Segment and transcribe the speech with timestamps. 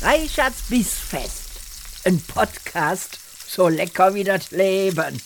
[0.00, 2.06] Reichards Bissfest.
[2.06, 5.20] Ein Podcast, so lecker wie das Leben.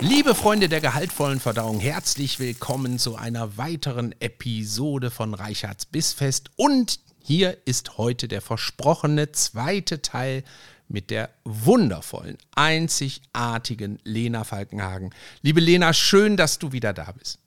[0.00, 6.50] Liebe Freunde der gehaltvollen Verdauung, herzlich willkommen zu einer weiteren Episode von Reichards Bissfest.
[6.56, 10.44] Und hier ist heute der versprochene zweite Teil
[10.88, 15.14] mit der wundervollen, einzigartigen Lena Falkenhagen.
[15.40, 17.38] Liebe Lena, schön, dass du wieder da bist.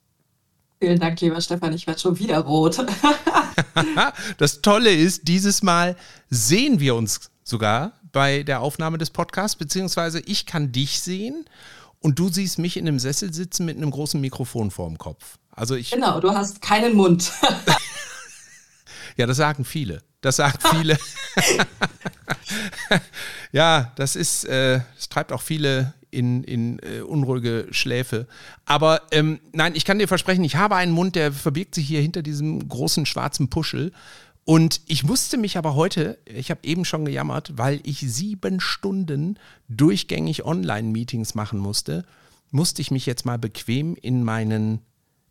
[0.81, 1.73] Vielen Dank, lieber Stefan.
[1.73, 2.83] Ich werde schon wieder rot.
[4.39, 5.95] das Tolle ist, dieses Mal
[6.31, 11.45] sehen wir uns sogar bei der Aufnahme des Podcasts, beziehungsweise ich kann dich sehen
[11.99, 15.37] und du siehst mich in einem Sessel sitzen mit einem großen Mikrofon vorm Kopf.
[15.51, 15.91] Also ich.
[15.91, 17.31] Genau, du hast keinen Mund.
[19.17, 20.01] ja, das sagen viele.
[20.21, 20.97] Das sagen viele.
[23.51, 28.27] ja, das ist, äh, es treibt auch viele in, in äh, unruhige Schläfe.
[28.65, 32.01] Aber ähm, nein, ich kann dir versprechen, ich habe einen Mund, der verbirgt sich hier
[32.01, 33.91] hinter diesem großen schwarzen Puschel.
[34.43, 39.37] Und ich musste mich aber heute, ich habe eben schon gejammert, weil ich sieben Stunden
[39.69, 42.05] durchgängig Online-Meetings machen musste,
[42.49, 44.81] musste ich mich jetzt mal bequem in meinen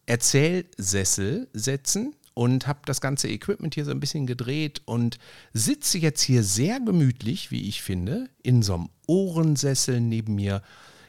[0.07, 5.19] Erzählsessel setzen und habe das ganze Equipment hier so ein bisschen gedreht und
[5.53, 10.63] sitze jetzt hier sehr gemütlich, wie ich finde, in so einem Ohrensessel neben mir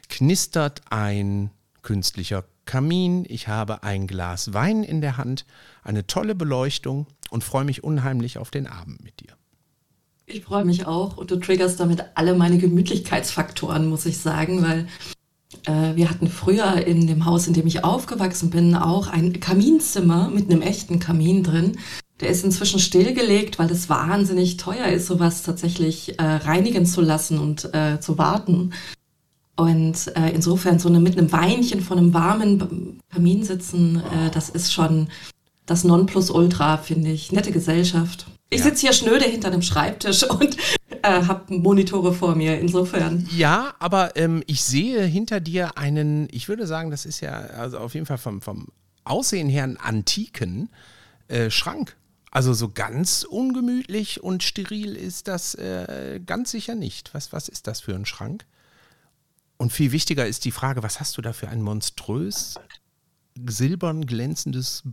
[0.10, 1.50] knistert ein
[1.84, 5.46] künstlicher Kamin, ich habe ein Glas Wein in der Hand,
[5.84, 9.38] eine tolle Beleuchtung und freue mich unheimlich auf den Abend mit dir.
[10.26, 14.86] Ich freue mich auch und du triggerst damit alle meine Gemütlichkeitsfaktoren, muss ich sagen, weil
[15.66, 20.50] wir hatten früher in dem Haus, in dem ich aufgewachsen bin, auch ein Kaminzimmer mit
[20.50, 21.78] einem echten Kamin drin.
[22.22, 27.40] Der ist inzwischen stillgelegt, weil es wahnsinnig teuer ist, sowas tatsächlich äh, reinigen zu lassen
[27.40, 28.74] und äh, zu warten.
[29.58, 34.50] Und äh, insofern so eine, mit einem Weinchen von einem warmen Kamin sitzen, äh, das
[34.50, 35.10] ist schon
[35.66, 37.32] das Nonplusultra, finde ich.
[37.32, 38.28] Nette Gesellschaft.
[38.50, 38.66] Ich ja.
[38.66, 40.58] sitze hier schnöde hinter einem Schreibtisch und
[41.04, 43.28] äh, habe Monitore vor mir, insofern.
[43.32, 47.80] Ja, aber ähm, ich sehe hinter dir einen, ich würde sagen, das ist ja also
[47.80, 48.68] auf jeden Fall vom, vom
[49.04, 50.70] Aussehen her einen antiken
[51.28, 51.98] äh, Schrank.
[52.32, 57.14] Also so ganz ungemütlich und steril ist das äh, ganz sicher nicht.
[57.14, 58.46] Was, was ist das für ein Schrank?
[59.58, 62.56] Und viel wichtiger ist die Frage, was hast du da für ein monströs
[63.46, 64.84] silbern glänzendes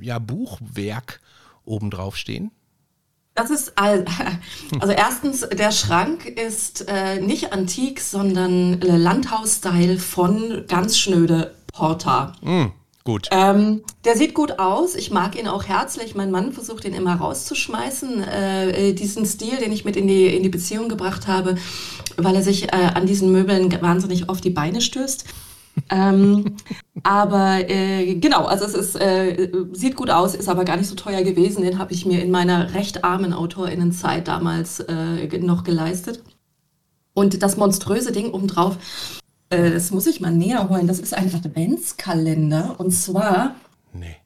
[0.00, 1.20] ja, Buchwerk
[1.64, 2.50] obendrauf stehen?
[3.36, 4.04] Das ist all,
[4.80, 12.32] also erstens, der Schrank ist äh, nicht antik, sondern Landhaus-Style von ganz schnöde Porta.
[12.40, 12.66] Mm,
[13.04, 13.28] gut.
[13.30, 14.94] Ähm, der sieht gut aus.
[14.94, 16.14] Ich mag ihn auch herzlich.
[16.14, 18.24] Mein Mann versucht ihn immer rauszuschmeißen.
[18.24, 21.56] Äh, diesen Stil, den ich mit in die, in die Beziehung gebracht habe,
[22.16, 25.26] weil er sich äh, an diesen Möbeln wahnsinnig auf die Beine stößt
[25.90, 26.56] ähm,
[27.02, 30.94] aber äh, genau, also es ist, äh, sieht gut aus, ist aber gar nicht so
[30.94, 31.62] teuer gewesen.
[31.62, 36.22] Den habe ich mir in meiner recht armen AutorInnenzeit damals äh, noch geleistet.
[37.14, 38.76] Und das monströse Ding obendrauf,
[39.50, 40.86] äh, das muss ich mal näher holen.
[40.86, 43.54] Das ist ein Adventskalender und zwar
[43.92, 44.16] nee.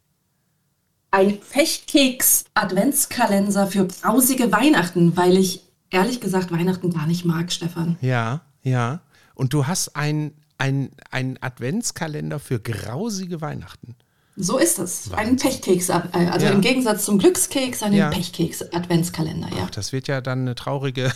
[1.10, 7.96] ein Pechkeks-Adventskalender für grausige Weihnachten, weil ich ehrlich gesagt Weihnachten gar nicht mag, Stefan.
[8.00, 9.00] Ja, ja.
[9.34, 13.97] Und du hast ein ein, ein Adventskalender für grausige Weihnachten.
[14.37, 15.12] So ist es.
[15.12, 16.53] Ein Pechkeks, äh, also ja.
[16.53, 18.10] im Gegensatz zum Glückskeks, einen ja.
[18.10, 19.65] Pechkeks-Adventskalender, ja.
[19.66, 21.12] Ach, das wird ja dann eine traurige,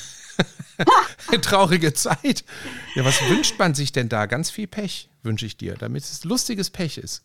[1.28, 2.44] eine traurige Zeit.
[2.94, 4.26] Ja, was wünscht man sich denn da?
[4.26, 7.22] Ganz viel Pech wünsche ich dir, damit es lustiges Pech ist.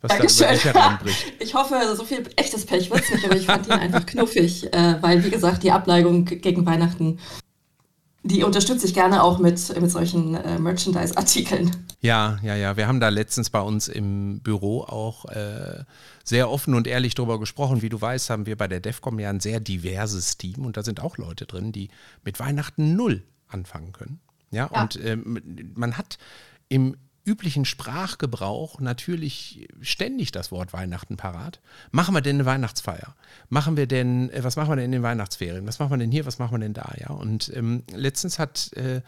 [0.00, 0.38] Was Dankeschön.
[0.38, 1.32] da über dich hereinbricht.
[1.40, 4.72] Ich hoffe, so viel echtes Pech wird es nicht, aber ich fand ihn einfach knuffig,
[4.72, 7.18] äh, weil, wie gesagt, die Abneigung gegen Weihnachten
[8.22, 11.70] die unterstütze ich gerne auch mit, mit solchen äh, Merchandise-Artikeln.
[12.00, 12.76] Ja, ja, ja.
[12.76, 15.84] Wir haben da letztens bei uns im Büro auch äh,
[16.24, 17.82] sehr offen und ehrlich drüber gesprochen.
[17.82, 20.82] Wie du weißt, haben wir bei der DEFCOM ja ein sehr diverses Team und da
[20.82, 21.88] sind auch Leute drin, die
[22.24, 24.20] mit Weihnachten null anfangen können.
[24.50, 24.82] Ja, ja.
[24.82, 26.18] und ähm, man hat
[26.68, 26.96] im
[27.28, 31.60] üblichen Sprachgebrauch natürlich ständig das Wort Weihnachten parat.
[31.90, 33.14] Machen wir denn eine Weihnachtsfeier?
[33.48, 35.66] Machen wir denn, äh, was machen wir denn in den Weihnachtsferien?
[35.66, 36.26] Was machen wir denn hier?
[36.26, 36.92] Was machen wir denn da?
[36.98, 39.02] Ja, und ähm, letztens hat äh,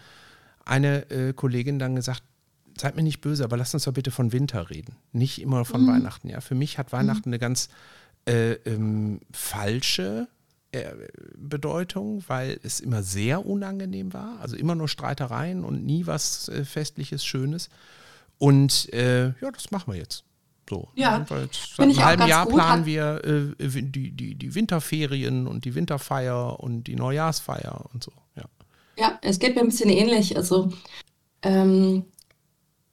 [0.65, 2.23] eine äh, Kollegin dann gesagt,
[2.79, 5.83] seid mir nicht böse, aber lasst uns doch bitte von Winter reden, nicht immer von
[5.83, 5.89] mhm.
[5.89, 6.29] Weihnachten.
[6.29, 7.35] Ja, für mich hat Weihnachten mhm.
[7.35, 7.69] eine ganz
[8.27, 10.29] äh, ähm, falsche
[10.73, 10.93] äh,
[11.37, 16.65] Bedeutung, weil es immer sehr unangenehm war, also immer nur Streitereien und nie was äh,
[16.65, 17.71] Festliches, Schönes.
[18.41, 20.25] Und äh, ja, das machen wir jetzt.
[20.69, 20.89] So.
[20.95, 22.55] Ja, seit einem halben Jahr gut.
[22.55, 28.13] planen wir äh, die, die, die Winterferien und die Winterfeier und die Neujahrsfeier und so.
[28.37, 28.45] Ja,
[28.97, 30.37] ja es geht mir ein bisschen ähnlich.
[30.37, 30.73] Also,
[31.43, 32.05] ähm,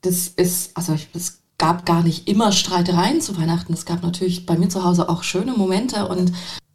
[0.02, 3.74] das ist, also ich, das gab gar nicht immer Streitereien zu Weihnachten.
[3.74, 6.34] Es gab natürlich bei mir zu Hause auch schöne Momente und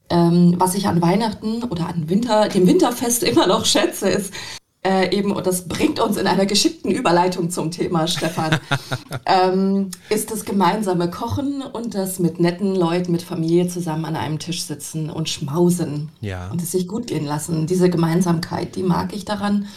[0.08, 4.32] ähm, was ich an Weihnachten oder an Winter, dem Winterfest immer noch schätze, ist
[4.84, 8.58] äh, eben, und das bringt uns in einer geschickten Überleitung zum Thema, Stefan,
[9.26, 14.40] ähm, ist das gemeinsame Kochen und das mit netten Leuten, mit Familie zusammen an einem
[14.40, 16.50] Tisch sitzen und schmausen ja.
[16.50, 17.68] und es sich gut gehen lassen.
[17.68, 19.68] Diese Gemeinsamkeit, die mag ich daran.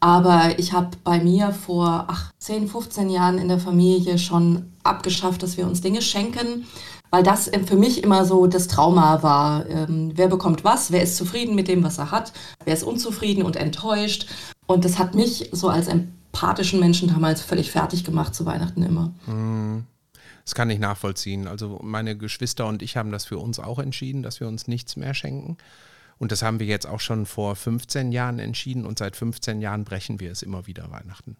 [0.00, 5.42] Aber ich habe bei mir vor ach, 10, 15 Jahren in der Familie schon abgeschafft,
[5.42, 6.66] dass wir uns Dinge schenken,
[7.10, 9.68] weil das für mich immer so das Trauma war.
[9.68, 10.90] Ähm, wer bekommt was?
[10.90, 12.32] Wer ist zufrieden mit dem, was er hat?
[12.64, 14.26] Wer ist unzufrieden und enttäuscht?
[14.66, 19.12] Und das hat mich so als empathischen Menschen damals völlig fertig gemacht zu Weihnachten immer.
[19.26, 19.84] Hm.
[20.44, 21.48] Das kann ich nachvollziehen.
[21.48, 24.96] Also meine Geschwister und ich haben das für uns auch entschieden, dass wir uns nichts
[24.96, 25.56] mehr schenken.
[26.18, 29.84] Und das haben wir jetzt auch schon vor 15 Jahren entschieden und seit 15 Jahren
[29.84, 31.36] brechen wir es immer wieder Weihnachten.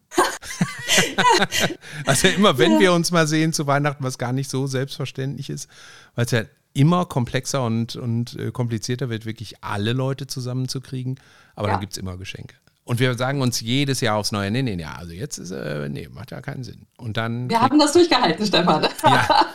[2.05, 5.67] also immer, wenn wir uns mal sehen zu Weihnachten, was gar nicht so selbstverständlich ist,
[6.15, 6.43] weil es ja
[6.73, 11.19] immer komplexer und, und äh, komplizierter wird, wirklich alle Leute zusammenzukriegen.
[11.55, 11.73] Aber ja.
[11.73, 12.55] dann gibt es immer Geschenke.
[12.83, 15.89] Und wir sagen uns jedes Jahr aufs Neue, nee, nee, nee, also jetzt ist, äh,
[15.89, 16.85] nee, macht ja keinen Sinn.
[16.97, 17.49] Und dann.
[17.49, 18.87] Wir haben das durchgehalten, Stefan.
[19.03, 19.45] ja.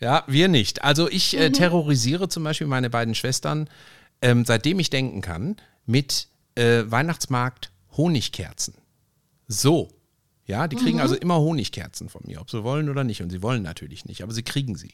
[0.00, 0.82] ja, wir nicht.
[0.82, 1.54] Also ich äh, mhm.
[1.54, 3.68] terrorisiere zum Beispiel meine beiden Schwestern
[4.22, 5.56] ähm, seitdem ich denken kann,
[5.86, 8.74] mit äh, Weihnachtsmarkt Honigkerzen.
[9.48, 9.88] So.
[10.46, 11.02] Ja, die kriegen mhm.
[11.02, 13.22] also immer Honigkerzen von mir, ob sie wollen oder nicht.
[13.22, 14.92] Und sie wollen natürlich nicht, aber sie kriegen sie.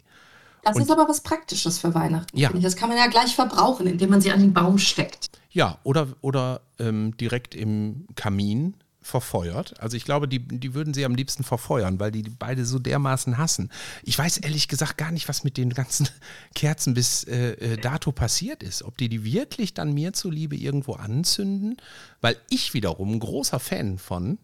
[0.62, 2.36] Das und, ist aber was Praktisches für Weihnachten.
[2.36, 2.50] Ja.
[2.52, 5.30] Das kann man ja gleich verbrauchen, indem man sie an den Baum steckt.
[5.50, 8.74] Ja, oder, oder ähm, direkt im Kamin
[9.06, 9.80] verfeuert.
[9.80, 12.78] Also ich glaube, die, die würden sie am liebsten verfeuern, weil die, die beide so
[12.78, 13.70] dermaßen hassen.
[14.02, 16.08] Ich weiß ehrlich gesagt gar nicht, was mit den ganzen
[16.54, 18.82] Kerzen bis äh, äh, dato passiert ist.
[18.82, 21.76] Ob die die wirklich dann mir zuliebe irgendwo anzünden,
[22.20, 24.38] weil ich wiederum ein großer Fan von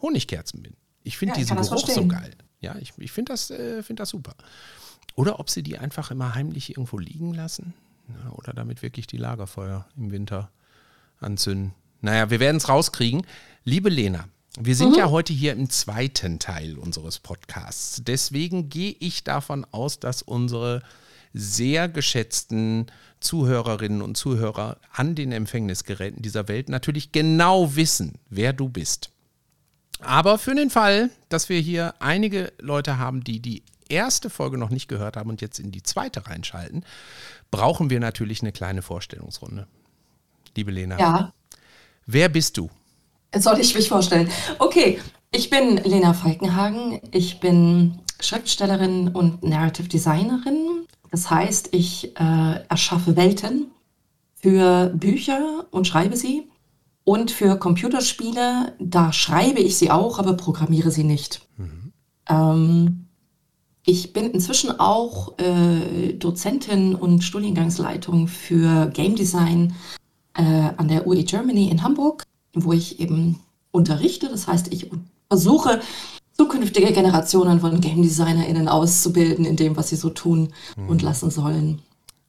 [0.00, 0.74] Honigkerzen bin.
[1.04, 2.34] Ich finde ja, diesen Geruch so geil.
[2.60, 4.34] Ja, ich, ich finde das, äh, find das super.
[5.14, 7.74] Oder ob sie die einfach immer heimlich irgendwo liegen lassen.
[8.08, 10.50] Ja, oder damit wirklich die Lagerfeuer im Winter
[11.20, 11.72] anzünden.
[12.00, 13.24] Naja, wir werden es rauskriegen.
[13.64, 14.28] Liebe Lena,
[14.58, 14.98] wir sind mhm.
[14.98, 18.02] ja heute hier im zweiten Teil unseres Podcasts.
[18.04, 20.82] Deswegen gehe ich davon aus, dass unsere
[21.32, 22.86] sehr geschätzten
[23.20, 29.12] Zuhörerinnen und Zuhörer an den Empfängnisgeräten dieser Welt natürlich genau wissen, wer du bist.
[30.00, 34.70] Aber für den Fall, dass wir hier einige Leute haben, die die erste Folge noch
[34.70, 36.84] nicht gehört haben und jetzt in die zweite reinschalten,
[37.52, 39.68] brauchen wir natürlich eine kleine Vorstellungsrunde.
[40.56, 40.98] Liebe Lena.
[40.98, 41.32] Ja.
[42.06, 42.68] Wer bist du?
[43.38, 44.28] Soll ich mich vorstellen?
[44.58, 45.00] Okay,
[45.30, 47.00] ich bin Lena Falkenhagen.
[47.10, 50.86] Ich bin Schriftstellerin und Narrative Designerin.
[51.10, 53.70] Das heißt, ich äh, erschaffe Welten
[54.34, 56.48] für Bücher und schreibe sie.
[57.04, 61.42] Und für Computerspiele, da schreibe ich sie auch, aber programmiere sie nicht.
[61.56, 61.92] Mhm.
[62.28, 63.06] Ähm,
[63.84, 69.74] ich bin inzwischen auch äh, Dozentin und Studiengangsleitung für Game Design
[70.34, 70.42] äh,
[70.76, 73.40] an der UE Germany in Hamburg, wo ich eben
[73.70, 74.28] unterrichte.
[74.28, 74.90] Das heißt, ich
[75.28, 75.80] versuche,
[76.32, 80.88] zukünftige Generationen von Game DesignerInnen auszubilden in dem, was sie so tun mhm.
[80.88, 81.82] und lassen sollen.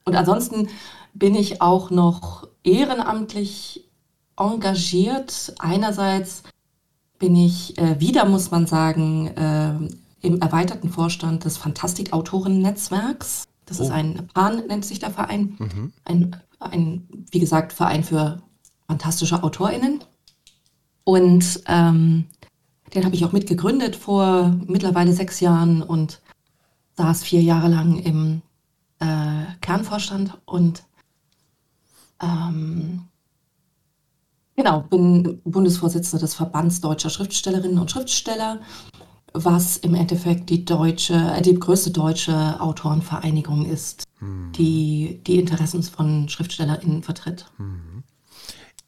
[0.05, 0.67] Und ansonsten
[1.13, 3.85] bin ich auch noch ehrenamtlich
[4.37, 5.53] engagiert.
[5.59, 6.43] Einerseits
[7.19, 9.75] bin ich äh, wieder, muss man sagen, äh,
[10.25, 13.43] im erweiterten Vorstand des Fantastik-Autoren-Netzwerks.
[13.65, 13.83] Das oh.
[13.83, 15.55] ist ein PAN, nennt sich der Verein.
[15.59, 15.93] Mhm.
[16.05, 16.35] Ein
[16.71, 18.41] ein, wie gesagt, Verein für
[18.87, 20.03] fantastische AutorInnen.
[21.03, 22.25] Und ähm,
[22.93, 26.21] den habe ich auch mitgegründet vor mittlerweile sechs Jahren und
[26.95, 28.41] saß vier Jahre lang im
[28.99, 30.83] äh, Kernvorstand und
[32.21, 33.07] ähm,
[34.55, 38.59] genau, bin Bundesvorsitzende des Verbands Deutscher Schriftstellerinnen und Schriftsteller,
[39.33, 44.03] was im Endeffekt die deutsche, äh, die größte deutsche Autorenvereinigung ist
[44.55, 47.45] die die Interessen von SchriftstellerInnen vertritt.
[47.57, 47.92] Mhm.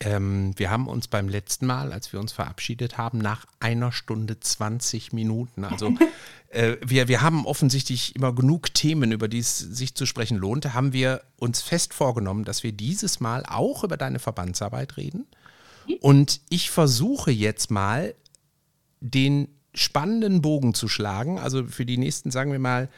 [0.05, 4.39] Ähm, wir haben uns beim letzten Mal, als wir uns verabschiedet haben, nach einer Stunde
[4.39, 5.95] 20 Minuten, also
[6.49, 10.75] äh, wir, wir haben offensichtlich immer genug Themen, über die es sich zu sprechen lohnte,
[10.75, 15.25] haben wir uns fest vorgenommen, dass wir dieses Mal auch über deine Verbandsarbeit reden.
[16.01, 18.13] Und ich versuche jetzt mal
[18.99, 22.89] den spannenden Bogen zu schlagen, also für die nächsten, sagen wir mal,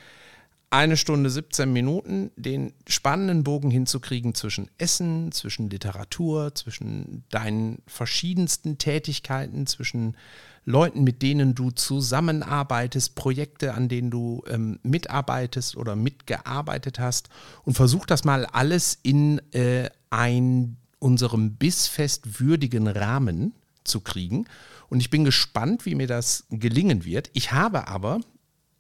[0.69, 8.77] eine Stunde 17 Minuten den spannenden Bogen hinzukriegen zwischen Essen, zwischen Literatur, zwischen deinen verschiedensten
[8.77, 10.17] Tätigkeiten, zwischen
[10.65, 17.29] Leuten, mit denen du zusammenarbeitest, Projekte, an denen du ähm, mitarbeitest oder mitgearbeitet hast
[17.63, 23.53] und versuch das mal alles in äh, ein unserem bissfest würdigen Rahmen
[23.85, 24.45] zu kriegen.
[24.89, 27.29] Und ich bin gespannt, wie mir das gelingen wird.
[27.33, 28.19] Ich habe aber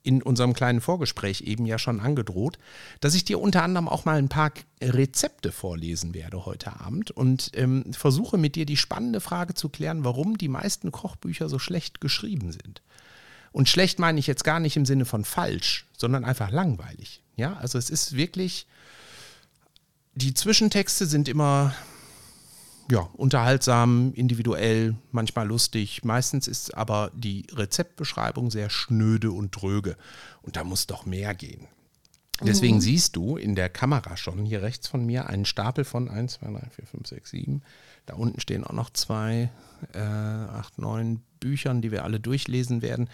[0.07, 2.57] in unserem kleinen Vorgespräch eben ja schon angedroht,
[3.01, 7.51] dass ich dir unter anderem auch mal ein paar Rezepte vorlesen werde heute Abend und
[7.55, 11.99] ähm, versuche mit dir die spannende Frage zu klären, warum die meisten Kochbücher so schlecht
[11.99, 12.81] geschrieben sind.
[13.51, 17.21] Und schlecht meine ich jetzt gar nicht im Sinne von falsch, sondern einfach langweilig.
[17.35, 18.65] Ja, also es ist wirklich,
[20.15, 21.75] die Zwischentexte sind immer
[22.89, 26.03] ja, unterhaltsam, individuell, manchmal lustig.
[26.03, 29.97] Meistens ist aber die Rezeptbeschreibung sehr schnöde und dröge.
[30.41, 31.67] Und da muss doch mehr gehen.
[32.41, 32.81] Deswegen mhm.
[32.81, 36.47] siehst du in der Kamera schon hier rechts von mir einen Stapel von 1, 2,
[36.47, 37.61] 3, 4, 5, 6, 7.
[38.05, 39.49] Da unten stehen auch noch zwei,
[39.93, 43.09] äh, acht, neun Büchern, die wir alle durchlesen werden.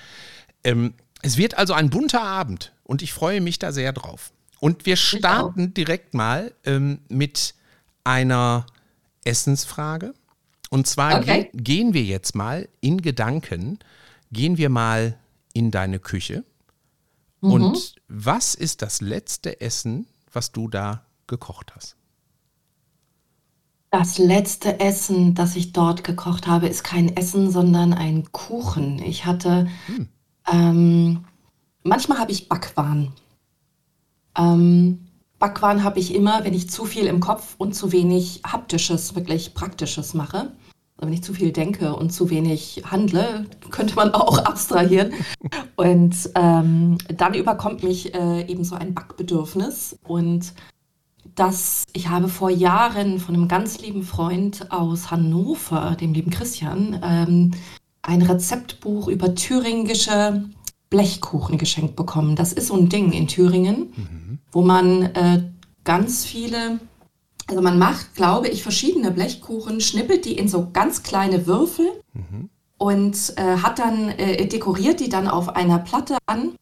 [0.63, 4.33] Ähm, es wird also ein bunter Abend und ich freue mich da sehr drauf.
[4.59, 7.55] Und wir starten direkt mal ähm, mit
[8.03, 8.65] einer
[9.25, 10.13] Essensfrage.
[10.69, 11.49] Und zwar okay.
[11.53, 13.79] ge gehen wir jetzt mal in Gedanken,
[14.31, 15.17] gehen wir mal
[15.53, 16.43] in deine Küche.
[17.41, 17.51] Mhm.
[17.51, 21.95] Und was ist das letzte Essen, was du da gekocht hast?
[23.91, 28.97] Das letzte Essen, das ich dort gekocht habe, ist kein Essen, sondern ein Kuchen.
[28.97, 30.09] Ich hatte, hm.
[30.51, 31.25] ähm,
[31.83, 33.13] manchmal habe ich Backwaren.
[34.35, 35.05] Ähm,
[35.43, 39.53] Backwaren habe ich immer, wenn ich zu viel im Kopf und zu wenig haptisches, wirklich
[39.53, 40.53] praktisches mache.
[40.95, 45.11] Also wenn ich zu viel denke und zu wenig handle, könnte man auch abstrahieren.
[45.75, 49.99] Und ähm, dann überkommt mich äh, eben so ein Backbedürfnis.
[50.07, 50.53] Und
[51.35, 57.01] das, ich habe vor Jahren von einem ganz lieben Freund aus Hannover, dem lieben Christian,
[57.03, 57.51] ähm,
[58.01, 60.45] ein Rezeptbuch über thüringische
[60.93, 62.35] Blechkuchen geschenkt bekommen.
[62.35, 63.93] Das ist so ein Ding in Thüringen.
[63.95, 64.23] Mhm
[64.53, 65.43] wo man äh,
[65.83, 66.79] ganz viele,
[67.47, 72.49] also man macht, glaube ich, verschiedene Blechkuchen, schnippelt die in so ganz kleine Würfel mhm.
[72.77, 76.53] und äh, hat dann, äh, dekoriert die dann auf einer Platte an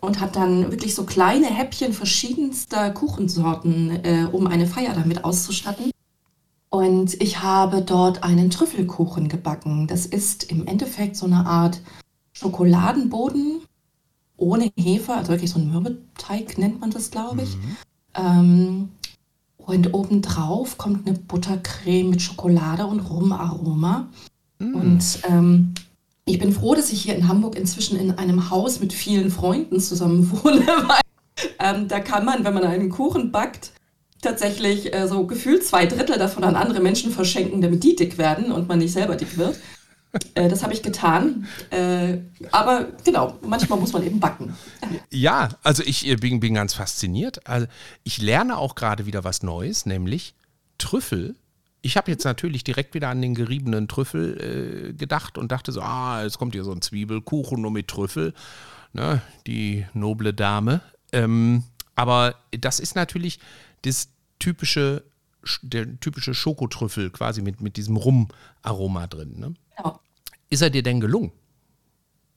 [0.00, 5.90] und hat dann wirklich so kleine Häppchen verschiedenster Kuchensorten, äh, um eine Feier damit auszustatten.
[6.68, 9.88] Und ich habe dort einen Trüffelkuchen gebacken.
[9.88, 11.80] Das ist im Endeffekt so eine Art
[12.32, 13.62] Schokoladenboden
[14.40, 17.56] ohne Hefe, also wirklich so ein Mürbeteig nennt man das, glaube ich.
[17.56, 17.76] Mhm.
[18.14, 18.88] Ähm,
[19.58, 24.08] und obendrauf kommt eine Buttercreme mit Schokolade und Rumaroma.
[24.58, 24.74] Mhm.
[24.74, 25.74] Und ähm,
[26.24, 29.78] ich bin froh, dass ich hier in Hamburg inzwischen in einem Haus mit vielen Freunden
[29.80, 31.00] zusammen wohne, weil
[31.58, 33.72] ähm, da kann man, wenn man einen Kuchen backt,
[34.22, 38.52] tatsächlich äh, so gefühlt zwei Drittel davon an andere Menschen verschenken, damit die dick werden
[38.52, 39.58] und man nicht selber dick wird.
[40.34, 41.46] Äh, das habe ich getan.
[41.70, 42.18] Äh,
[42.50, 44.56] aber genau, manchmal muss man eben backen.
[45.10, 47.46] Ja, also ich äh, bin, bin ganz fasziniert.
[47.46, 47.66] Also
[48.02, 50.34] ich lerne auch gerade wieder was Neues, nämlich
[50.78, 51.36] Trüffel.
[51.82, 55.80] Ich habe jetzt natürlich direkt wieder an den geriebenen Trüffel äh, gedacht und dachte so,
[55.80, 58.34] ah, jetzt kommt hier so ein Zwiebelkuchen nur mit Trüffel.
[58.92, 60.80] Ne, die noble Dame.
[61.12, 61.62] Ähm,
[61.94, 63.38] aber das ist natürlich
[63.82, 64.08] das
[64.40, 65.04] typische,
[65.62, 69.38] der typische Schokotrüffel quasi mit, mit diesem Rum-Aroma drin.
[69.38, 69.54] Ne?
[70.50, 71.32] Ist er dir denn gelungen?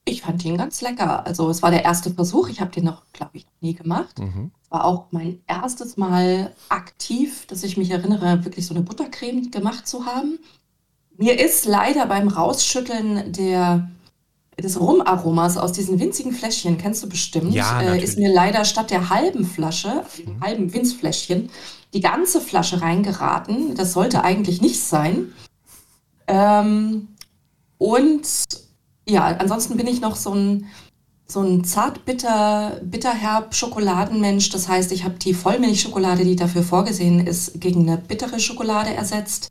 [0.06, 1.26] Ich fand ihn ganz lecker.
[1.26, 2.48] Also es war der erste Versuch.
[2.48, 4.18] Ich habe den noch, glaube ich, noch nie gemacht.
[4.18, 4.50] Mhm.
[4.68, 9.88] War auch mein erstes Mal aktiv, dass ich mich erinnere, wirklich so eine Buttercreme gemacht
[9.88, 10.38] zu haben.
[11.16, 13.88] Mir ist leider beim Rausschütteln der,
[14.62, 18.90] des Rumaromas aus diesen winzigen Fläschchen, kennst du bestimmt, ja, äh, ist mir leider statt
[18.90, 20.40] der halben Flasche, mhm.
[20.40, 21.50] halben Winzfläschchen,
[21.94, 23.74] die ganze Flasche reingeraten.
[23.76, 25.32] Das sollte eigentlich nicht sein.
[26.26, 27.08] Ähm,
[27.78, 28.22] und
[29.06, 30.66] ja, ansonsten bin ich noch so ein,
[31.26, 34.50] so ein zart-bitter, bitterherb Schokoladenmensch.
[34.50, 39.48] Das heißt, ich habe die Vollmilchschokolade, die dafür vorgesehen ist, gegen eine bittere Schokolade ersetzt.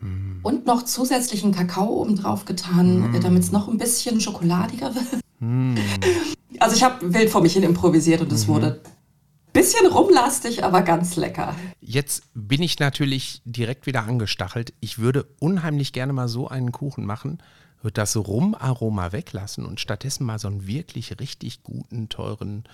[0.00, 0.40] Mm.
[0.42, 3.20] Und noch zusätzlichen Kakao obendrauf getan, mm.
[3.20, 5.22] damit es noch ein bisschen schokoladiger wird.
[5.40, 5.76] Mm.
[6.58, 8.52] Also ich habe wild vor mich hin improvisiert und es mhm.
[8.52, 8.80] wurde
[9.52, 11.54] Bisschen rumlastig, aber ganz lecker.
[11.80, 14.72] Jetzt bin ich natürlich direkt wieder angestachelt.
[14.80, 17.38] Ich würde unheimlich gerne mal so einen Kuchen machen,
[17.82, 22.64] würde das Rumaroma weglassen und stattdessen mal so einen wirklich richtig guten, teuren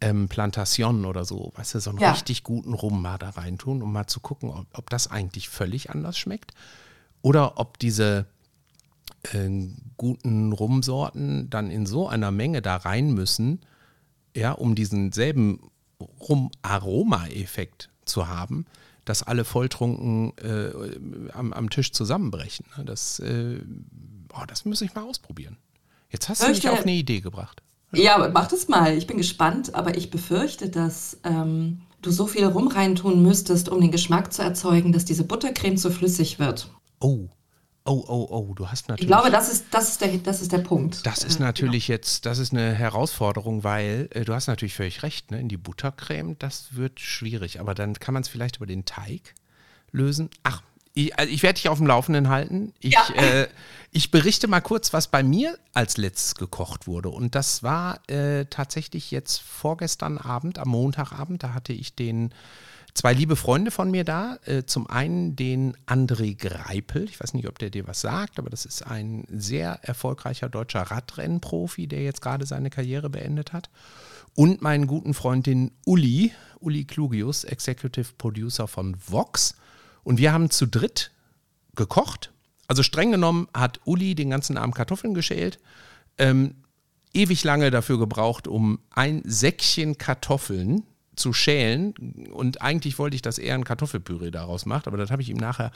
[0.00, 2.10] ähm, Plantation oder so, weißt du, so einen ja.
[2.10, 5.90] richtig guten Rum mal da reintun, um mal zu gucken, ob, ob das eigentlich völlig
[5.90, 6.52] anders schmeckt
[7.22, 8.26] oder ob diese
[9.32, 13.60] äh, guten Rumsorten dann in so einer Menge da rein müssen,
[14.34, 15.60] ja, um diesen selben
[16.62, 18.66] Aroma-Effekt zu haben,
[19.04, 22.66] dass alle volltrunken äh, am, am, Tisch zusammenbrechen.
[22.76, 22.84] Ne?
[22.84, 23.60] Das, äh,
[24.34, 25.56] oh, das muss ich mal ausprobieren.
[26.10, 27.62] Jetzt hast du mich auf eine Idee gebracht.
[27.92, 28.96] Ja, mach das mal.
[28.96, 33.80] Ich bin gespannt, aber ich befürchte, dass ähm, du so viel Rum reintun müsstest, um
[33.80, 36.70] den Geschmack zu erzeugen, dass diese Buttercreme zu flüssig wird.
[37.00, 37.28] Oh,
[37.88, 39.04] Oh, oh, oh, du hast natürlich.
[39.04, 41.06] Ich glaube, das ist, das ist, der, das ist der Punkt.
[41.06, 41.96] Das ist natürlich genau.
[41.96, 45.40] jetzt, das ist eine Herausforderung, weil äh, du hast natürlich völlig recht, ne?
[45.40, 47.60] In die Buttercreme, das wird schwierig.
[47.60, 49.34] Aber dann kann man es vielleicht über den Teig
[49.90, 50.28] lösen.
[50.42, 52.74] Ach, ich, also ich werde dich auf dem Laufenden halten.
[52.80, 53.08] Ich, Ja.
[53.14, 53.48] äh,
[53.90, 57.08] ich berichte mal kurz, was bei mir als letztes gekocht wurde.
[57.08, 62.34] Und das war äh, tatsächlich jetzt vorgestern Abend, am Montagabend, da hatte ich den
[62.94, 64.38] zwei liebe Freunde von mir da.
[64.44, 67.04] Äh, zum einen den André Greipel.
[67.04, 70.82] Ich weiß nicht, ob der dir was sagt, aber das ist ein sehr erfolgreicher deutscher
[70.82, 73.70] Radrennprofi, der jetzt gerade seine Karriere beendet hat.
[74.34, 79.54] Und meinen guten Freund, den Uli, Uli Klugius, Executive Producer von Vox.
[80.04, 81.10] Und wir haben zu dritt
[81.74, 82.32] gekocht.
[82.66, 85.58] Also streng genommen hat Uli den ganzen Abend Kartoffeln geschält.
[86.18, 86.56] Ähm,
[87.14, 90.84] ewig lange dafür gebraucht, um ein Säckchen Kartoffeln
[91.18, 91.94] zu schälen.
[92.32, 95.36] Und eigentlich wollte ich, dass er ein Kartoffelpüree daraus macht, aber das habe ich ihm
[95.36, 95.72] nachher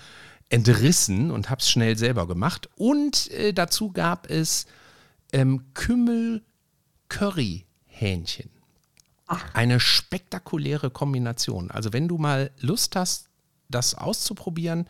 [0.49, 2.69] entrissen und habe es schnell selber gemacht.
[2.77, 4.67] Und äh, dazu gab es
[5.33, 8.51] ähm, Kümmel-Curry-Hähnchen.
[9.55, 11.71] Eine spektakuläre Kombination.
[11.71, 13.31] Also wenn du mal Lust hast,
[13.71, 14.87] das auszuprobieren,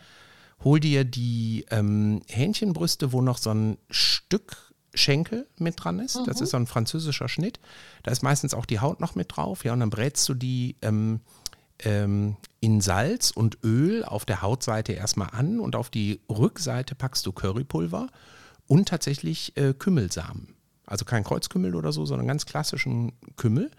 [0.65, 6.21] hol dir die ähm, Hähnchenbrüste, wo noch so ein Stück Schenkel mit dran ist.
[6.27, 7.61] Das ist so ein französischer Schnitt.
[8.03, 9.65] Da ist meistens auch die Haut noch mit drauf.
[9.65, 11.21] Ja, und dann brätst du die ähm,
[11.81, 17.27] ähm, in Salz und Öl auf der Hautseite erstmal an und auf die Rückseite packst
[17.27, 18.09] du Currypulver
[18.67, 20.55] und tatsächlich äh, Kümmelsamen.
[20.87, 23.71] Also kein Kreuzkümmel oder so, sondern ganz klassischen Kümmel.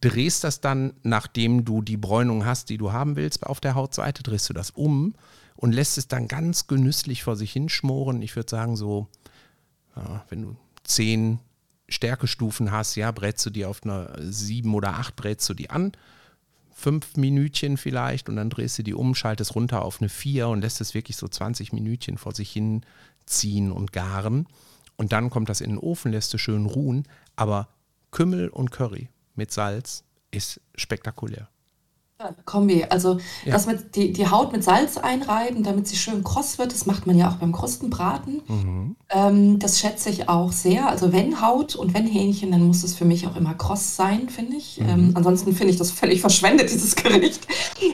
[0.00, 4.22] Drehst das dann, nachdem du die Bräunung hast, die du haben willst auf der Hautseite,
[4.22, 5.14] drehst du das um
[5.56, 8.22] und lässt es dann ganz genüsslich vor sich hinschmoren.
[8.22, 9.08] Ich würde sagen, so,
[10.28, 11.40] wenn du zehn
[11.88, 15.92] Stärkestufen hast, ja, brätst du die auf einer sieben oder acht, brätst du die an
[16.78, 20.60] fünf Minütchen vielleicht und dann drehst du die um, schaltest runter auf eine vier und
[20.60, 22.82] lässt es wirklich so 20 Minütchen vor sich hin
[23.26, 24.46] ziehen und garen.
[24.96, 27.02] Und dann kommt das in den Ofen, lässt es schön ruhen.
[27.34, 27.68] Aber
[28.12, 31.48] Kümmel und Curry mit Salz ist spektakulär.
[32.44, 32.84] Kombi.
[32.88, 33.52] Also Ja.
[33.52, 37.06] das mit die, die Haut mit Salz einreiben, damit sie schön kross wird, das macht
[37.06, 38.42] man ja auch beim Krustenbraten.
[38.48, 38.96] Mhm.
[39.10, 40.88] Ähm, das schätze ich auch sehr.
[40.88, 44.28] Also wenn Haut und wenn Hähnchen, dann muss es für mich auch immer kross sein,
[44.28, 44.80] finde ich.
[44.80, 44.88] Mhm.
[44.88, 47.46] Ähm, ansonsten finde ich das völlig verschwendet, dieses Gericht.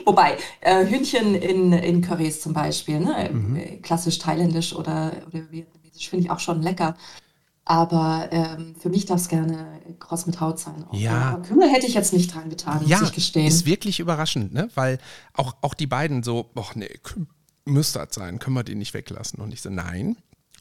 [0.05, 3.29] Wobei, äh, Hühnchen in, in Currys zum Beispiel, ne?
[3.31, 3.55] Mhm.
[3.55, 6.95] äh, klassisch thailändisch oder, oder vietnamesisch, finde ich auch schon lecker.
[7.67, 9.65] Aber ähm, für mich darf es gerne
[9.99, 10.85] kross mit Haut sein.
[10.87, 10.93] Auch.
[10.93, 11.31] Ja.
[11.31, 13.47] Aber Kümmel hätte ich jetzt nicht dran getan, Ja, muss ich gestehen.
[13.47, 14.69] ist wirklich überraschend, ne?
[14.75, 14.99] Weil
[15.33, 16.99] auch, auch die beiden so, ach nee,
[17.65, 19.39] müsste das sein, können wir die nicht weglassen.
[19.41, 20.15] Und ich so, nein,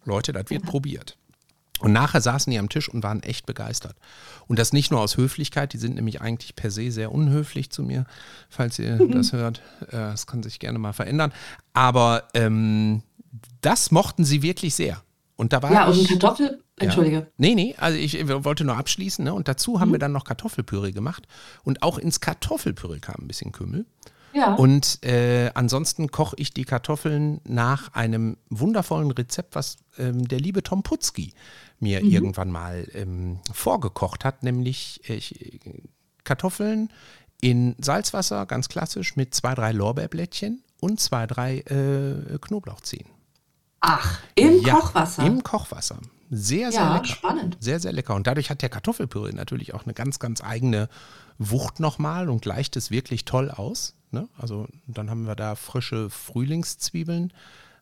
[0.05, 1.19] Leute, das wird probiert.
[1.81, 3.97] Und nachher saßen die am Tisch und waren echt begeistert.
[4.47, 7.83] Und das nicht nur aus Höflichkeit, die sind nämlich eigentlich per se sehr unhöflich zu
[7.83, 8.07] mir,
[8.49, 9.61] falls ihr das hört.
[9.89, 11.35] Äh, Das kann sich gerne mal verändern.
[11.75, 13.03] Aber ähm,
[13.61, 15.03] das mochten sie wirklich sehr.
[15.37, 17.17] Und da war Ja, und Kartoffel, entschuldige.
[17.17, 17.23] Mhm.
[17.23, 17.29] ja.
[17.39, 19.25] Nee, nee, also ich wollte nur abschließen.
[19.25, 19.33] Ne?
[19.35, 21.27] Und dazu haben wir dann noch Kartoffelpüree gemacht.
[21.63, 23.87] Und auch ins Kartoffelpüree kam ein bisschen Kümmel.
[24.33, 24.55] Ja.
[24.55, 30.65] Und äh, ansonsten koche ich die Kartoffeln nach einem wundervollen Rezept, was ähm, der liebe
[30.65, 31.33] Tom Putzki
[31.79, 32.11] mir Mhm.
[32.11, 35.21] irgendwann mal ähm, vorgekocht hat, nämlich äh,
[36.25, 36.91] Kartoffeln
[37.41, 43.07] in Salzwasser, ganz klassisch, mit zwei, drei Lorbeerblättchen und zwei, drei äh, Knoblauchzehen.
[43.81, 45.25] Ach, im Ja, Kochwasser.
[45.27, 45.99] Im Kochwasser.
[46.37, 47.07] Sehr, sehr Ja, lecker.
[47.07, 47.57] spannend.
[47.61, 48.15] Sehr, sehr lecker.
[48.15, 50.89] Und dadurch hat der Kartoffelpüree natürlich auch eine ganz, ganz eigene
[51.39, 53.95] Wucht nochmal und gleicht es wirklich toll aus.
[54.11, 54.29] Ne?
[54.39, 57.33] Also dann haben wir da frische Frühlingszwiebeln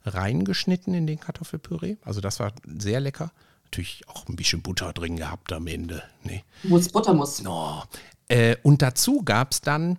[0.04, 1.96] reingeschnitten in den Kartoffelpüree.
[2.04, 3.32] Also das war sehr lecker.
[3.64, 6.02] Natürlich auch ein bisschen Butter drin gehabt am Ende.
[6.24, 6.44] Nee.
[6.62, 7.42] Muss Butter muss.
[7.46, 7.82] Oh.
[8.28, 9.98] Äh, und dazu gab es dann,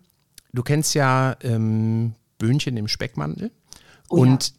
[0.53, 3.51] du kennst ja ähm, Böhnchen im Speckmantel.
[4.09, 4.31] Oh ja.
[4.31, 4.53] und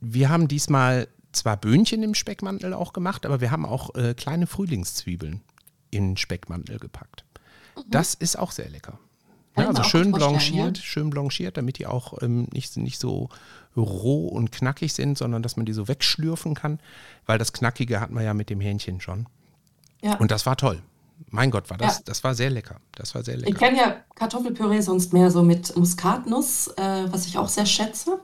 [0.00, 4.46] wir haben diesmal zwar Böhnchen im Speckmantel auch gemacht, aber wir haben auch äh, kleine
[4.46, 5.42] Frühlingszwiebeln
[5.90, 7.24] in Speckmantel gepackt.
[7.88, 8.92] Das ist auch sehr lecker.
[8.92, 8.98] Mhm.
[9.56, 10.84] Ja, ich also schön blanchiert, ja.
[10.84, 13.28] schön blanchiert, damit die auch ähm, nicht, nicht so
[13.76, 16.80] roh und knackig sind, sondern dass man die so wegschlürfen kann,
[17.26, 19.26] weil das Knackige hat man ja mit dem Hähnchen schon.
[20.02, 20.16] Ja.
[20.16, 20.82] Und das war toll.
[21.30, 22.80] Mein Gott, war das, das war sehr lecker.
[22.96, 23.58] Das war sehr Ich lecker.
[23.58, 28.20] kenne ja Kartoffelpüree sonst mehr so mit Muskatnuss, äh, was ich auch sehr schätze.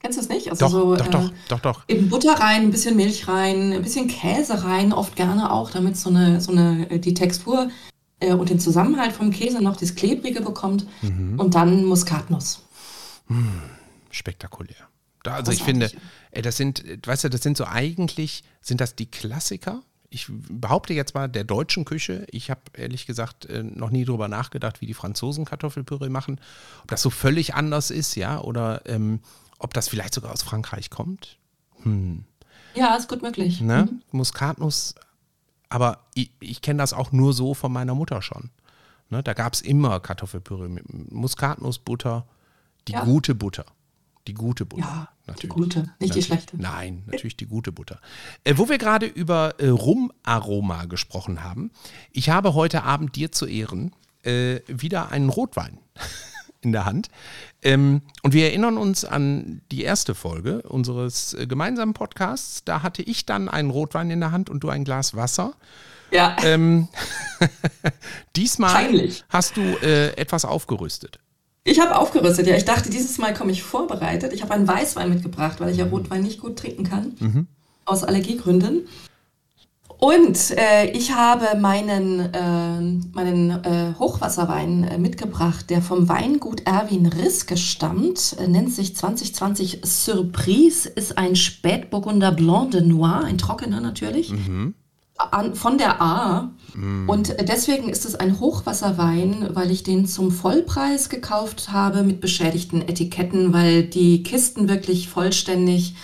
[0.00, 0.50] Kennst du es nicht?
[0.50, 0.66] Also.
[0.66, 1.84] Doch, so, doch, äh, doch, doch, doch.
[1.88, 5.96] Eben Butter rein, ein bisschen Milch rein, ein bisschen Käse rein, oft gerne auch, damit
[5.96, 7.70] so eine, so eine, äh, die Textur
[8.20, 10.86] äh, und den Zusammenhalt vom Käse noch das Klebrige bekommt.
[11.02, 11.38] Mhm.
[11.38, 12.62] Und dann Muskatnuss.
[14.10, 14.76] Spektakulär.
[15.24, 15.90] Da, also ich finde,
[16.30, 19.82] ey, das sind, weißt du, das sind so eigentlich, sind das die Klassiker?
[20.10, 22.24] Ich behaupte jetzt mal der deutschen Küche.
[22.30, 26.40] Ich habe ehrlich gesagt äh, noch nie drüber nachgedacht, wie die Franzosen Kartoffelpüree machen.
[26.82, 29.20] Ob das so völlig anders ist, ja, oder ähm,
[29.58, 31.38] ob das vielleicht sogar aus Frankreich kommt.
[31.82, 32.24] Hm.
[32.74, 33.60] Ja, ist gut möglich.
[33.60, 33.88] Ne?
[33.90, 34.02] Mhm.
[34.12, 34.94] Muskatnuss,
[35.68, 38.50] aber ich, ich kenne das auch nur so von meiner Mutter schon.
[39.10, 39.22] Ne?
[39.22, 42.26] Da gab es immer Kartoffelpüree mit Muskatnussbutter,
[42.86, 43.04] die Ja.
[43.04, 43.64] gute Butter.
[44.26, 44.82] Die gute Butter.
[44.82, 45.56] Ja, die natürlich.
[45.56, 46.26] gute, nicht die Natürlich.
[46.26, 46.56] schlechte.
[46.60, 47.98] Nein, natürlich die gute Butter.
[48.44, 51.70] Äh, wo wir gerade über äh, Rumaroma gesprochen haben,
[52.12, 53.94] ich habe heute Abend dir zu Ehren
[54.24, 55.78] äh, wieder einen Rotwein
[56.62, 57.08] in der Hand.
[57.62, 62.64] Ähm, und wir erinnern uns an die erste Folge unseres äh, gemeinsamen Podcasts.
[62.64, 65.54] Da hatte ich dann einen Rotwein in der Hand und du ein Glas Wasser.
[66.10, 66.88] Ja, Ähm,
[68.36, 69.24] diesmal Peinlich.
[69.28, 71.18] hast du äh, etwas aufgerüstet.
[71.64, 72.46] ich habe aufgerüstet.
[72.46, 74.32] Ja, ich dachte, dieses Mal komme ich vorbereitet.
[74.32, 77.46] Ich habe einen Weißwein mitgebracht, weil ich ja Rotwein nicht gut trinken kann.
[77.84, 78.88] Aus Allergiegründen.
[79.98, 82.80] Und äh, ich habe meinen, äh,
[83.12, 89.80] meinen äh, Hochwasserwein äh, mitgebracht, der vom Weingut Erwin Riske stammt, äh, nennt sich 2020
[89.82, 94.32] Surprise, ist ein Spätburgunder Blanc de Noir, ein trockener natürlich,
[95.16, 96.52] an, von der A.
[97.08, 102.82] Und deswegen ist es ein Hochwasserwein, weil ich den zum Vollpreis gekauft habe mit beschädigten
[102.82, 105.96] Etiketten, weil die Kisten wirklich vollständig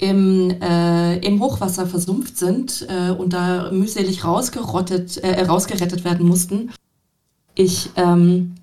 [0.00, 6.70] im, äh, im Hochwasser versumpft sind äh, und da mühselig rausgerottet, äh, rausgerettet werden mussten.
[7.54, 8.54] Ich ähm,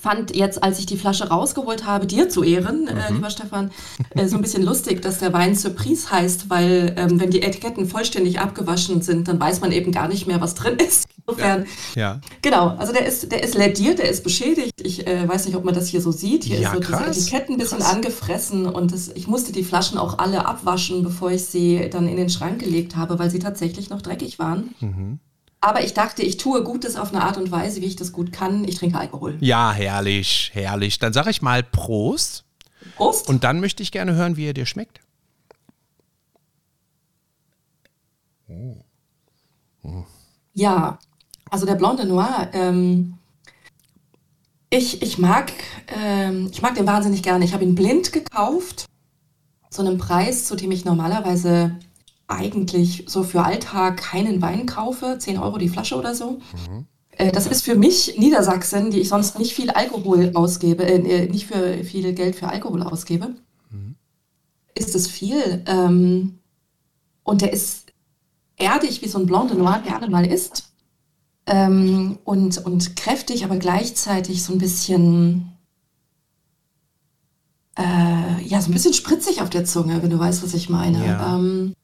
[0.00, 3.70] fand jetzt, als ich die Flasche rausgeholt habe, dir zu Ehren, äh, lieber Stefan,
[4.10, 7.86] äh, so ein bisschen lustig, dass der Wein Surprise heißt, weil ähm, wenn die Etiketten
[7.86, 11.06] vollständig abgewaschen sind, dann weiß man eben gar nicht mehr, was drin ist.
[11.26, 12.20] Insofern, Ja.
[12.42, 14.72] genau, also der ist, der ist lädiert, der ist beschädigt.
[14.82, 16.44] Ich äh, weiß nicht, ob man das hier so sieht.
[16.44, 17.02] Hier Ja, ist so krass.
[17.06, 17.92] das Etikett ein bisschen Krass.
[17.94, 22.16] angefressen und das, ich musste die Flaschen auch alle abwaschen, bevor ich sie dann in
[22.16, 24.74] den Schrank gelegt habe, weil sie tatsächlich noch dreckig waren.
[24.80, 25.18] Mhm.
[25.60, 28.32] Aber ich dachte, ich tue Gutes auf eine Art und Weise, wie ich das gut
[28.32, 28.64] kann.
[28.64, 29.36] Ich trinke Alkohol.
[29.40, 30.98] Ja, herrlich, herrlich.
[30.98, 32.44] Dann sage ich mal Prost.
[32.96, 33.28] Prost!
[33.28, 35.00] Und dann möchte ich gerne hören, wie er dir schmeckt.
[40.54, 40.98] Ja,
[41.50, 43.18] also der Blanc de Noir, ähm,
[44.70, 45.52] ich, ich, mag,
[45.88, 47.44] ähm, ich mag den wahnsinnig gerne.
[47.44, 48.86] Ich habe ihn blind gekauft,
[49.68, 51.76] zu einem Preis, zu dem ich normalerweise
[52.30, 56.38] eigentlich so für Alltag keinen Wein kaufe, 10 Euro die Flasche oder so.
[57.12, 61.46] Äh, Das ist für mich Niedersachsen, die ich sonst nicht viel Alkohol ausgebe, äh, nicht
[61.46, 63.34] für viel Geld für Alkohol ausgebe,
[64.74, 65.62] ist es viel.
[65.66, 66.38] Ähm,
[67.24, 67.92] und der ist
[68.56, 70.72] erdig, wie so ein Blanc de Noir gerne mal ist.
[71.46, 75.52] Ähm, und, und kräftig, aber gleichzeitig so ein bisschen,
[77.76, 81.04] äh, ja, so ein bisschen spritzig auf der Zunge, wenn du weißt, was ich meine.
[81.04, 81.36] Ja.
[81.36, 81.74] Ähm,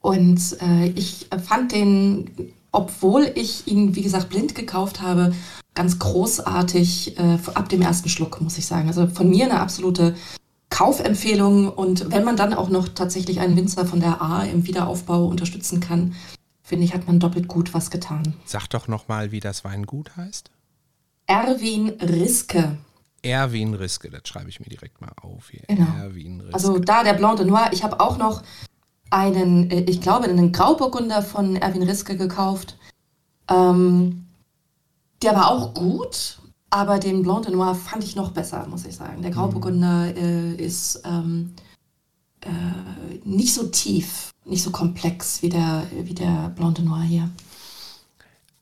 [0.00, 2.30] und äh, ich fand den,
[2.72, 5.34] obwohl ich ihn, wie gesagt, blind gekauft habe,
[5.74, 8.88] ganz großartig äh, ab dem ersten Schluck, muss ich sagen.
[8.88, 10.14] Also von mir eine absolute
[10.70, 11.68] Kaufempfehlung.
[11.68, 15.80] Und wenn man dann auch noch tatsächlich einen Winzer von der A im Wiederaufbau unterstützen
[15.80, 16.14] kann,
[16.62, 18.34] finde ich, hat man doppelt gut was getan.
[18.46, 20.50] Sag doch nochmal, wie das Weingut heißt.
[21.26, 22.78] Erwin Riske.
[23.22, 25.62] Erwin Riske, das schreibe ich mir direkt mal auf hier.
[25.68, 25.86] Genau.
[25.98, 26.54] Erwin Riske.
[26.54, 27.68] Also da der Blanc de Noir.
[27.72, 28.42] Ich habe auch noch
[29.10, 32.76] einen, äh, ich glaube, einen Grauburgunder von Erwin Riske gekauft.
[33.48, 34.26] Ähm,
[35.22, 36.38] der war auch gut,
[36.70, 39.22] aber den Blanc de Noir fand ich noch besser, muss ich sagen.
[39.22, 41.54] Der Grauburgunder äh, ist ähm,
[42.40, 42.48] äh,
[43.24, 47.28] nicht so tief, nicht so komplex wie der, wie der Blanc de Noir hier.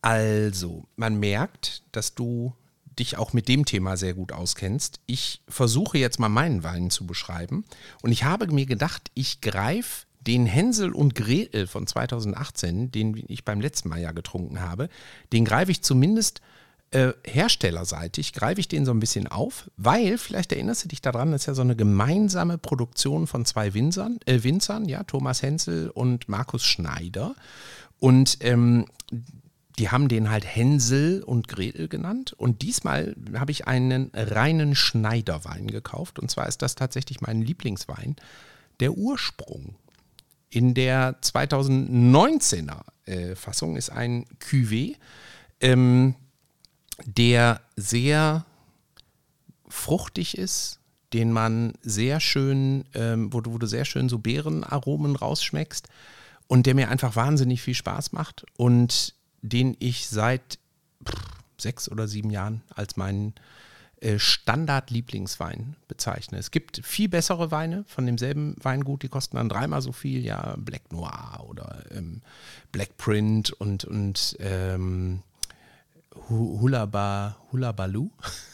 [0.00, 2.54] Also, man merkt, dass du
[2.98, 5.00] dich auch mit dem Thema sehr gut auskennst.
[5.06, 7.64] Ich versuche jetzt mal meinen Wein zu beschreiben
[8.02, 13.44] und ich habe mir gedacht, ich greife den Hänsel und Gretel von 2018, den ich
[13.44, 14.90] beim letzten Mal ja getrunken habe,
[15.32, 16.42] den greife ich zumindest
[16.90, 21.32] äh, herstellerseitig, greife ich den so ein bisschen auf, weil, vielleicht erinnerst du dich daran,
[21.32, 25.90] das ist ja so eine gemeinsame Produktion von zwei Winzern, äh, Winzern ja, Thomas Hensel
[25.90, 27.34] und Markus Schneider.
[27.98, 28.86] Und ähm,
[29.78, 32.32] die haben den halt Hänsel und Gretel genannt.
[32.32, 36.18] Und diesmal habe ich einen reinen Schneiderwein gekauft.
[36.18, 38.16] Und zwar ist das tatsächlich mein Lieblingswein,
[38.80, 39.76] der Ursprung.
[40.50, 44.96] In der 2019er äh, Fassung ist ein Cuvée,
[45.60, 46.14] ähm,
[47.04, 48.44] der sehr
[49.68, 50.80] fruchtig ist,
[51.12, 55.88] den man sehr schön, ähm, wo, du, wo du sehr schön so Beerenaromen rausschmeckst
[56.46, 60.58] und der mir einfach wahnsinnig viel Spaß macht und den ich seit
[61.04, 61.14] pff,
[61.58, 63.34] sechs oder sieben Jahren als meinen
[64.18, 66.38] Standard-Lieblingswein bezeichne.
[66.38, 70.54] Es gibt viel bessere Weine von demselben Weingut, die kosten dann dreimal so viel, ja,
[70.56, 72.22] Black Noir oder ähm,
[72.72, 75.22] Black Print und, und ähm,
[76.28, 78.10] Hu- Hulaba, Hulabaloo.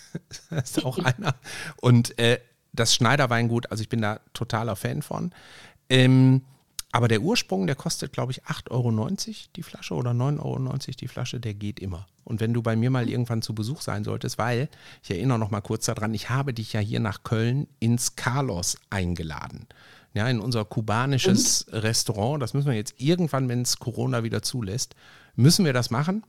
[0.50, 1.34] das ist auch einer.
[1.80, 2.40] Und äh,
[2.72, 5.32] das Schneider Weingut, also ich bin da totaler Fan von.
[5.90, 6.42] Ähm,
[6.94, 8.90] aber der Ursprung, der kostet, glaube ich, 8,90 Euro
[9.56, 12.06] die Flasche oder 9,90 Euro die Flasche, der geht immer.
[12.22, 14.68] Und wenn du bei mir mal irgendwann zu Besuch sein solltest, weil,
[15.02, 18.76] ich erinnere noch mal kurz daran, ich habe dich ja hier nach Köln ins Carlos
[18.90, 19.66] eingeladen.
[20.12, 21.82] Ja, in unser kubanisches Und?
[21.82, 22.40] Restaurant.
[22.40, 24.94] Das müssen wir jetzt irgendwann, wenn es Corona wieder zulässt,
[25.34, 26.22] müssen wir das machen.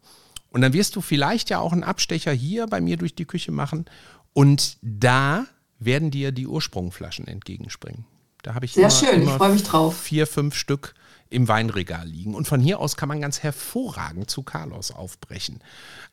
[0.50, 3.52] Und dann wirst du vielleicht ja auch einen Abstecher hier bei mir durch die Küche
[3.52, 3.86] machen.
[4.34, 5.46] Und da
[5.78, 8.06] werden dir die Ursprungflaschen entgegenspringen.
[8.46, 9.98] Da habe ich Sehr immer, schön, immer ich freue mich drauf.
[9.98, 10.94] Vier, fünf Stück
[11.32, 12.36] im Weinregal liegen.
[12.36, 15.62] Und von hier aus kann man ganz hervorragend zu Carlos aufbrechen.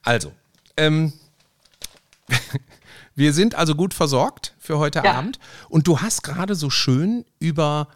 [0.01, 0.33] Also,
[0.79, 1.13] ähm,
[3.15, 5.13] wir sind also gut versorgt für heute ja.
[5.13, 5.39] Abend.
[5.69, 7.89] Und du hast gerade so schön über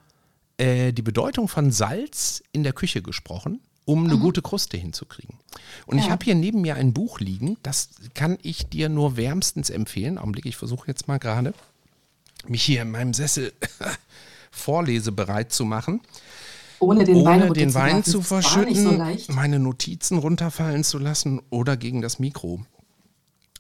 [0.59, 4.21] äh, die Bedeutung von Salz in der Küche gesprochen, um eine mhm.
[4.21, 5.39] gute Kruste hinzukriegen.
[5.87, 6.05] Und ja.
[6.05, 10.19] ich habe hier neben mir ein Buch liegen, das kann ich dir nur wärmstens empfehlen.
[10.19, 11.55] Augenblick, ich versuche jetzt mal gerade
[12.51, 13.53] mich hier in meinem Sessel
[14.51, 16.01] vorlesebereit zu machen.
[16.79, 21.77] Ohne den Wein, Ohne den Wein zu, verschütten, so meine Notizen runterfallen zu lassen oder
[21.77, 22.61] gegen das Mikro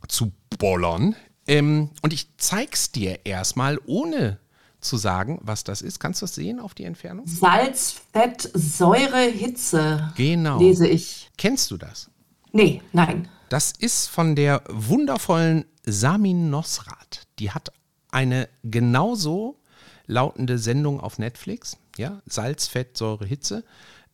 [0.08, 1.16] zu bollern.
[1.46, 4.38] Ähm, und ich zeig's dir erstmal, ohne
[4.80, 5.98] zu sagen, was das ist.
[5.98, 7.26] Kannst du es sehen auf die Entfernung?
[7.26, 10.12] Salz, Fett, Säure, Hitze.
[10.16, 10.58] Genau.
[10.58, 11.30] Lese ich.
[11.38, 12.10] Kennst du das?
[12.52, 13.28] Nee, nein.
[13.48, 17.26] Das ist von der wundervollen Samin Nosrat.
[17.38, 17.70] Die hat
[18.16, 19.60] eine genauso
[20.06, 21.76] lautende Sendung auf Netflix.
[21.98, 23.62] Ja, Salz, Fett, Säure, Hitze.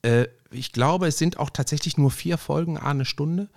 [0.02, 3.48] Äh, ich glaube, es sind auch tatsächlich nur vier Folgen, eine Stunde.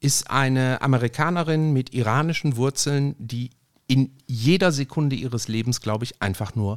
[0.00, 3.50] Ist eine Amerikanerin mit iranischen Wurzeln, die
[3.88, 6.76] in jeder Sekunde ihres Lebens, glaube ich, einfach nur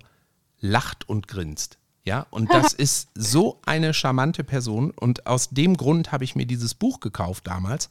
[0.60, 1.78] lacht und grinst.
[2.04, 4.92] Ja, und das ist so eine charmante Person.
[4.92, 7.88] Und aus dem Grund habe ich mir dieses Buch gekauft damals.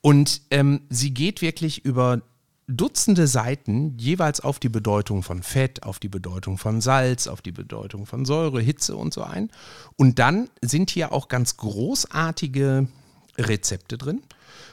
[0.00, 2.22] Und ähm, sie geht wirklich über
[2.66, 7.52] Dutzende Seiten jeweils auf die Bedeutung von Fett, auf die Bedeutung von Salz, auf die
[7.52, 9.50] Bedeutung von Säure, Hitze und so ein.
[9.96, 12.88] Und dann sind hier auch ganz großartige
[13.36, 14.22] Rezepte drin.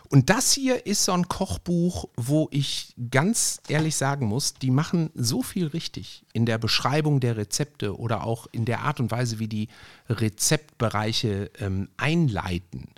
[0.09, 5.09] Und das hier ist so ein Kochbuch, wo ich ganz ehrlich sagen muss, die machen
[5.15, 9.39] so viel richtig in der Beschreibung der Rezepte oder auch in der Art und Weise,
[9.39, 9.69] wie die
[10.09, 12.89] Rezeptbereiche ähm, einleiten,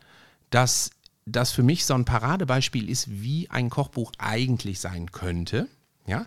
[0.50, 0.90] dass
[1.26, 5.68] das für mich so ein Paradebeispiel ist, wie ein Kochbuch eigentlich sein könnte.
[6.06, 6.26] Ja?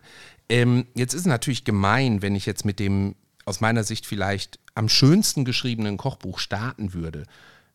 [0.48, 4.58] Ähm, jetzt ist es natürlich gemein, wenn ich jetzt mit dem aus meiner Sicht vielleicht
[4.74, 7.24] am schönsten geschriebenen Kochbuch starten würde.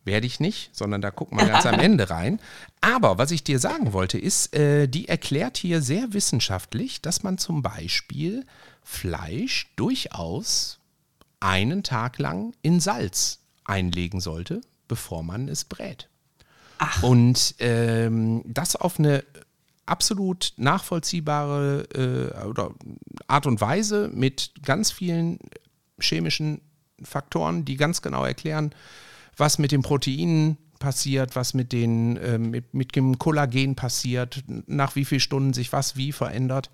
[0.03, 2.39] Werde ich nicht, sondern da guckt man ganz am Ende rein.
[2.81, 7.37] Aber was ich dir sagen wollte, ist, äh, die erklärt hier sehr wissenschaftlich, dass man
[7.37, 8.45] zum Beispiel
[8.83, 10.79] Fleisch durchaus
[11.39, 16.10] einen Tag lang in Salz einlegen sollte, bevor man es brät.
[16.83, 17.03] Ach.
[17.03, 19.23] Und ähm, das auf eine
[19.85, 22.71] absolut nachvollziehbare äh, oder
[23.27, 25.37] Art und Weise mit ganz vielen
[25.99, 26.59] chemischen
[27.03, 28.73] Faktoren, die ganz genau erklären,
[29.37, 34.95] was mit den Proteinen passiert, was mit, den, äh, mit, mit dem Kollagen passiert, nach
[34.95, 36.71] wie vielen Stunden sich was wie verändert.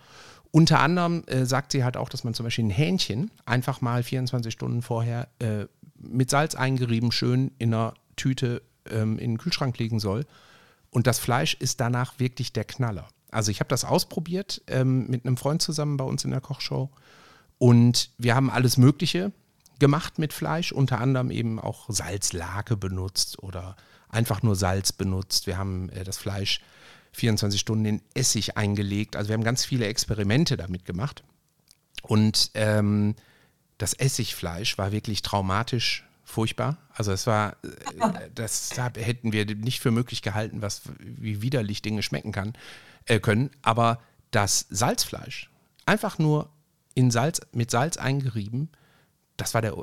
[0.52, 4.04] Unter anderem äh, sagt sie halt auch, dass man zum Beispiel ein Hähnchen einfach mal
[4.04, 5.66] 24 Stunden vorher äh,
[6.00, 10.26] mit Salz eingerieben schön in einer Tüte ähm, in den Kühlschrank legen soll.
[10.90, 13.08] Und das Fleisch ist danach wirklich der Knaller.
[13.30, 16.90] Also ich habe das ausprobiert ähm, mit einem Freund zusammen bei uns in der Kochshow.
[17.58, 19.32] Und wir haben alles Mögliche
[19.80, 23.76] gemacht mit Fleisch, unter anderem eben auch Salzlake benutzt oder
[24.10, 25.48] einfach nur Salz benutzt.
[25.48, 26.62] Wir haben äh, das Fleisch
[27.14, 29.16] 24 Stunden in Essig eingelegt.
[29.16, 31.24] Also wir haben ganz viele Experimente damit gemacht.
[32.04, 33.16] Und ähm,
[33.78, 36.78] das Essigfleisch war wirklich traumatisch furchtbar.
[36.94, 42.04] Also es war, äh, das hätten wir nicht für möglich gehalten, was wie widerlich Dinge
[42.04, 42.54] schmecken kann,
[43.06, 43.50] äh, können.
[43.62, 44.00] Aber
[44.32, 45.50] das Salzfleisch,
[45.86, 46.50] einfach nur
[46.94, 48.70] in Salz, mit Salz eingerieben,
[49.38, 49.76] das war der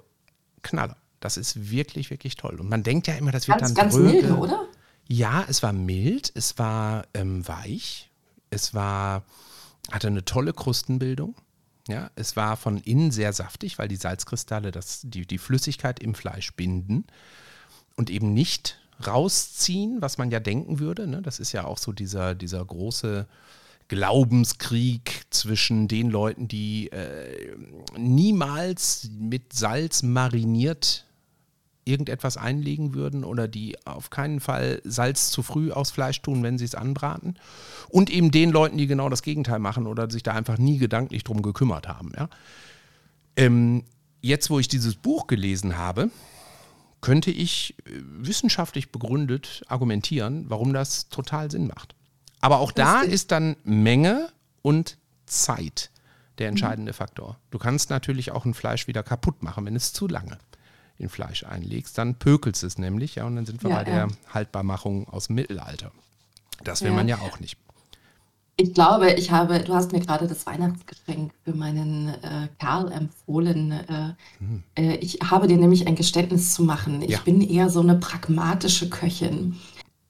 [0.63, 0.97] Knaller.
[1.21, 2.61] Das ist wirklich, wirklich toll.
[2.61, 4.67] Und man denkt ja immer, das wird ganz, dann ganz milde, oder?
[5.09, 8.11] Ja, es war mild, es war ähm, weich,
[8.51, 9.23] es war,
[9.91, 11.35] hatte eine tolle Krustenbildung.
[11.89, 16.15] Ja, es war von innen sehr saftig, weil die Salzkristalle das, die, die Flüssigkeit im
[16.15, 17.05] Fleisch binden
[17.95, 21.07] und eben nicht rausziehen, was man ja denken würde.
[21.07, 21.21] Ne?
[21.21, 23.27] Das ist ja auch so dieser, dieser große
[23.89, 27.55] Glaubenskrieg zwischen den Leuten, die äh,
[27.99, 31.04] niemals mit Salz mariniert
[31.85, 36.59] irgendetwas einlegen würden oder die auf keinen Fall Salz zu früh aufs Fleisch tun, wenn
[36.59, 37.39] sie es anbraten.
[37.89, 41.25] Und eben den Leuten, die genau das Gegenteil machen oder sich da einfach nie gedanklich
[41.25, 42.13] drum gekümmert haben.
[42.17, 42.29] Ja.
[43.37, 43.85] Ähm,
[44.21, 46.11] jetzt, wo ich dieses Buch gelesen habe,
[47.01, 51.95] könnte ich äh, wissenschaftlich begründet argumentieren, warum das total Sinn macht.
[52.41, 54.29] Aber auch da ist dann Menge
[54.63, 55.91] und Zeit
[56.39, 56.97] der entscheidende mhm.
[56.97, 57.39] Faktor.
[57.51, 60.39] Du kannst natürlich auch ein Fleisch wieder kaputt machen, wenn es zu lange
[60.99, 61.99] in Fleisch einlegst.
[61.99, 64.07] Dann pökelst es nämlich, ja, und dann sind wir ja, bei ja.
[64.07, 65.91] der Haltbarmachung aus dem Mittelalter.
[66.63, 66.97] Das will ja.
[66.97, 67.59] man ja auch nicht.
[68.57, 73.73] Ich glaube, ich habe, du hast mir gerade das Weihnachtsgeschenk für meinen äh, Karl empfohlen.
[73.73, 74.63] Äh, mhm.
[74.79, 77.03] äh, ich habe dir nämlich ein Geständnis zu machen.
[77.03, 79.57] Ich bin eher so eine pragmatische Köchin.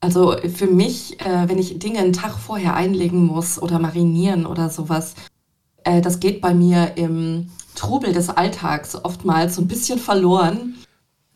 [0.00, 4.68] Also für mich, äh, wenn ich Dinge einen Tag vorher einlegen muss oder marinieren oder
[4.68, 5.14] sowas,
[5.84, 10.74] äh, das geht bei mir im Trubel des Alltags oftmals so ein bisschen verloren.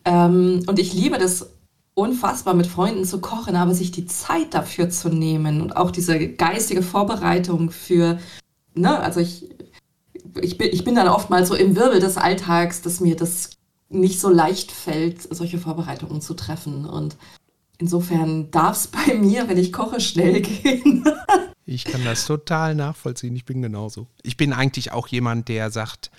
[0.05, 1.49] Ähm, und ich liebe das
[1.93, 6.29] unfassbar mit Freunden zu kochen, aber sich die Zeit dafür zu nehmen und auch diese
[6.29, 8.19] geistige Vorbereitung für,
[8.73, 9.49] ne, also ich,
[10.41, 13.51] ich, bin, ich bin dann oftmals so im Wirbel des Alltags, dass mir das
[13.89, 16.85] nicht so leicht fällt, solche Vorbereitungen zu treffen.
[16.85, 17.17] Und
[17.79, 21.03] Insofern darf es bei mir, wenn ich koche, schnell gehen.
[21.69, 23.35] Ich kann das total nachvollziehen.
[23.35, 24.07] Ich bin genauso.
[24.23, 26.09] Ich bin eigentlich auch jemand, der sagt,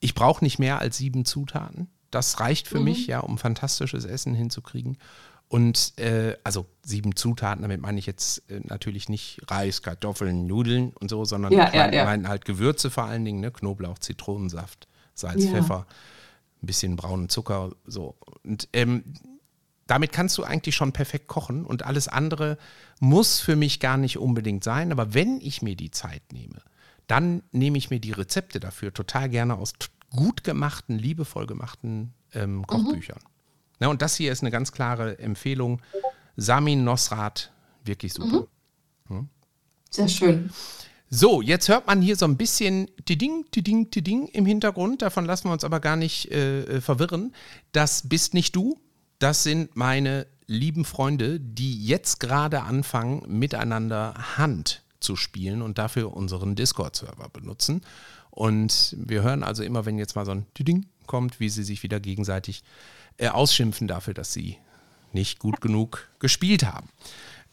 [0.00, 1.88] ich brauche nicht mehr als sieben Zutaten.
[2.10, 2.84] Das reicht für mhm.
[2.84, 4.98] mich, ja, um fantastisches Essen hinzukriegen.
[5.48, 10.90] Und äh, also sieben Zutaten, damit meine ich jetzt äh, natürlich nicht Reis, Kartoffeln, Nudeln
[10.90, 12.04] und so, sondern ja, ja, ja.
[12.04, 13.52] mein halt Gewürze vor allen Dingen, ne?
[13.52, 15.86] Knoblauch, Zitronensaft, Salz, Pfeffer,
[16.62, 18.16] ein bisschen braunen Zucker, so.
[18.42, 19.04] Und ähm,
[19.86, 22.58] damit kannst du eigentlich schon perfekt kochen und alles andere
[23.00, 24.90] muss für mich gar nicht unbedingt sein.
[24.92, 26.60] Aber wenn ich mir die Zeit nehme,
[27.06, 29.74] dann nehme ich mir die Rezepte dafür total gerne aus
[30.10, 32.66] gut gemachten, liebevoll gemachten ähm, mhm.
[32.66, 33.18] Kochbüchern.
[33.22, 33.30] Mhm.
[33.78, 35.82] Na, und das hier ist eine ganz klare Empfehlung.
[36.36, 37.52] Samin Nosrat,
[37.84, 38.48] wirklich super.
[39.08, 39.16] Mhm.
[39.16, 39.28] Hm?
[39.90, 40.50] Sehr schön.
[41.08, 45.02] So, jetzt hört man hier so ein bisschen Ding, Ding, Ding im Hintergrund.
[45.02, 47.32] Davon lassen wir uns aber gar nicht äh, äh verwirren.
[47.70, 48.80] Das bist nicht du,
[49.18, 56.14] das sind meine lieben Freunde, die jetzt gerade anfangen, miteinander Hand zu spielen und dafür
[56.14, 57.82] unseren Discord-Server benutzen.
[58.30, 61.82] Und wir hören also immer, wenn jetzt mal so ein Ding kommt, wie sie sich
[61.82, 62.62] wieder gegenseitig
[63.16, 64.58] äh, ausschimpfen dafür, dass sie
[65.12, 66.88] nicht gut genug gespielt haben.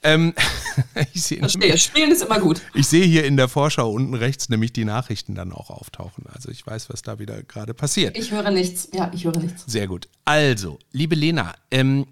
[0.04, 0.34] Ähm,
[1.14, 2.62] ich sehe Verstehe, Spielen ist immer gut.
[2.74, 6.26] Ich sehe hier in der Vorschau unten rechts nämlich die Nachrichten dann auch auftauchen.
[6.32, 8.18] Also ich weiß, was da wieder gerade passiert.
[8.18, 8.90] Ich höre nichts.
[8.94, 9.64] Ja, ich höre nichts.
[9.66, 10.10] Sehr gut.
[10.26, 12.06] Also, liebe Lena, ähm,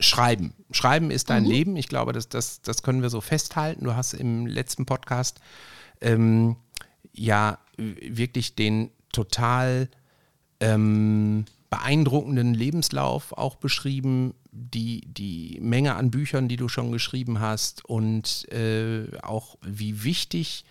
[0.00, 0.54] Schreiben.
[0.72, 1.50] Schreiben ist dein mhm.
[1.50, 1.76] Leben.
[1.76, 3.84] Ich glaube, das, das, das können wir so festhalten.
[3.84, 5.40] Du hast im letzten Podcast
[6.00, 6.56] ähm,
[7.12, 9.88] ja wirklich den total
[10.60, 17.82] ähm, beeindruckenden Lebenslauf auch beschrieben, die, die Menge an Büchern, die du schon geschrieben hast
[17.86, 20.66] und äh, auch wie wichtig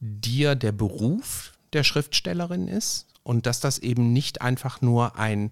[0.00, 5.50] dir der Beruf der Schriftstellerin ist und dass das eben nicht einfach nur ein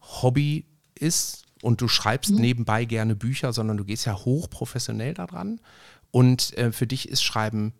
[0.00, 2.40] Hobby ist und du schreibst mhm.
[2.40, 5.60] nebenbei gerne Bücher, sondern du gehst ja hochprofessionell daran
[6.12, 7.72] und äh, für dich ist Schreiben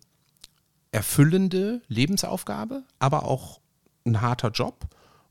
[0.91, 3.61] erfüllende Lebensaufgabe, aber auch
[4.05, 4.89] ein harter Job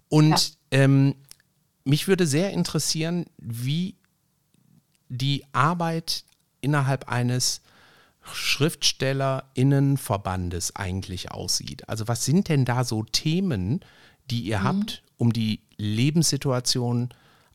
[0.08, 0.57] und ja.
[0.70, 1.14] Ähm,
[1.85, 3.96] mich würde sehr interessieren, wie
[5.09, 6.24] die Arbeit
[6.61, 7.62] innerhalb eines
[8.33, 11.88] Schriftstellerinnenverbandes eigentlich aussieht.
[11.88, 13.81] Also was sind denn da so Themen,
[14.31, 14.64] die ihr mhm.
[14.64, 17.09] habt, um die Lebenssituation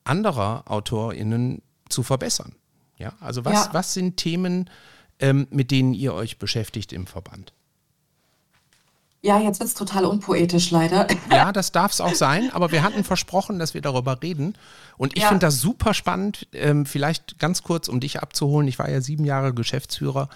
[0.03, 2.55] anderer AutorInnen zu verbessern?
[2.97, 3.73] Ja, also was, ja.
[3.73, 4.69] was sind Themen,
[5.19, 7.53] ähm, mit denen ihr euch beschäftigt im Verband?
[9.25, 11.07] Ja, jetzt wird es total unpoetisch, leider.
[11.31, 14.57] Ja, das darf es auch sein, aber wir hatten versprochen, dass wir darüber reden.
[14.97, 15.29] Und ich ja.
[15.29, 16.47] finde das super spannend.
[16.51, 18.67] Ähm, vielleicht ganz kurz, um dich abzuholen.
[18.67, 20.27] Ich war ja sieben Jahre Geschäftsführer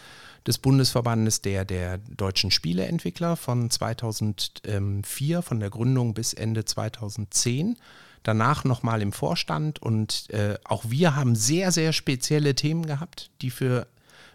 [0.47, 7.75] des Bundesverbandes der, der deutschen Spieleentwickler von 2004, von der Gründung bis Ende 2010.
[8.23, 13.51] Danach nochmal im Vorstand und äh, auch wir haben sehr, sehr spezielle Themen gehabt, die
[13.51, 13.87] für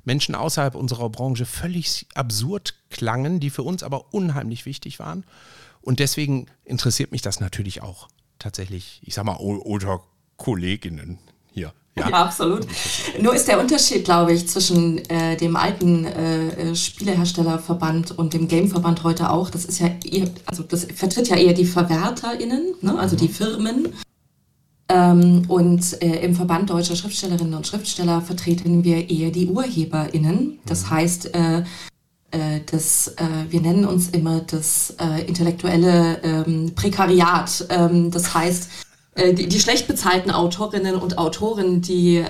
[0.04, 5.24] Menschen außerhalb unserer Branche völlig absurd klangen, die für uns aber unheimlich wichtig waren.
[5.80, 10.02] Und deswegen interessiert mich das natürlich auch tatsächlich, ich sag mal, unter
[10.36, 11.18] Kolleginnen
[11.52, 11.72] hier.
[11.94, 12.08] Ja.
[12.08, 12.66] ja, absolut.
[13.20, 19.02] Nur ist der Unterschied, glaube ich, zwischen äh, dem alten äh, Spieleherstellerverband und dem Gameverband
[19.02, 22.98] heute auch, das ist ja eher, also das vertritt ja eher die VerwerterInnen, ne?
[22.98, 23.32] also die mhm.
[23.32, 23.92] Firmen.
[24.92, 30.58] Ähm, und äh, im Verband deutscher Schriftstellerinnen und Schriftsteller vertreten wir eher die UrheberInnen.
[30.66, 30.90] Das mhm.
[30.90, 31.62] heißt, äh,
[32.30, 37.66] äh, das, äh, wir nennen uns immer das äh, intellektuelle ähm, Prekariat.
[37.70, 38.68] Ähm, das heißt,
[39.14, 42.22] äh, die, die, schlecht bezahlten Autorinnen und Autoren, die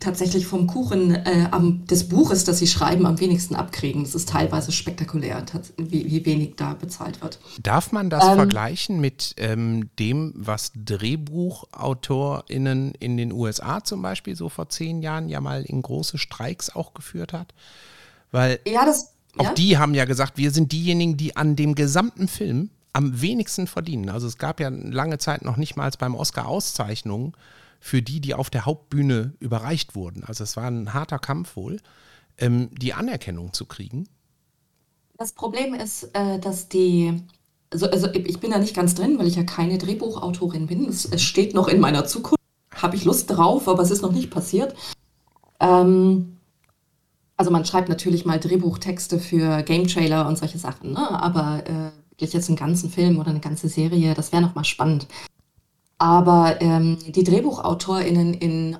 [0.00, 4.04] tatsächlich vom Kuchen äh, am, des Buches, das sie schreiben, am wenigsten abkriegen.
[4.04, 5.44] Das ist teilweise spektakulär,
[5.76, 7.38] wie, wie wenig da bezahlt wird.
[7.62, 14.36] Darf man das ähm, vergleichen mit ähm, dem, was DrehbuchautorInnen in den USA zum Beispiel
[14.36, 17.52] so vor zehn Jahren ja mal in große Streiks auch geführt hat?
[18.30, 19.54] Weil ja, das, Auch Ja?
[19.54, 24.10] die haben ja gesagt, wir sind diejenigen, die an dem gesamten Film am wenigsten verdienen.
[24.10, 27.32] Also es gab ja lange Zeit noch nicht mal beim Oscar Auszeichnungen
[27.80, 30.24] für die, die auf der Hauptbühne überreicht wurden.
[30.24, 31.80] Also es war ein harter Kampf wohl,
[32.38, 34.08] ähm, die Anerkennung zu kriegen.
[35.16, 37.22] Das Problem ist, äh, dass die,
[37.70, 40.86] also, also ich bin da nicht ganz drin, weil ich ja keine Drehbuchautorin bin.
[40.88, 42.38] Es, es steht noch in meiner Zukunft.
[42.74, 44.74] Habe ich Lust drauf, aber es ist noch nicht passiert.
[45.60, 46.38] Ähm,
[47.36, 51.22] also man schreibt natürlich mal Drehbuchtexte für Game Trailer und solche Sachen, ne?
[51.22, 55.06] aber äh, jetzt einen ganzen Film oder eine ganze Serie, das wäre noch mal spannend.
[55.98, 58.76] Aber ähm, die DrehbuchautorInnen in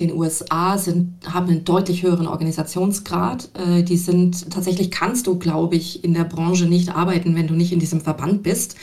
[0.00, 3.50] den USA sind, haben einen deutlich höheren Organisationsgrad.
[3.54, 7.54] Äh, die sind tatsächlich kannst du, glaube ich, in der Branche nicht arbeiten, wenn du
[7.54, 8.76] nicht in diesem Verband bist.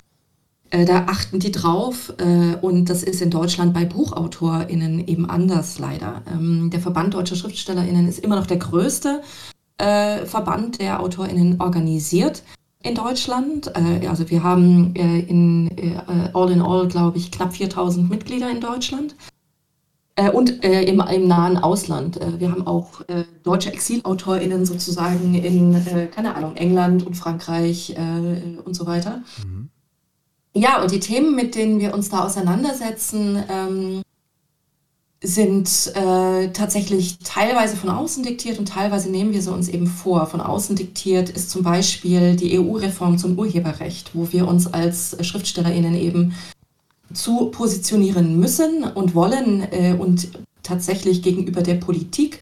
[0.69, 5.79] Äh, da achten die drauf äh, und das ist in Deutschland bei BuchautorInnen eben anders
[5.79, 6.21] leider.
[6.31, 9.21] Ähm, der Verband Deutscher SchriftstellerInnen ist immer noch der größte
[9.77, 12.43] äh, Verband, der AutorInnen organisiert
[12.83, 13.71] in Deutschland.
[13.75, 18.49] Äh, also wir haben äh, in äh, all in all, glaube ich, knapp 4000 Mitglieder
[18.49, 19.15] in Deutschland.
[20.15, 22.19] Äh, und äh, im, im nahen Ausland.
[22.19, 27.95] Äh, wir haben auch äh, deutsche ExilautorInnen sozusagen in, äh, keine Ahnung, England und Frankreich
[27.97, 29.23] äh, und so weiter.
[30.53, 34.01] Ja, und die Themen, mit denen wir uns da auseinandersetzen, ähm,
[35.23, 40.25] sind äh, tatsächlich teilweise von außen diktiert und teilweise nehmen wir sie uns eben vor.
[40.25, 45.95] Von außen diktiert ist zum Beispiel die EU-Reform zum Urheberrecht, wo wir uns als SchriftstellerInnen
[45.95, 46.33] eben
[47.13, 50.29] zu positionieren müssen und wollen äh, und
[50.63, 52.41] tatsächlich gegenüber der Politik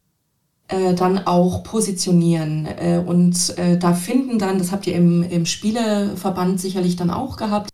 [0.68, 2.66] äh, dann auch positionieren.
[2.66, 7.36] Äh, und äh, da finden dann, das habt ihr im, im Spieleverband sicherlich dann auch
[7.36, 7.70] gehabt,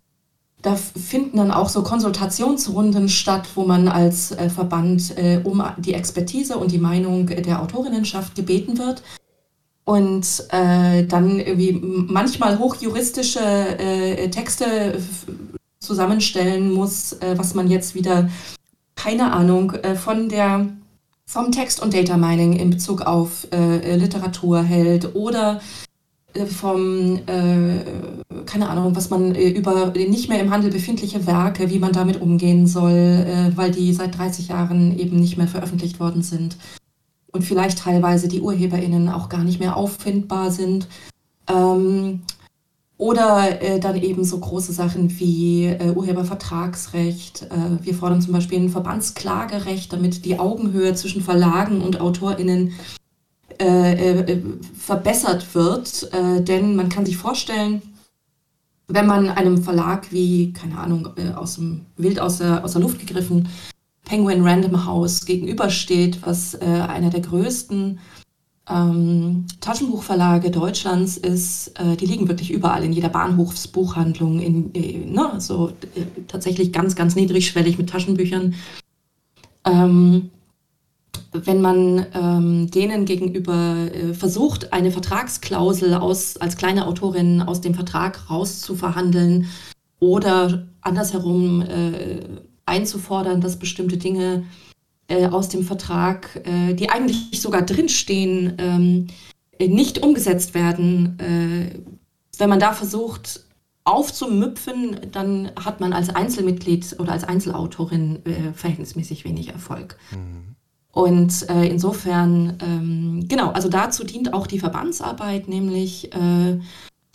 [0.67, 5.95] da finden dann auch so Konsultationsrunden statt, wo man als äh, Verband äh, um die
[5.95, 9.05] Expertise und die Meinung der Autorinnenschaft gebeten wird.
[9.85, 15.01] Und äh, dann irgendwie manchmal hochjuristische äh, Texte
[15.79, 18.29] zusammenstellen muss, äh, was man jetzt wieder,
[18.97, 20.67] keine Ahnung, äh, von der
[21.27, 25.61] vom Text- und Data Mining in Bezug auf Literatur hält oder
[26.45, 27.85] vom, äh,
[28.45, 32.21] keine Ahnung, was man äh, über nicht mehr im Handel befindliche Werke, wie man damit
[32.21, 36.57] umgehen soll, äh, weil die seit 30 Jahren eben nicht mehr veröffentlicht worden sind
[37.37, 40.89] und vielleicht teilweise die UrheberInnen auch gar nicht mehr auffindbar sind.
[41.49, 42.23] Ähm,
[42.99, 47.43] oder äh, dann eben so große Sachen wie äh, Urhebervertragsrecht.
[47.43, 52.73] Äh, wir fordern zum Beispiel ein Verbandsklagerecht, damit die Augenhöhe zwischen Verlagen und AutorInnen
[53.61, 54.43] äh, äh,
[54.79, 56.11] verbessert wird.
[56.13, 57.83] Äh, denn man kann sich vorstellen,
[58.89, 62.83] wenn man einem Verlag wie, keine Ahnung, äh, aus dem Wild aus der, aus der
[62.83, 63.49] Luft gegriffen,
[64.05, 67.99] Penguin Random House gegenübersteht, was äh, einer der größten
[68.69, 74.73] ähm, Taschenbuchverlage Deutschlands ist, äh, die liegen wirklich überall, in jeder Bahnhofsbuchhandlung, in,
[75.13, 75.73] ne, so
[76.29, 78.55] tatsächlich ganz, ganz niedrigschwellig mit Taschenbüchern.
[79.65, 80.31] Ähm,
[81.33, 87.75] wenn man ähm, denen gegenüber äh, versucht, eine Vertragsklausel aus, als kleine Autorin aus dem
[87.75, 89.47] Vertrag rauszuverhandeln
[90.01, 92.21] oder andersherum äh,
[92.65, 94.45] einzufordern, dass bestimmte Dinge
[95.09, 99.07] äh, aus dem Vertrag, äh, die eigentlich sogar drinstehen, ähm,
[99.59, 101.19] äh, nicht umgesetzt werden.
[101.19, 101.79] Äh,
[102.39, 103.45] wenn man da versucht
[103.85, 109.97] aufzumüpfen, dann hat man als Einzelmitglied oder als Einzelautorin äh, verhältnismäßig wenig Erfolg.
[110.97, 116.59] Und äh, insofern, ähm, genau, also dazu dient auch die Verbandsarbeit, nämlich, äh,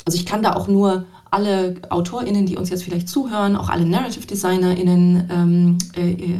[0.05, 3.87] also ich kann da auch nur alle AutorInnen, die uns jetzt vielleicht zuhören, auch alle
[3.87, 6.39] Narrative DesignerInnen ähm, äh, äh,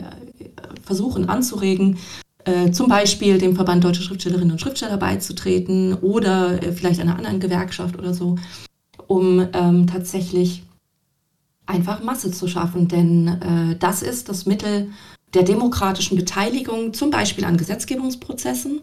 [0.84, 1.98] versuchen anzuregen,
[2.46, 7.39] äh, zum Beispiel dem Verband Deutsche Schriftstellerinnen und Schriftsteller beizutreten oder äh, vielleicht einer anderen
[7.39, 8.36] Gewerkschaft oder so,
[9.08, 10.62] um ähm, tatsächlich
[11.66, 12.88] einfach Masse zu schaffen.
[12.88, 14.92] Denn äh, das ist das Mittel
[15.34, 18.82] der demokratischen Beteiligung, zum Beispiel an Gesetzgebungsprozessen.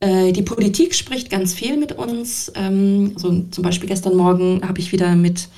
[0.00, 2.50] Äh, die Politik spricht ganz viel mit uns.
[2.54, 5.48] Also zum Beispiel gestern Morgen habe ich wieder mit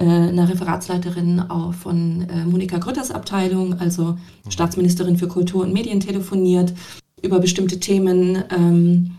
[0.00, 4.16] äh, einer Referatsleiterin auch von äh, Monika Grütters Abteilung, also
[4.48, 6.72] Staatsministerin für Kultur und Medien, telefoniert
[7.20, 8.42] über bestimmte Themen.
[8.50, 9.10] Ähm,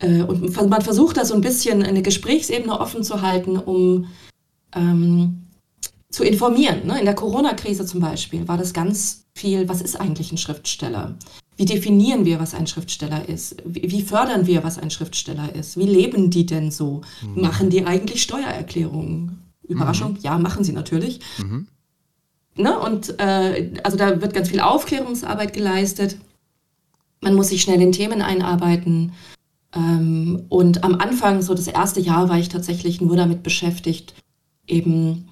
[0.00, 4.06] äh, und man versucht da so ein bisschen eine Gesprächsebene offen zu halten, um
[4.74, 5.45] ähm,
[6.10, 6.86] zu informieren.
[6.86, 6.98] Ne?
[6.98, 11.16] In der Corona-Krise zum Beispiel war das ganz viel, was ist eigentlich ein Schriftsteller?
[11.56, 13.56] Wie definieren wir, was ein Schriftsteller ist?
[13.64, 15.78] Wie, fördern wir, was ein Schriftsteller ist?
[15.78, 17.00] Wie leben die denn so?
[17.34, 19.42] Machen die eigentlich Steuererklärungen?
[19.66, 21.20] Überraschung, ja, machen sie natürlich.
[22.56, 22.78] Ne?
[22.78, 26.16] Und äh, also da wird ganz viel Aufklärungsarbeit geleistet.
[27.20, 29.12] Man muss sich schnell in Themen einarbeiten.
[29.74, 34.14] Ähm, und am Anfang, so das erste Jahr, war ich tatsächlich nur damit beschäftigt,
[34.66, 35.28] eben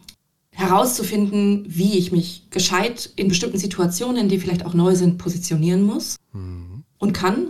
[0.55, 6.16] herauszufinden, wie ich mich gescheit in bestimmten Situationen, die vielleicht auch neu sind, positionieren muss
[6.32, 6.84] mhm.
[6.98, 7.48] und kann.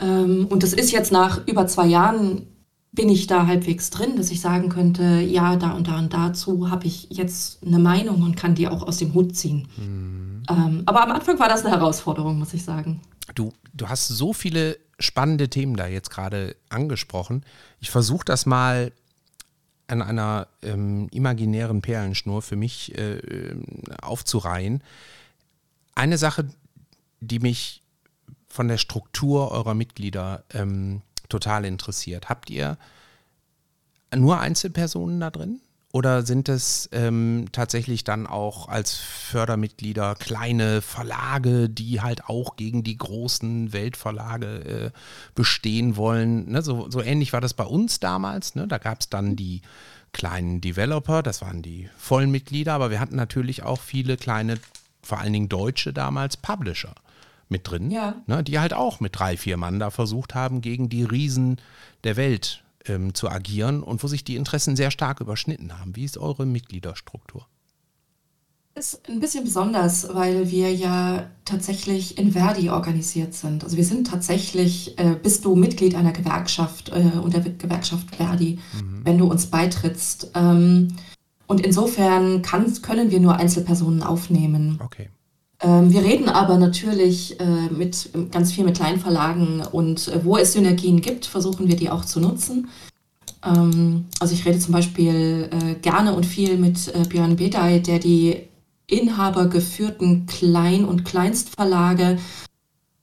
[0.00, 2.46] Ähm, und das ist jetzt nach über zwei Jahren,
[2.92, 6.70] bin ich da halbwegs drin, dass ich sagen könnte, ja, da und da und dazu
[6.70, 9.68] habe ich jetzt eine Meinung und kann die auch aus dem Hut ziehen.
[9.76, 10.42] Mhm.
[10.48, 13.00] Ähm, aber am Anfang war das eine Herausforderung, muss ich sagen.
[13.34, 17.44] Du, du hast so viele spannende Themen da jetzt gerade angesprochen.
[17.80, 18.92] Ich versuche das mal
[19.90, 23.54] an einer ähm, imaginären Perlenschnur für mich äh,
[24.00, 24.82] aufzureihen.
[25.94, 26.48] Eine Sache,
[27.20, 27.82] die mich
[28.48, 32.28] von der Struktur eurer Mitglieder ähm, total interessiert.
[32.28, 32.78] Habt ihr
[34.14, 35.60] nur Einzelpersonen da drin?
[35.92, 42.84] Oder sind es ähm, tatsächlich dann auch als Fördermitglieder kleine Verlage, die halt auch gegen
[42.84, 44.90] die großen Weltverlage äh,
[45.34, 46.48] bestehen wollen?
[46.52, 46.62] Ne?
[46.62, 48.54] So, so, ähnlich war das bei uns damals.
[48.54, 48.68] Ne?
[48.68, 49.62] Da gab es dann die
[50.12, 54.58] kleinen Developer, das waren die vollen Mitglieder, aber wir hatten natürlich auch viele kleine,
[55.02, 56.94] vor allen Dingen deutsche damals, Publisher
[57.48, 58.14] mit drin, ja.
[58.26, 58.44] ne?
[58.44, 61.60] die halt auch mit drei, vier Mann da versucht haben, gegen die Riesen
[62.04, 65.96] der Welt ähm, zu agieren und wo sich die Interessen sehr stark überschnitten haben.
[65.96, 67.46] Wie ist eure Mitgliederstruktur?
[68.76, 73.64] Ist ein bisschen besonders, weil wir ja tatsächlich in Verdi organisiert sind.
[73.64, 78.58] Also wir sind tatsächlich, äh, bist du Mitglied einer Gewerkschaft äh, und der Gewerkschaft Verdi,
[78.72, 79.00] mhm.
[79.04, 80.30] wenn du uns beitrittst.
[80.34, 80.88] Ähm,
[81.48, 84.78] und insofern kann, können wir nur Einzelpersonen aufnehmen.
[84.82, 85.10] Okay.
[85.62, 90.54] Ähm, wir reden aber natürlich äh, mit ganz viel mit Kleinverlagen und äh, wo es
[90.54, 92.68] Synergien gibt, versuchen wir die auch zu nutzen.
[93.44, 98.48] Ähm, also ich rede zum Beispiel äh, gerne und viel mit Björn Bedey, der die
[98.86, 102.18] inhabergeführten Klein- und Kleinstverlage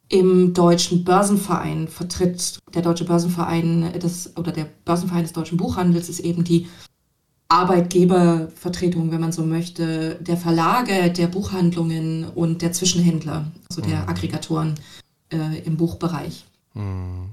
[0.10, 2.60] im Deutschen Börsenverein vertritt.
[2.74, 6.68] Der Deutsche Börsenverein des, oder der Börsenverein des deutschen Buchhandels ist eben die
[7.50, 14.10] Arbeitgebervertretung, wenn man so möchte, der Verlage, der Buchhandlungen und der Zwischenhändler, also der mhm.
[14.10, 14.76] Aggregatoren
[15.32, 16.46] äh, im Buchbereich.
[16.74, 17.30] Mhm.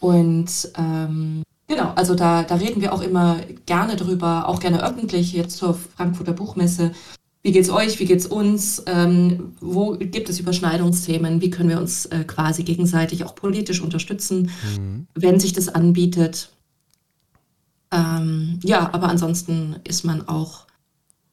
[0.00, 5.32] Und ähm, genau, also da, da reden wir auch immer gerne drüber, auch gerne öffentlich,
[5.32, 6.92] jetzt zur Frankfurter Buchmesse.
[7.42, 8.00] Wie geht's euch?
[8.00, 8.82] Wie geht's uns?
[8.86, 11.40] Ähm, wo gibt es Überschneidungsthemen?
[11.40, 15.06] Wie können wir uns äh, quasi gegenseitig auch politisch unterstützen, mhm.
[15.14, 16.50] wenn sich das anbietet?
[17.94, 20.66] Ähm, ja, aber ansonsten ist man auch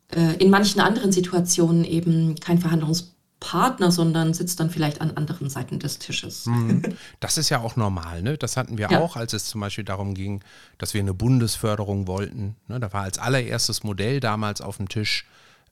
[0.09, 5.79] äh, in manchen anderen Situationen eben kein Verhandlungspartner, sondern sitzt dann vielleicht an anderen Seiten
[5.79, 6.45] des Tisches.
[6.45, 6.83] Mhm.
[7.19, 8.37] Das ist ja auch normal, ne?
[8.37, 8.99] Das hatten wir ja.
[8.99, 10.43] auch, als es zum Beispiel darum ging,
[10.77, 12.55] dass wir eine Bundesförderung wollten.
[12.67, 12.79] Ne?
[12.79, 15.25] Da war als allererstes Modell damals auf dem Tisch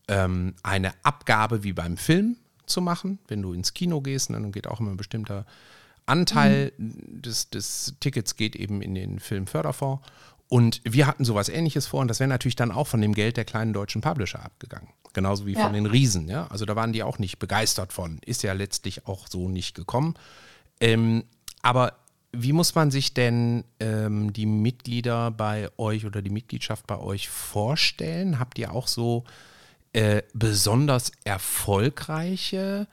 [0.08, 3.20] ähm, eine Abgabe wie beim Film zu machen.
[3.28, 5.46] Wenn du ins Kino gehst, ne, dann geht auch immer ein bestimmter
[6.08, 7.22] Anteil mhm.
[7.22, 10.02] des, des Tickets geht eben in den Filmförderfonds.
[10.50, 13.38] Und wir hatten sowas ähnliches vor und das wäre natürlich dann auch von dem Geld
[13.38, 14.90] der kleinen deutschen Publisher abgegangen.
[15.14, 15.62] Genauso wie ja.
[15.62, 16.48] von den Riesen, ja.
[16.48, 18.20] Also da waren die auch nicht begeistert von.
[18.26, 20.16] Ist ja letztlich auch so nicht gekommen.
[20.80, 21.24] Ähm,
[21.62, 21.94] aber
[22.32, 27.30] wie muss man sich denn ähm, die Mitglieder bei euch oder die Mitgliedschaft bei euch
[27.30, 28.40] vorstellen?
[28.40, 29.26] Habt ihr auch so
[29.94, 32.88] äh, besonders erfolgreiche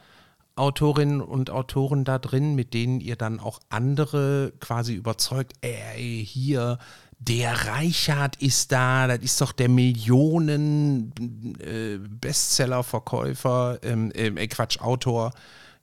[0.56, 6.78] Autorinnen und Autoren da drin, mit denen ihr dann auch andere quasi überzeugt, ey, hier
[7.18, 11.12] der Reichard ist da, das ist doch der Millionen
[11.60, 15.32] äh, Bestseller-Verkäufer, ähm, äh, Quatsch, Autor,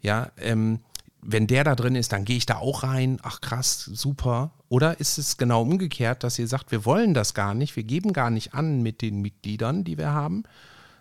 [0.02, 0.80] ja, ähm,
[1.26, 4.52] wenn der da drin ist, dann gehe ich da auch rein, ach krass, super.
[4.68, 8.12] Oder ist es genau umgekehrt, dass ihr sagt, wir wollen das gar nicht, wir geben
[8.14, 10.44] gar nicht an mit den Mitgliedern, die wir haben,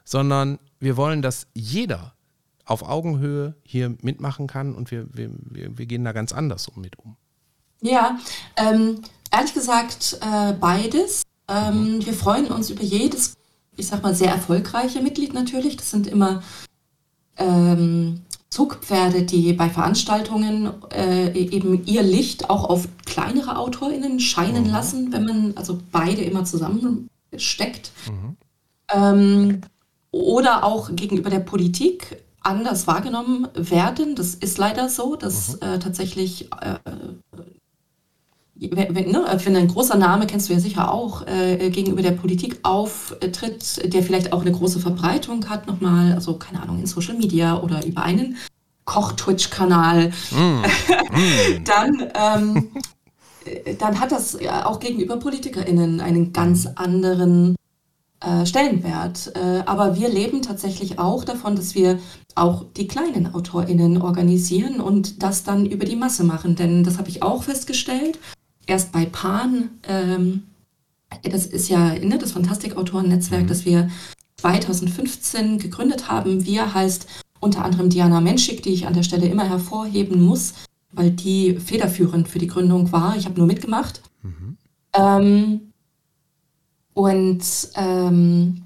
[0.04, 2.14] sondern wir wollen, dass jeder
[2.64, 6.80] auf Augenhöhe hier mitmachen kann und wir, wir, wir, wir gehen da ganz anders um
[6.80, 7.16] mit um.
[7.80, 8.18] Ja,
[8.56, 9.02] ähm,
[9.32, 11.22] Ehrlich gesagt, äh, beides.
[11.48, 12.06] Ähm, mhm.
[12.06, 13.34] wir freuen uns über jedes,
[13.76, 15.76] ich sag mal, sehr erfolgreiche Mitglied natürlich.
[15.76, 16.42] Das sind immer
[17.36, 18.20] ähm,
[18.50, 24.70] Zugpferde, die bei Veranstaltungen äh, eben ihr Licht auch auf kleinere AutorInnen scheinen mhm.
[24.70, 27.92] lassen, wenn man also beide immer zusammensteckt.
[28.06, 28.36] Mhm.
[28.92, 29.60] Ähm,
[30.10, 34.14] oder auch gegenüber der Politik anders wahrgenommen werden.
[34.14, 35.62] Das ist leider so, dass mhm.
[35.62, 36.78] äh, tatsächlich äh,
[38.70, 42.60] wenn, ne, wenn ein großer Name, kennst du ja sicher auch, äh, gegenüber der Politik
[42.62, 47.60] auftritt, der vielleicht auch eine große Verbreitung hat, nochmal, also keine Ahnung, in Social Media
[47.60, 48.36] oder über einen
[48.84, 50.36] Koch-Twitch-Kanal, mm.
[50.36, 51.64] mm.
[51.64, 52.68] dann, ähm,
[53.78, 57.56] dann hat das auch gegenüber PolitikerInnen einen ganz anderen
[58.20, 59.32] äh, Stellenwert.
[59.34, 61.98] Äh, aber wir leben tatsächlich auch davon, dass wir
[62.34, 66.54] auch die kleinen AutorInnen organisieren und das dann über die Masse machen.
[66.54, 68.18] Denn das habe ich auch festgestellt
[68.66, 70.44] erst bei Pan, ähm,
[71.22, 73.48] das ist ja ne, das Fantastikautoren-Netzwerk, mhm.
[73.48, 73.90] das wir
[74.36, 76.44] 2015 gegründet haben.
[76.44, 77.06] Wir heißt
[77.40, 80.54] unter anderem Diana Menschik, die ich an der Stelle immer hervorheben muss,
[80.92, 83.16] weil die federführend für die Gründung war.
[83.16, 84.02] Ich habe nur mitgemacht.
[84.22, 84.56] Mhm.
[84.94, 85.60] Ähm,
[86.94, 87.42] und
[87.74, 88.62] ähm,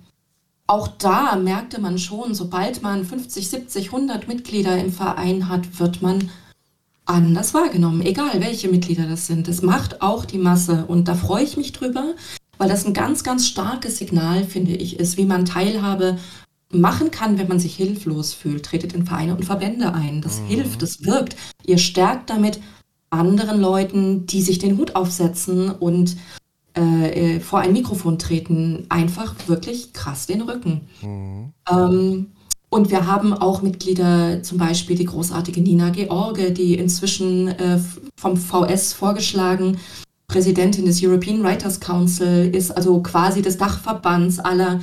[0.66, 6.02] auch da merkte man schon, sobald man 50, 70, 100 Mitglieder im Verein hat, wird
[6.02, 6.30] man
[7.06, 9.48] anders wahrgenommen, egal welche Mitglieder das sind.
[9.48, 12.14] Das macht auch die Masse und da freue ich mich drüber,
[12.58, 16.18] weil das ein ganz, ganz starkes Signal, finde ich, ist, wie man Teilhabe
[16.72, 18.66] machen kann, wenn man sich hilflos fühlt.
[18.66, 20.20] Tretet in Vereine und Verbände ein.
[20.20, 20.46] Das mhm.
[20.46, 21.36] hilft, das wirkt.
[21.64, 22.60] Ihr stärkt damit
[23.10, 26.16] anderen Leuten, die sich den Hut aufsetzen und
[26.76, 30.80] äh, äh vor ein Mikrofon treten, einfach wirklich krass den Rücken.
[31.02, 31.52] Mhm.
[31.70, 32.32] Ähm,
[32.76, 37.80] und wir haben auch Mitglieder, zum Beispiel die großartige Nina George, die inzwischen äh,
[38.16, 39.78] vom VS vorgeschlagen
[40.28, 44.80] Präsidentin des European Writers Council ist, also quasi des Dachverbands aller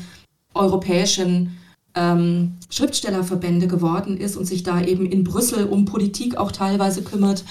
[0.56, 1.56] europäischen
[1.94, 7.46] ähm, Schriftstellerverbände geworden ist und sich da eben in Brüssel um Politik auch teilweise kümmert.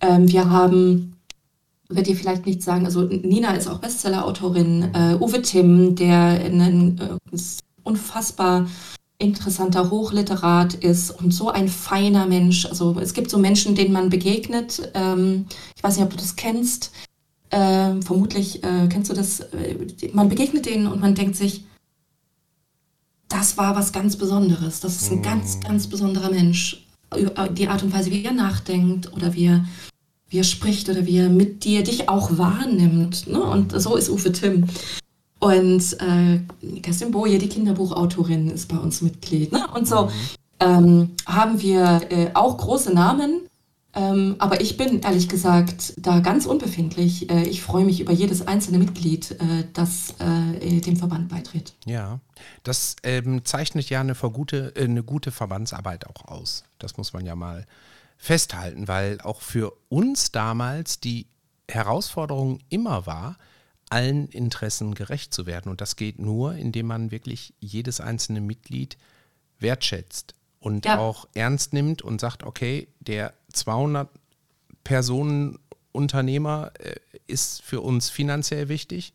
[0.00, 1.14] Ähm, wir haben,
[1.90, 6.98] wird ihr vielleicht nicht sagen, also Nina ist auch Bestsellerautorin, äh, Uwe Timm, der ein
[6.98, 7.38] äh,
[7.82, 8.66] unfassbar
[9.18, 12.66] interessanter Hochliterat ist und so ein feiner Mensch.
[12.66, 14.90] Also es gibt so Menschen, denen man begegnet.
[14.94, 15.46] Ähm,
[15.76, 16.92] ich weiß nicht, ob du das kennst.
[17.50, 19.40] Äh, vermutlich äh, kennst du das.
[19.40, 19.76] Äh,
[20.12, 21.64] man begegnet denen und man denkt sich,
[23.28, 24.80] das war was ganz Besonderes.
[24.80, 25.22] Das ist ein mhm.
[25.22, 26.84] ganz, ganz besonderer Mensch.
[27.52, 29.64] Die Art und Weise, wie er nachdenkt oder wie er,
[30.28, 33.26] wie er spricht oder wie er mit dir dich auch wahrnimmt.
[33.28, 33.42] Ne?
[33.42, 34.66] Und so ist Uwe Timm.
[35.40, 39.52] Und äh, Kerstin Boje, die Kinderbuchautorin, ist bei uns Mitglied.
[39.52, 39.66] Ne?
[39.74, 40.10] Und so mhm.
[40.60, 43.42] ähm, haben wir äh, auch große Namen,
[43.94, 47.30] ähm, aber ich bin ehrlich gesagt da ganz unbefindlich.
[47.30, 51.74] Äh, ich freue mich über jedes einzelne Mitglied, äh, das äh, dem Verband beitritt.
[51.84, 52.20] Ja,
[52.64, 56.64] das ähm, zeichnet ja eine, gute, äh, eine gute Verbandsarbeit auch aus.
[56.78, 57.66] Das muss man ja mal
[58.18, 61.26] festhalten, weil auch für uns damals die
[61.68, 63.36] Herausforderung immer war,
[63.90, 65.70] allen Interessen gerecht zu werden.
[65.70, 68.96] Und das geht nur, indem man wirklich jedes einzelne Mitglied
[69.58, 70.98] wertschätzt und ja.
[70.98, 74.08] auch ernst nimmt und sagt, okay, der 200
[74.84, 75.58] Personen
[75.92, 76.94] Unternehmer äh,
[77.26, 79.12] ist für uns finanziell wichtig,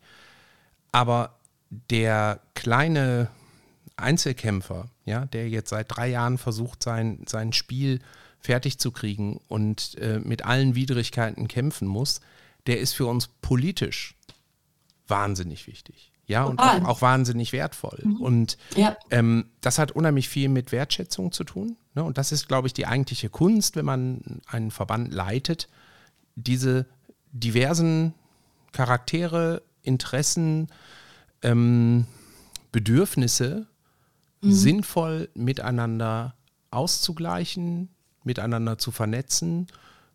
[0.92, 1.38] aber
[1.70, 3.30] der kleine
[3.96, 8.00] Einzelkämpfer, ja, der jetzt seit drei Jahren versucht, sein, sein Spiel
[8.40, 12.20] fertig zu kriegen und äh, mit allen Widrigkeiten kämpfen muss,
[12.66, 14.13] der ist für uns politisch
[15.08, 16.12] wahnsinnig wichtig.
[16.26, 18.00] Ja, und auch, auch, wahnsinnig wertvoll.
[18.02, 18.16] Mhm.
[18.16, 18.96] Und ja.
[19.10, 21.76] ähm, das hat unheimlich viel mit Wertschätzung zu tun.
[21.94, 22.02] Ne?
[22.02, 25.68] Und das ist, glaube ich, die eigentliche Kunst, wenn man einen Verband leitet,
[26.34, 26.86] diese
[27.32, 28.14] diversen
[28.72, 30.68] Charaktere, Interessen,
[31.42, 32.06] ähm,
[32.72, 33.66] Bedürfnisse
[34.40, 34.52] mhm.
[34.52, 36.34] sinnvoll miteinander
[36.70, 37.90] auszugleichen,
[38.24, 39.66] miteinander zu vernetzen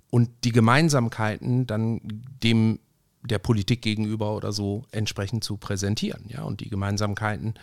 [0.09, 2.01] und die Gemeinsamkeiten dann
[2.43, 2.79] dem
[3.21, 6.23] der Politik gegenüber oder so entsprechend zu präsentieren.
[6.27, 6.43] Ja?
[6.43, 7.55] Und die Gemeinsamkeiten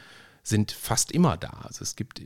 [0.42, 1.60] sind fast immer da.
[1.62, 2.20] Also es gibt,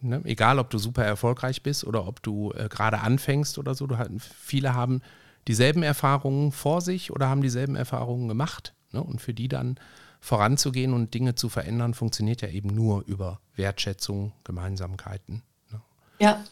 [0.00, 3.86] ne, egal ob du super erfolgreich bist oder ob du äh, gerade anfängst oder so,
[3.86, 5.02] du viele haben
[5.46, 8.74] dieselben Erfahrungen vor sich oder haben dieselben Erfahrungen gemacht.
[8.92, 9.02] Ne?
[9.02, 9.78] Und für die dann
[10.20, 15.42] voranzugehen und Dinge zu verändern, funktioniert ja eben nur über Wertschätzung, Gemeinsamkeiten.
[15.70, 15.80] Ne?
[16.18, 16.44] Ja,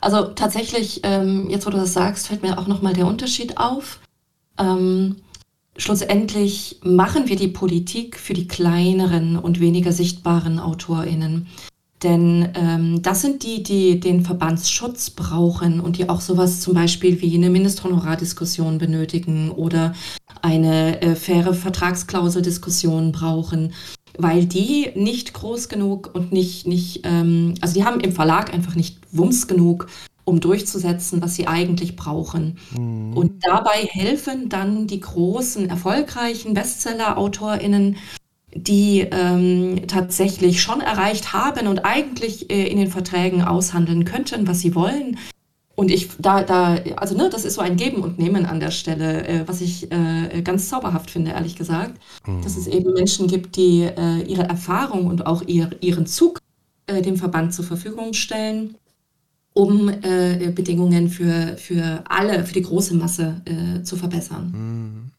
[0.00, 4.00] also tatsächlich, ähm, jetzt wo du das sagst, fällt mir auch nochmal der Unterschied auf.
[4.58, 5.16] Ähm,
[5.76, 11.46] schlussendlich machen wir die Politik für die kleineren und weniger sichtbaren AutorInnen.
[12.02, 17.20] Denn ähm, das sind die, die den Verbandsschutz brauchen und die auch sowas zum Beispiel
[17.20, 19.94] wie eine Mindesthonorardiskussion benötigen oder
[20.40, 23.74] eine äh, faire Vertragsklauseldiskussion brauchen,
[24.16, 28.74] weil die nicht groß genug und nicht, nicht ähm, also die haben im Verlag einfach
[28.74, 29.88] nicht Wumms genug,
[30.30, 32.56] um durchzusetzen, was sie eigentlich brauchen.
[32.76, 33.16] Mhm.
[33.16, 37.96] Und dabei helfen dann die großen, erfolgreichen Bestseller-AutorInnen,
[38.54, 44.60] die ähm, tatsächlich schon erreicht haben und eigentlich äh, in den Verträgen aushandeln könnten, was
[44.60, 45.18] sie wollen.
[45.76, 48.70] Und ich, da, da, also ne, das ist so ein Geben und Nehmen an der
[48.70, 51.94] Stelle, äh, was ich äh, ganz zauberhaft finde, ehrlich gesagt.
[52.26, 52.42] Mhm.
[52.42, 56.40] Dass es eben Menschen gibt, die äh, ihre Erfahrung und auch ihr, ihren Zug
[56.86, 58.76] äh, dem Verband zur Verfügung stellen
[59.52, 64.52] um äh, Bedingungen für, für alle, für die große Masse äh, zu verbessern.
[64.52, 65.10] Mhm.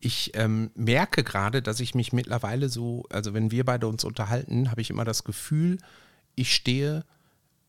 [0.00, 4.70] Ich ähm, merke gerade, dass ich mich mittlerweile so, also wenn wir beide uns unterhalten,
[4.70, 5.78] habe ich immer das Gefühl,
[6.34, 7.04] ich stehe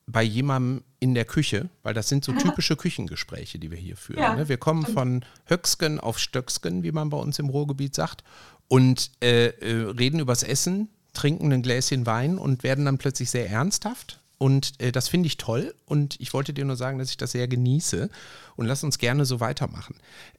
[0.07, 4.19] bei jemandem in der Küche, weil das sind so typische Küchengespräche, die wir hier führen.
[4.19, 4.49] Ja, ne?
[4.49, 8.23] Wir kommen von Höcksken auf Stöcksken, wie man bei uns im Ruhrgebiet sagt,
[8.67, 13.49] und äh, äh, reden übers Essen, trinken ein Gläschen Wein und werden dann plötzlich sehr
[13.49, 14.19] ernsthaft.
[14.37, 15.73] Und äh, das finde ich toll.
[15.85, 18.09] Und ich wollte dir nur sagen, dass ich das sehr genieße.
[18.55, 19.95] Und lass uns gerne so weitermachen.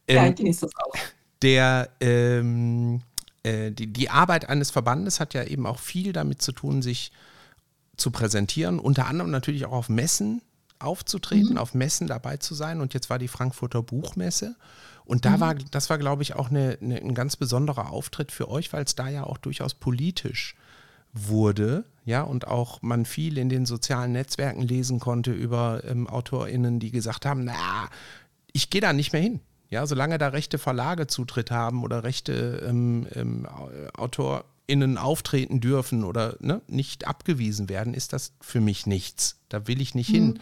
[0.09, 0.94] ja, Ähm, ich genieße das auch.
[1.42, 3.03] der, ähm,
[3.42, 7.12] äh, die, die Arbeit eines Verbandes hat ja eben auch viel damit zu tun, sich
[7.97, 10.42] zu präsentieren, unter anderem natürlich auch auf Messen
[10.78, 12.82] aufzutreten, auf Messen dabei zu sein.
[12.82, 14.57] Und jetzt war die Frankfurter Buchmesse.
[15.07, 18.51] Und da war, das war, glaube ich, auch eine, eine, ein ganz besonderer Auftritt für
[18.51, 20.57] euch, weil es da ja auch durchaus politisch
[21.12, 26.78] wurde, ja, und auch man viel in den sozialen Netzwerken lesen konnte über ähm, AutorInnen,
[26.78, 27.90] die gesagt haben, na,
[28.52, 29.40] ich gehe da nicht mehr hin.
[29.68, 36.04] Ja, solange da rechte Verlage Zutritt haben oder rechte ähm, ähm, Au- AutorInnen auftreten dürfen
[36.04, 39.40] oder ne, nicht abgewiesen werden, ist das für mich nichts.
[39.48, 40.38] Da will ich nicht hin.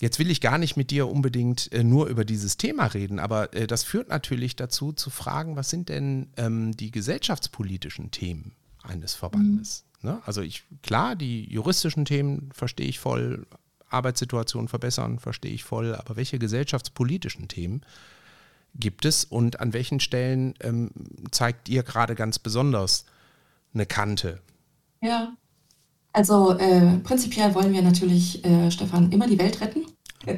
[0.00, 3.54] Jetzt will ich gar nicht mit dir unbedingt äh, nur über dieses Thema reden, aber
[3.54, 9.14] äh, das führt natürlich dazu, zu fragen, was sind denn ähm, die gesellschaftspolitischen Themen eines
[9.14, 9.84] Verbandes?
[10.02, 10.20] Ne?
[10.26, 13.46] Also ich, klar, die juristischen Themen verstehe ich voll,
[13.88, 17.82] Arbeitssituation verbessern verstehe ich voll, aber welche gesellschaftspolitischen Themen
[18.74, 20.90] gibt es und an welchen Stellen ähm,
[21.30, 23.04] zeigt ihr gerade ganz besonders
[23.74, 24.40] eine Kante?
[25.02, 25.34] Ja.
[26.12, 29.86] Also äh, prinzipiell wollen wir natürlich, äh, Stefan, immer die Welt retten.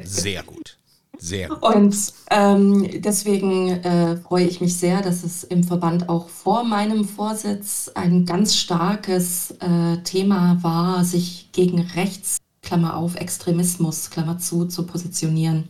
[0.03, 0.77] Sehr gut.
[1.19, 1.63] Sehr.
[1.63, 1.95] Und
[2.31, 7.91] ähm, deswegen äh, freue ich mich sehr, dass es im Verband auch vor meinem Vorsitz
[7.95, 14.85] ein ganz starkes äh, Thema war, sich gegen Rechts, Klammer auf, Extremismus, Klammer zu, zu
[14.85, 15.69] positionieren.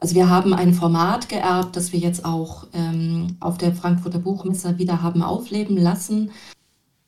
[0.00, 4.78] Also wir haben ein Format geerbt, das wir jetzt auch ähm, auf der Frankfurter Buchmesse
[4.78, 6.30] wieder haben aufleben lassen.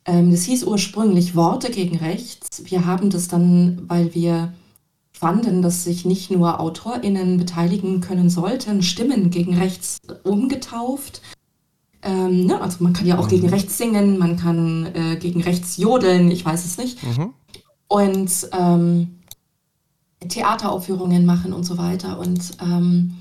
[0.05, 2.65] Ähm, das hieß ursprünglich Worte gegen Rechts.
[2.65, 4.53] Wir haben das dann, weil wir
[5.23, 11.23] fanden, dass sich nicht nur AutorInnen beteiligen können sollten, Stimmen gegen rechts umgetauft.
[12.03, 15.77] Ähm, ne, also man kann ja auch gegen rechts singen, man kann äh, gegen rechts
[15.77, 17.01] jodeln, ich weiß es nicht.
[17.05, 17.35] Mhm.
[17.87, 19.21] Und ähm,
[20.29, 22.19] Theateraufführungen machen und so weiter.
[22.19, 23.15] Und ähm,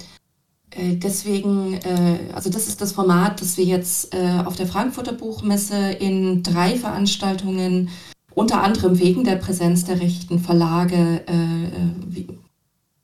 [0.71, 5.13] äh, deswegen, äh, also das ist das Format, das wir jetzt äh, auf der Frankfurter
[5.13, 7.89] Buchmesse in drei Veranstaltungen
[8.33, 12.27] unter anderem wegen der Präsenz der rechten Verlage äh, äh,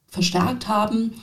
[0.07, 1.13] verstärkt haben.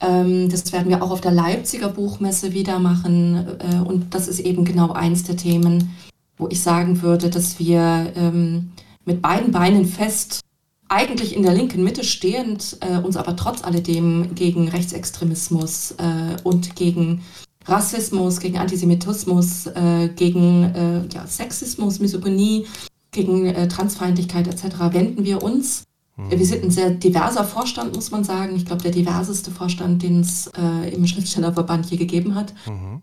[0.00, 3.46] Ähm, das werden wir auch auf der Leipziger Buchmesse wieder machen.
[3.58, 5.94] Äh, und das ist eben genau eins der Themen,
[6.36, 8.72] wo ich sagen würde, dass wir ähm,
[9.04, 10.40] mit beiden Beinen fest,
[10.88, 16.74] eigentlich in der linken Mitte stehend, äh, uns aber trotz alledem gegen Rechtsextremismus äh, und
[16.74, 17.22] gegen
[17.64, 22.66] Rassismus, gegen Antisemitismus, äh, gegen ja, Sexismus, Misogynie,
[23.10, 24.92] gegen äh, Transfeindlichkeit etc.
[24.92, 25.84] wenden wir uns.
[26.16, 28.56] Äh, Wir sind ein sehr diverser Vorstand, muss man sagen.
[28.56, 32.54] Ich glaube, der diverseste Vorstand, den es äh, im Schriftstellerverband je gegeben hat.
[32.66, 33.02] Mhm.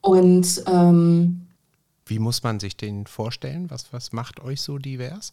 [0.00, 1.46] Und ähm,
[2.06, 3.70] Wie muss man sich den vorstellen?
[3.70, 5.32] Was, was macht euch so divers?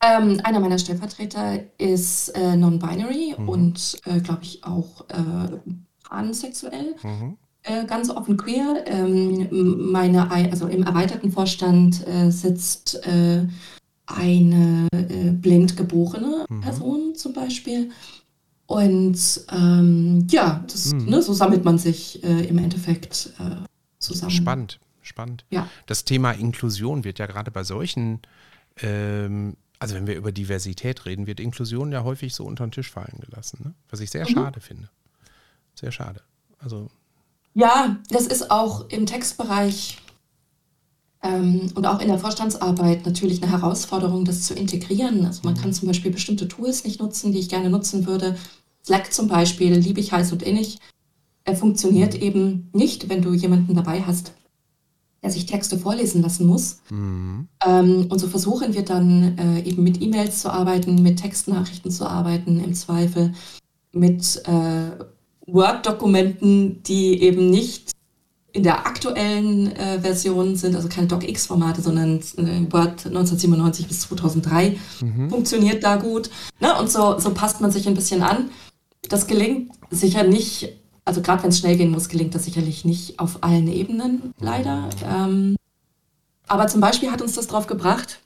[0.00, 5.58] ähm, einer meiner Stellvertreter ist äh, non-binary und, äh, glaube ich, auch äh,
[6.08, 6.94] pansexuell.
[7.02, 7.36] Mhm.
[7.68, 8.84] Äh, ganz offen queer.
[8.86, 13.46] Ähm, meine, Ei- also im erweiterten Vorstand äh, sitzt äh,
[14.06, 17.90] eine äh, blind geborene Person zum Beispiel.
[18.66, 19.18] Und
[19.50, 23.32] ähm, ja, das, ne, so sammelt man sich äh, im Endeffekt
[23.98, 24.30] zusammen.
[24.30, 25.44] Spannend, spannend.
[25.50, 25.68] Ja.
[25.86, 28.20] Das Thema Inklusion wird ja gerade bei solchen,
[28.82, 32.90] ähm, also wenn wir über Diversität reden, wird Inklusion ja häufig so unter den Tisch
[32.90, 33.74] fallen gelassen, ne?
[33.90, 34.88] was ich sehr schade finde.
[35.74, 36.20] Sehr schade.
[36.58, 36.90] Also,
[37.58, 39.98] Ja, das ist auch im Textbereich
[41.24, 45.26] ähm, und auch in der Vorstandsarbeit natürlich eine Herausforderung, das zu integrieren.
[45.26, 48.36] Also man kann zum Beispiel bestimmte Tools nicht nutzen, die ich gerne nutzen würde.
[48.86, 50.78] Slack zum Beispiel, liebe ich heiß und innig.
[51.42, 54.34] Er funktioniert eben nicht, wenn du jemanden dabei hast,
[55.24, 56.80] der sich Texte vorlesen lassen muss.
[56.90, 57.48] mhm.
[57.66, 62.08] Ähm, und so versuchen wir dann äh, eben mit E-Mails zu arbeiten, mit Textnachrichten zu
[62.08, 63.32] arbeiten, im Zweifel
[63.90, 64.90] mit äh,
[65.48, 67.92] Word-Dokumenten, die eben nicht
[68.52, 74.78] in der aktuellen äh, Version sind, also keine DocX-Formate, sondern äh, Word 1997 bis 2003
[75.28, 76.30] funktioniert da gut.
[76.60, 76.74] Ne?
[76.78, 78.50] Und so, so passt man sich ein bisschen an.
[79.08, 80.72] Das gelingt sicher nicht,
[81.04, 84.88] also gerade wenn es schnell gehen muss, gelingt das sicherlich nicht auf allen Ebenen, leider.
[85.04, 85.56] Ähm,
[86.46, 88.20] aber zum Beispiel hat uns das drauf gebracht,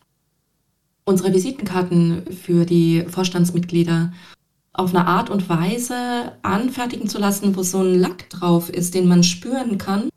[1.05, 4.13] unsere Visitenkarten für die Vorstandsmitglieder
[4.73, 9.07] auf eine Art und Weise anfertigen zu lassen, wo so ein Lack drauf ist, den
[9.07, 10.09] man spüren kann.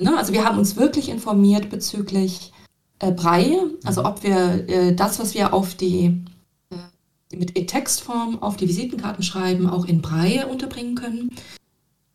[0.00, 0.16] Ne?
[0.16, 2.52] Also wir haben uns wirklich informiert bezüglich
[2.98, 6.24] äh, Brei, also ob wir äh, das, was wir auf die
[6.70, 11.30] äh, mit in Textform auf die Visitenkarten schreiben, auch in Breie unterbringen können.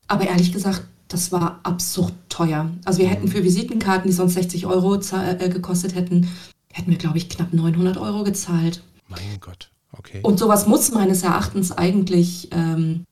[0.08, 2.72] Aber ehrlich gesagt, das war absurd teuer.
[2.86, 6.30] Also wir hätten für Visitenkarten, die sonst 60 Euro äh, gekostet hätten,
[6.72, 8.84] hätten wir, glaube ich, knapp 900 Euro gezahlt.
[9.08, 10.20] Mein Gott, okay.
[10.24, 13.06] Und sowas muss meines Erachtens eigentlich, ähm,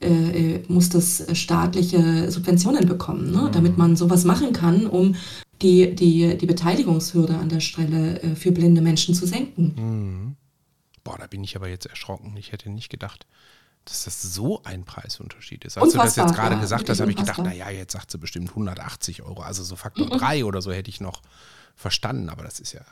[0.00, 3.42] äh, äh muss das staatliche Subventionen bekommen, ne?
[3.42, 3.52] Mhm.
[3.52, 5.16] damit man sowas machen kann, um
[5.62, 9.74] die, die, die Beteiligungshürde an der Stelle äh, für blinde Menschen zu senken.
[9.76, 10.36] Mhm.
[11.04, 12.36] Boah, da bin ich aber jetzt erschrocken.
[12.36, 13.26] Ich hätte nicht gedacht,
[13.84, 15.78] dass das so ein Preisunterschied ist.
[15.78, 18.10] Als unfassbar, du das jetzt gerade ja, gesagt hast, habe ich gedacht, naja, jetzt sagt
[18.10, 19.40] sie bestimmt 180 Euro.
[19.40, 20.18] Also so Faktor mhm.
[20.18, 21.22] 3 oder so hätte ich noch
[21.74, 22.82] verstanden, aber das ist ja,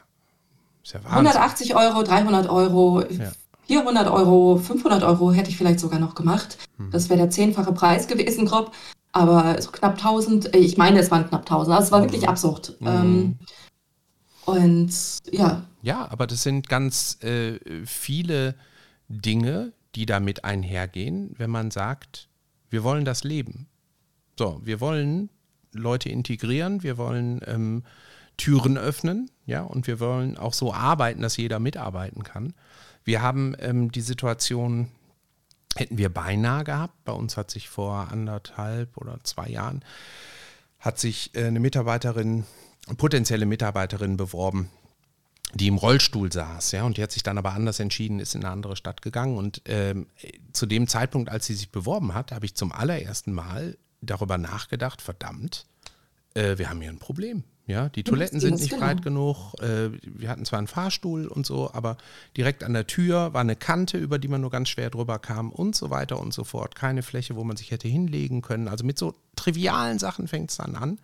[0.92, 1.26] ja Wahnsinn.
[1.26, 3.32] 180 Euro, 300 Euro, ja.
[3.66, 6.56] 400 Euro, 500 Euro hätte ich vielleicht sogar noch gemacht.
[6.78, 6.90] Mhm.
[6.90, 8.72] Das wäre der zehnfache Preis gewesen, grob.
[9.12, 11.74] Aber so knapp 1000, äh, ich meine, es waren knapp 1000.
[11.74, 12.28] Also es war wirklich mhm.
[12.28, 12.76] absurd.
[12.80, 12.86] Mhm.
[12.86, 13.38] Ähm,
[14.44, 14.92] und
[15.32, 15.64] ja.
[15.82, 18.54] Ja, aber das sind ganz äh, viele
[19.08, 22.28] Dinge, die damit einhergehen, wenn man sagt,
[22.70, 23.68] wir wollen das Leben.
[24.38, 25.30] So, wir wollen
[25.72, 27.84] Leute integrieren, wir wollen ähm,
[28.36, 32.54] Türen öffnen, ja, und wir wollen auch so arbeiten, dass jeder mitarbeiten kann.
[33.04, 34.88] Wir haben ähm, die Situation,
[35.76, 37.04] hätten wir beinahe gehabt.
[37.04, 39.84] Bei uns hat sich vor anderthalb oder zwei Jahren
[40.78, 42.44] hat sich äh, eine Mitarbeiterin,
[42.86, 44.70] eine potenzielle Mitarbeiterin beworben,
[45.54, 48.44] die im Rollstuhl saß, ja, und die hat sich dann aber anders entschieden, ist in
[48.44, 49.36] eine andere Stadt gegangen.
[49.36, 50.06] Und ähm,
[50.52, 55.00] zu dem Zeitpunkt, als sie sich beworben hat, habe ich zum allerersten Mal darüber nachgedacht,
[55.00, 55.66] verdammt,
[56.34, 57.44] äh, wir haben hier ein Problem.
[57.66, 59.54] Ja, die Toiletten sind nicht breit genug.
[59.60, 61.96] Äh, wir hatten zwar einen Fahrstuhl und so, aber
[62.36, 65.50] direkt an der Tür war eine Kante, über die man nur ganz schwer drüber kam
[65.50, 66.76] und so weiter und so fort.
[66.76, 68.68] Keine Fläche, wo man sich hätte hinlegen können.
[68.68, 70.98] Also mit so trivialen Sachen fängt es dann an,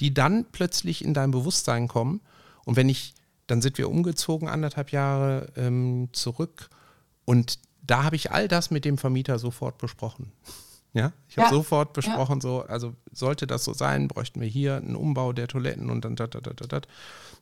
[0.00, 2.22] die dann plötzlich in dein Bewusstsein kommen.
[2.64, 3.12] Und wenn ich,
[3.46, 6.70] dann sind wir umgezogen anderthalb Jahre ähm, zurück
[7.26, 10.32] und da habe ich all das mit dem Vermieter sofort besprochen.
[10.92, 11.50] Ja, ich habe ja.
[11.52, 12.40] sofort besprochen, ja.
[12.40, 16.16] so, also sollte das so sein, bräuchten wir hier einen Umbau der Toiletten und dann
[16.16, 16.88] dat, dat, dat, dat.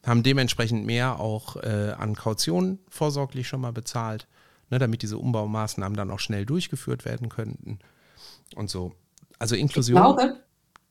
[0.06, 4.26] haben dementsprechend mehr auch äh, an Kaution vorsorglich schon mal bezahlt,
[4.68, 7.78] ne, damit diese Umbaumaßnahmen dann auch schnell durchgeführt werden könnten
[8.54, 8.92] und so.
[9.38, 10.36] Also Inklusion glaube,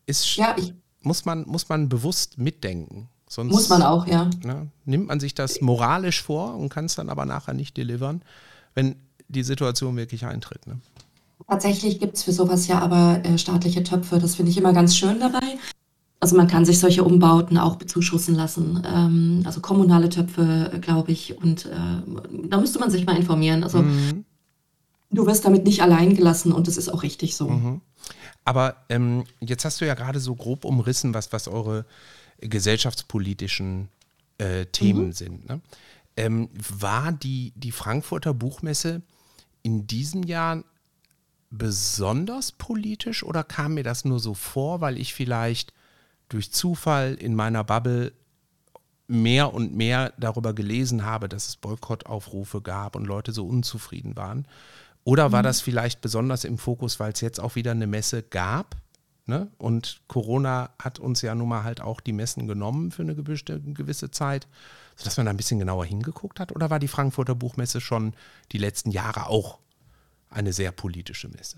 [0.08, 3.10] ist, ja, ich, muss, man, muss man bewusst mitdenken.
[3.30, 4.30] Sonst, muss man auch, ja.
[4.44, 8.24] Ne, nimmt man sich das moralisch vor und kann es dann aber nachher nicht delivern,
[8.74, 8.96] wenn
[9.28, 10.66] die Situation wirklich eintritt.
[10.66, 10.80] Ne?
[11.46, 14.20] Tatsächlich gibt es für sowas ja aber äh, staatliche Töpfe.
[14.20, 15.58] Das finde ich immer ganz schön dabei.
[16.20, 18.84] Also man kann sich solche Umbauten auch bezuschussen lassen.
[18.86, 21.38] Ähm, also kommunale Töpfe, äh, glaube ich.
[21.38, 23.64] Und äh, da müsste man sich mal informieren.
[23.64, 24.26] Also mhm.
[25.12, 27.50] du wirst damit nicht allein gelassen und das ist auch richtig so.
[27.50, 27.82] Mhm.
[28.44, 31.86] Aber ähm, jetzt hast du ja gerade so grob umrissen, was, was eure
[32.40, 33.90] gesellschaftspolitischen
[34.38, 35.14] äh, Themen mhm.
[35.14, 35.50] sind.
[35.50, 35.62] Ne?
[36.16, 39.02] Ähm, war die, die Frankfurter Buchmesse
[39.62, 40.64] in diesem Jahr
[41.50, 45.74] besonders politisch oder kam mir das nur so vor, weil ich vielleicht
[46.30, 48.12] durch Zufall in meiner Bubble
[49.08, 54.46] mehr und mehr darüber gelesen habe, dass es Boykottaufrufe gab und Leute so unzufrieden waren?
[55.06, 55.46] Oder war mhm.
[55.46, 58.76] das vielleicht besonders im Fokus, weil es jetzt auch wieder eine Messe gab?
[59.26, 59.50] Ne?
[59.58, 64.12] Und Corona hat uns ja nun mal halt auch die Messen genommen für eine gewisse
[64.12, 64.48] Zeit,
[64.98, 66.54] sodass man da ein bisschen genauer hingeguckt hat?
[66.54, 68.14] Oder war die Frankfurter Buchmesse schon
[68.52, 69.60] die letzten Jahre auch
[70.38, 71.58] eine sehr politische Messe.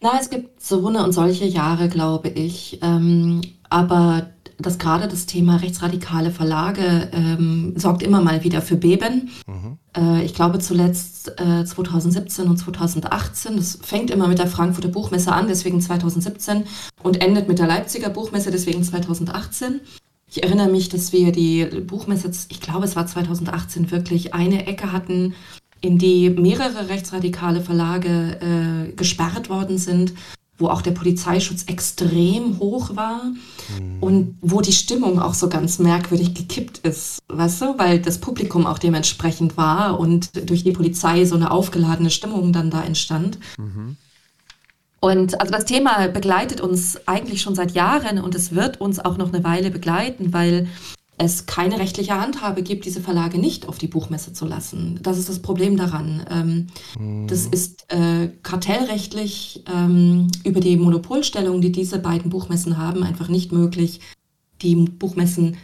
[0.00, 2.80] Na, es gibt so eine und solche Jahre, glaube ich.
[2.82, 9.30] Ähm, aber das gerade das Thema rechtsradikale Verlage ähm, sorgt immer mal wieder für Beben.
[9.46, 9.78] Mhm.
[9.96, 13.56] Äh, ich glaube zuletzt äh, 2017 und 2018.
[13.56, 16.64] Das fängt immer mit der Frankfurter Buchmesse an, deswegen 2017,
[17.02, 19.80] und endet mit der Leipziger Buchmesse, deswegen 2018.
[20.28, 24.90] Ich erinnere mich, dass wir die Buchmesse, ich glaube, es war 2018 wirklich eine Ecke
[24.90, 25.34] hatten,
[25.82, 30.14] in die mehrere rechtsradikale Verlage äh, gesperrt worden sind,
[30.58, 33.96] wo auch der Polizeischutz extrem hoch war mhm.
[34.00, 38.66] und wo die Stimmung auch so ganz merkwürdig gekippt ist, weißt du, weil das Publikum
[38.66, 43.38] auch dementsprechend war und durch die Polizei so eine aufgeladene Stimmung dann da entstand.
[43.58, 43.96] Mhm.
[45.00, 49.16] Und also das Thema begleitet uns eigentlich schon seit Jahren und es wird uns auch
[49.16, 50.68] noch eine Weile begleiten, weil
[51.18, 54.98] es keine rechtliche Handhabe gibt, diese Verlage nicht auf die Buchmesse zu lassen.
[55.02, 56.24] Das ist das Problem daran.
[56.30, 56.66] Ähm,
[56.98, 57.28] mhm.
[57.28, 63.52] Das ist äh, kartellrechtlich ähm, über die Monopolstellung, die diese beiden Buchmessen haben, einfach nicht
[63.52, 64.00] möglich,
[64.62, 65.56] die Buchmessen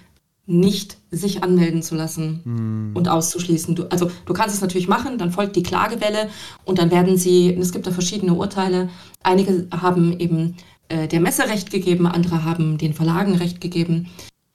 [0.46, 2.90] nicht sich anmelden zu lassen mhm.
[2.94, 3.74] und auszuschließen.
[3.74, 6.28] Du, also du kannst es natürlich machen, dann folgt die Klagewelle
[6.64, 8.88] und dann werden sie, es gibt da verschiedene Urteile,
[9.22, 10.56] einige haben eben
[10.88, 14.08] äh, der Messe Recht gegeben, andere haben den Verlagen Recht gegeben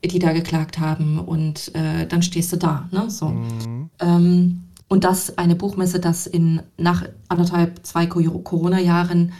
[0.03, 2.87] die da geklagt haben und äh, dann stehst du da.
[2.91, 3.09] Ne?
[3.09, 3.29] So.
[3.29, 3.89] Mhm.
[3.99, 9.31] Ähm, Und das eine Buchmesse, das in nach anderthalb, zwei Corona-Jahren,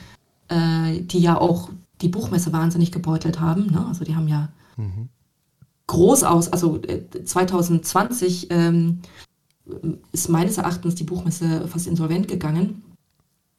[0.48, 1.70] äh, die ja auch
[2.02, 3.68] die Buchmesse wahnsinnig gebeutelt haben.
[3.68, 3.86] Ne?
[3.86, 5.10] Also die haben ja mhm.
[5.88, 9.00] groß aus, also äh, 2020 ähm,
[10.12, 12.84] ist meines Erachtens die Buchmesse fast insolvent gegangen,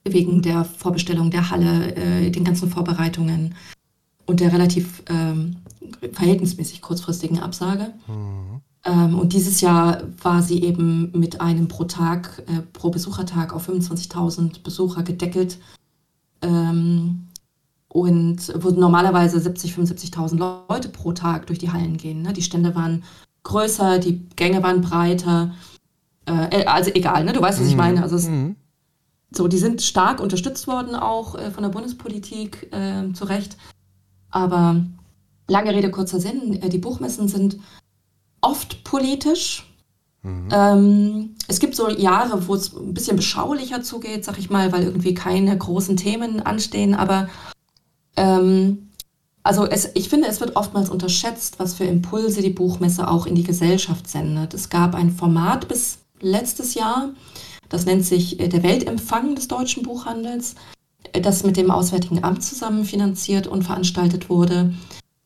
[0.05, 3.55] wegen der Vorbestellung der Halle, äh, den ganzen Vorbereitungen
[4.27, 5.57] und der relativ ähm,
[6.13, 7.93] verhältnismäßig kurzfristigen Absage.
[8.07, 8.61] Mhm.
[8.85, 13.69] Ähm, und dieses Jahr war sie eben mit einem pro Tag, äh, pro Besuchertag auf
[13.69, 15.59] 25.000 Besucher gedeckelt.
[16.43, 17.29] Ähm,
[17.89, 22.23] und wo normalerweise 70, 75.000 Leute pro Tag durch die Hallen gehen.
[22.23, 22.33] Ne?
[22.33, 23.05] Die Stände waren
[23.45, 25.55] größer, die Gänge waren breiter.
[26.27, 27.33] Äh, äh also egal, ne?
[27.33, 27.79] du weißt, was ich mhm.
[27.79, 28.03] meine.
[28.03, 28.57] Also es, mhm.
[29.31, 33.57] so, die sind stark unterstützt worden auch äh, von der Bundespolitik äh, zu Recht.
[34.29, 34.85] Aber
[35.47, 37.59] lange Rede, kurzer Sinn, äh, die Buchmessen sind
[38.41, 39.71] oft politisch.
[40.23, 40.49] Mhm.
[40.51, 44.85] Ähm, es gibt so Jahre, wo es ein bisschen beschaulicher zugeht, sag ich mal, weil
[44.85, 46.95] irgendwie keine großen Themen anstehen.
[46.95, 47.29] Aber
[48.17, 48.91] ähm,
[49.43, 53.35] also es, ich finde, es wird oftmals unterschätzt, was für Impulse die Buchmesse auch in
[53.35, 54.55] die Gesellschaft sendet.
[54.55, 57.11] Es gab ein Format bis letztes Jahr,
[57.69, 60.55] das nennt sich äh, der Weltempfang des deutschen Buchhandels,
[61.13, 64.73] äh, das mit dem Auswärtigen Amt zusammen finanziert und veranstaltet wurde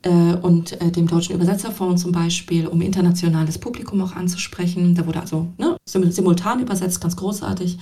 [0.07, 4.95] und äh, dem Deutschen Übersetzerfonds zum Beispiel, um internationales Publikum auch anzusprechen.
[4.95, 7.79] Da wurde also ne, simultan übersetzt, ganz großartig.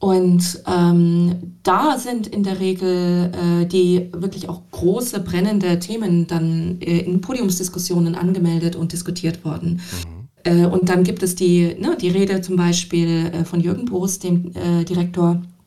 [0.00, 6.80] Und ähm, da sind in der Regel äh, die wirklich auch große, brennende Themen dann
[6.80, 9.82] äh, in Podiumsdiskussionen angemeldet und diskutiert worden.
[10.06, 10.20] Mhm.
[10.44, 14.18] Äh, und dann gibt es die, ne, die Rede zum Beispiel äh, von Jürgen Boos,
[14.18, 14.52] dem
[14.86, 15.59] Direktor äh,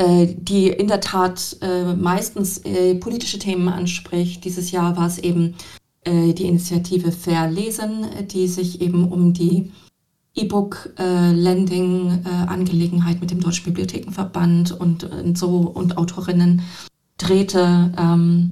[0.00, 4.44] die in der Tat äh, meistens äh, politische Themen anspricht.
[4.44, 5.54] Dieses Jahr war es eben
[6.04, 9.70] die Initiative Verlesen, die sich eben um die
[10.34, 16.62] E-Book-Landing-Angelegenheit mit dem Deutschen Bibliothekenverband und, und, so und Autorinnen
[17.18, 17.92] drehte.
[17.96, 18.50] Ähm,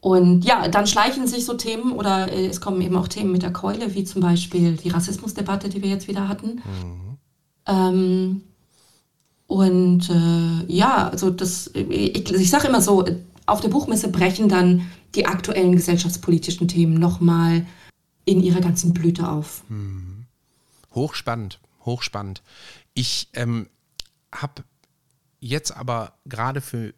[0.00, 3.52] und ja, dann schleichen sich so Themen oder es kommen eben auch Themen mit der
[3.52, 6.62] Keule, wie zum Beispiel die Rassismusdebatte, die wir jetzt wieder hatten.
[6.64, 7.18] Mhm.
[7.66, 8.42] Ähm,
[9.48, 13.06] und äh, ja, also das, ich, ich sage immer so,
[13.46, 17.64] auf der Buchmesse brechen dann die aktuellen gesellschaftspolitischen Themen nochmal
[18.26, 19.64] in ihrer ganzen Blüte auf.
[19.68, 20.26] Hm.
[20.94, 22.42] Hochspannend, hochspannend.
[22.92, 23.70] Ich ähm,
[24.30, 24.64] habe
[25.40, 26.92] jetzt aber gerade für,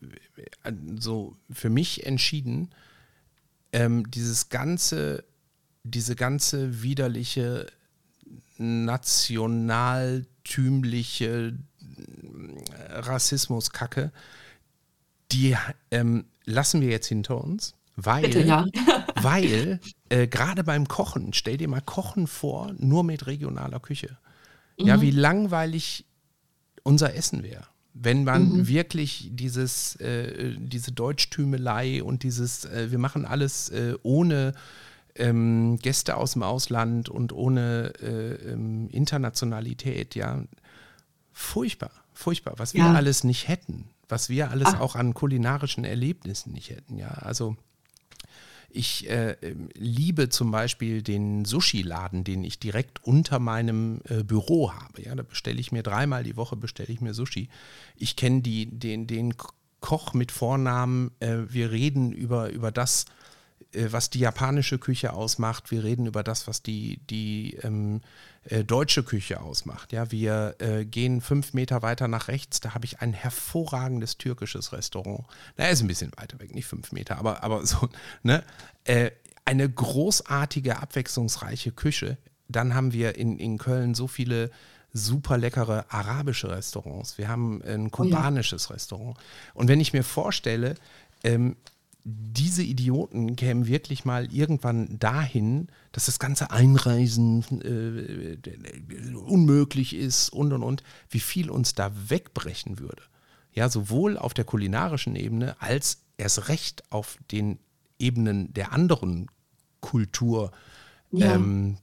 [0.98, 2.70] so für mich entschieden,
[3.72, 5.22] ähm, dieses ganze,
[5.84, 7.66] diese ganze widerliche
[8.59, 11.55] nationaltümliche
[12.93, 14.12] Rassismus-Kacke,
[15.32, 15.57] die
[15.91, 18.66] ähm, lassen wir jetzt hinter uns, weil, Bitte, ja.
[19.22, 24.18] weil äh, gerade beim Kochen, stell dir mal Kochen vor, nur mit regionaler Küche.
[24.78, 24.86] Mhm.
[24.86, 26.07] Ja, wie langweilig
[26.82, 27.66] unser Essen wäre.
[27.93, 28.68] Wenn man mhm.
[28.68, 34.55] wirklich dieses, äh, diese Deutschtümelei und dieses, äh, wir machen alles äh, ohne
[35.16, 40.45] ähm, Gäste aus dem Ausland und ohne äh, ähm, Internationalität, ja,
[41.32, 42.92] furchtbar, furchtbar, was wir ja.
[42.92, 44.80] alles nicht hätten, was wir alles Ach.
[44.80, 47.08] auch an kulinarischen Erlebnissen nicht hätten, ja.
[47.08, 47.56] Also
[48.72, 49.36] ich äh,
[49.74, 55.02] liebe zum Beispiel den Sushi-Laden, den ich direkt unter meinem äh, Büro habe.
[55.02, 57.48] Ja, da bestelle ich mir dreimal die Woche bestelle ich mir Sushi.
[57.96, 59.34] Ich kenne den, den
[59.80, 61.10] Koch mit Vornamen.
[61.18, 63.06] Äh, wir reden über, über das,
[63.72, 65.72] äh, was die japanische Küche ausmacht.
[65.72, 68.02] Wir reden über das, was die, die ähm,
[68.45, 69.93] äh, deutsche Küche ausmacht.
[69.93, 72.61] Ja, wir äh, gehen fünf Meter weiter nach rechts.
[72.61, 75.26] Da habe ich ein hervorragendes türkisches Restaurant.
[75.57, 77.88] Na, ist ein bisschen weiter weg, nicht fünf Meter, aber, aber so,
[78.22, 78.43] ne?
[78.84, 79.11] Äh,
[79.45, 82.18] eine großartige, abwechslungsreiche Küche.
[82.49, 84.51] Dann haben wir in, in Köln so viele
[84.93, 87.18] super leckere arabische Restaurants.
[87.18, 88.74] Wir haben ein kubanisches oh ja.
[88.74, 89.18] Restaurant.
[89.55, 90.74] Und wenn ich mir vorstelle,
[91.24, 91.57] ähm,
[92.05, 100.53] diese Idioten kämen wirklich mal irgendwann dahin, dass das ganze Einreisen äh, unmöglich ist und
[100.53, 103.03] und und, wie viel uns da wegbrechen würde.
[103.53, 107.59] Ja, sowohl auf der kulinarischen Ebene als erst recht auf den
[107.98, 109.26] Ebenen der anderen
[109.80, 110.53] Kultur.
[111.12, 111.34] Ja.
[111.34, 111.78] Ähm,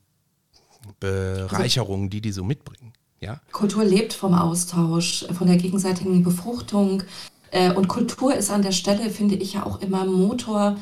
[0.99, 2.93] Bereicherungen, die die so mitbringen.
[3.19, 3.41] Ja?
[3.51, 7.03] Kultur lebt vom Austausch, von der gegenseitigen Befruchtung,
[7.75, 10.77] und Kultur ist an der Stelle, finde ich ja auch immer Motor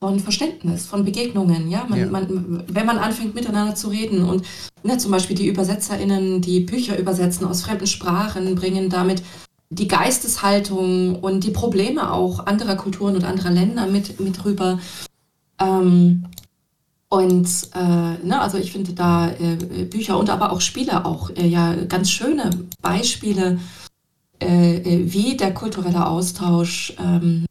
[0.00, 1.70] von Verständnis, von Begegnungen.
[1.70, 1.86] Ja?
[1.88, 2.06] Man, ja.
[2.06, 4.44] Man, wenn man anfängt miteinander zu reden und
[4.82, 9.22] ne, zum Beispiel die ÜbersetzerInnen, die Bücher übersetzen aus fremden Sprachen, bringen damit
[9.70, 14.80] die Geisteshaltung und die Probleme auch anderer Kulturen und anderer Länder mit, mit rüber.
[15.60, 16.24] Ähm,
[17.08, 21.46] Und äh, ne, also ich finde da äh, Bücher und aber auch Spiele auch äh,
[21.46, 22.48] ja ganz schöne
[22.80, 23.58] Beispiele, äh, äh,
[24.44, 27.46] wie der kulturelle Austausch ähm,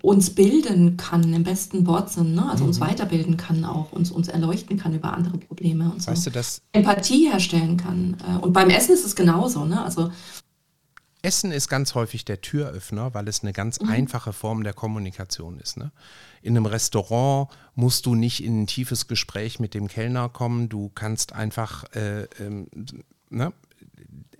[0.00, 2.48] uns bilden kann, im besten Wortsinn, ne?
[2.50, 2.68] also mhm.
[2.68, 6.10] uns weiterbilden kann auch, uns, uns erleuchten kann über andere Probleme und so.
[6.10, 8.16] Weißt du, das Empathie herstellen kann.
[8.26, 9.64] Äh, und beim Essen ist es genauso.
[9.64, 9.82] Ne?
[9.82, 10.10] Also
[11.20, 13.88] Essen ist ganz häufig der Türöffner, weil es eine ganz mhm.
[13.88, 15.76] einfache Form der Kommunikation ist.
[15.76, 15.90] Ne?
[16.42, 20.68] In einem Restaurant musst du nicht in ein tiefes Gespräch mit dem Kellner kommen.
[20.68, 22.68] Du kannst einfach äh, ähm,
[23.28, 23.52] ne?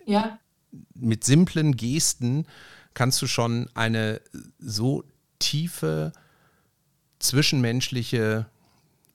[0.06, 0.38] ja.
[0.94, 2.46] Mit simplen Gesten
[2.94, 4.20] kannst du schon eine
[4.58, 5.04] so
[5.38, 6.12] tiefe
[7.18, 8.46] zwischenmenschliche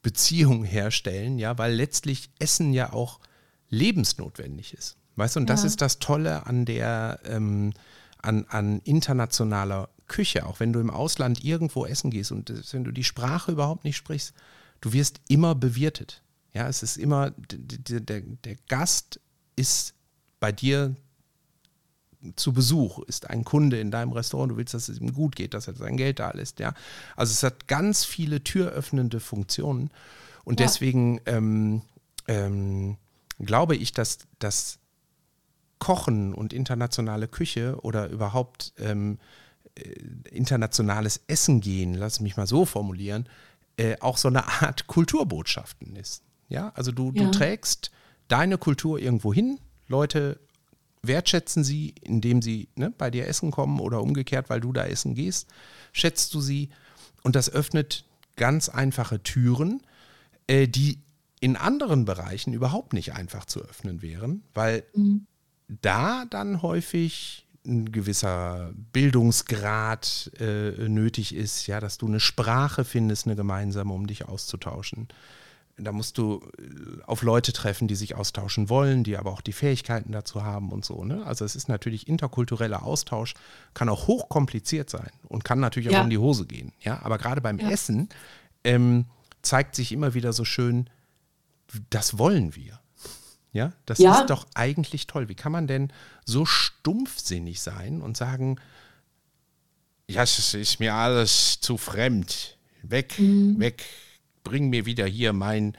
[0.01, 3.19] Beziehung herstellen, ja, weil letztlich Essen ja auch
[3.69, 4.97] lebensnotwendig ist.
[5.15, 5.55] Weißt du, und ja.
[5.55, 7.73] das ist das Tolle an der, ähm,
[8.21, 12.91] an, an internationaler Küche, auch wenn du im Ausland irgendwo essen gehst und wenn du
[12.91, 14.33] die Sprache überhaupt nicht sprichst,
[14.81, 16.23] du wirst immer bewirtet.
[16.53, 19.19] Ja, es ist immer, der, der, der Gast
[19.55, 19.93] ist
[20.39, 20.95] bei dir
[22.35, 25.53] zu Besuch, ist ein Kunde in deinem Restaurant, du willst, dass es ihm gut geht,
[25.53, 26.73] dass er sein Geld da lässt, ja.
[27.15, 29.89] Also es hat ganz viele türöffnende Funktionen
[30.43, 30.65] und ja.
[30.65, 31.81] deswegen ähm,
[32.27, 32.97] ähm,
[33.39, 34.79] glaube ich, dass, dass
[35.79, 39.17] Kochen und internationale Küche oder überhaupt ähm,
[39.75, 39.81] äh,
[40.29, 43.27] internationales Essen gehen, lass mich mal so formulieren,
[43.77, 46.23] äh, auch so eine Art Kulturbotschaften ist.
[46.49, 47.23] Ja, also du, ja.
[47.23, 47.91] du trägst
[48.27, 50.39] deine Kultur irgendwo hin, Leute
[51.01, 55.15] wertschätzen sie, indem sie ne, bei dir essen kommen oder umgekehrt, weil du da essen
[55.15, 55.47] gehst,
[55.93, 56.69] schätzt du sie
[57.23, 59.81] und das öffnet ganz einfache Türen,
[60.47, 60.99] äh, die
[61.39, 65.25] in anderen Bereichen überhaupt nicht einfach zu öffnen wären, weil mhm
[65.81, 73.27] da dann häufig ein gewisser Bildungsgrad äh, nötig ist, ja, dass du eine Sprache findest,
[73.27, 75.07] eine gemeinsame, um dich auszutauschen.
[75.79, 79.53] Da musst du äh, auf Leute treffen, die sich austauschen wollen, die aber auch die
[79.53, 81.03] Fähigkeiten dazu haben und so.
[81.03, 81.25] Ne?
[81.25, 83.33] Also es ist natürlich interkultureller Austausch,
[83.73, 86.73] kann auch hochkompliziert sein und kann natürlich auch in die Hose gehen.
[86.81, 87.69] Ja, aber gerade beim ja.
[87.69, 88.09] Essen
[88.63, 89.05] ähm,
[89.41, 90.89] zeigt sich immer wieder so schön,
[91.89, 92.79] das wollen wir.
[93.51, 94.21] Ja, das ja.
[94.21, 95.27] ist doch eigentlich toll.
[95.27, 95.91] Wie kann man denn
[96.25, 98.59] so stumpfsinnig sein und sagen,
[100.07, 102.57] ja, es ist mir alles zu fremd.
[102.81, 103.59] Weg, mhm.
[103.59, 103.85] weg,
[104.43, 105.75] bring mir wieder hier mein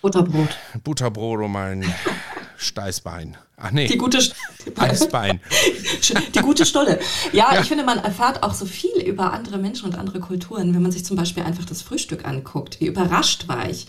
[0.00, 0.56] Butterbrot.
[0.82, 1.94] Butterbrot und mein
[2.56, 3.36] Steißbein.
[3.56, 3.86] Ach nee.
[3.86, 4.18] Die gute
[4.76, 5.40] Eisbein.
[6.34, 6.98] Die gute Stolle.
[7.32, 10.74] Ja, ja, ich finde, man erfahrt auch so viel über andere Menschen und andere Kulturen,
[10.74, 12.80] wenn man sich zum Beispiel einfach das Frühstück anguckt.
[12.80, 13.86] Wie überrascht war ich,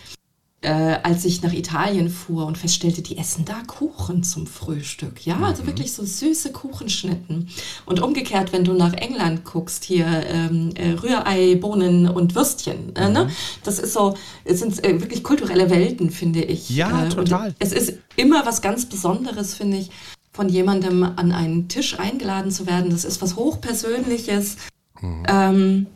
[0.64, 5.26] äh, als ich nach Italien fuhr und feststellte, die essen da Kuchen zum Frühstück.
[5.26, 5.68] Ja, also mhm.
[5.68, 7.49] wirklich so süße Kuchenschnitten.
[7.88, 12.95] Und umgekehrt, wenn du nach England guckst, hier ähm, äh, Rührei, Bohnen und Würstchen.
[12.95, 13.26] Äh, ne?
[13.26, 13.30] Mhm.
[13.64, 16.70] Das ist so, es sind äh, wirklich kulturelle Welten, finde ich.
[16.70, 17.55] Ja, äh, total.
[17.57, 19.89] es ist immer was ganz Besonderes, finde ich,
[20.32, 22.91] von jemandem an einen Tisch eingeladen zu werden.
[22.91, 24.57] Das ist was Hochpersönliches.
[25.01, 25.24] Mhm.
[25.28, 25.88] Ähm,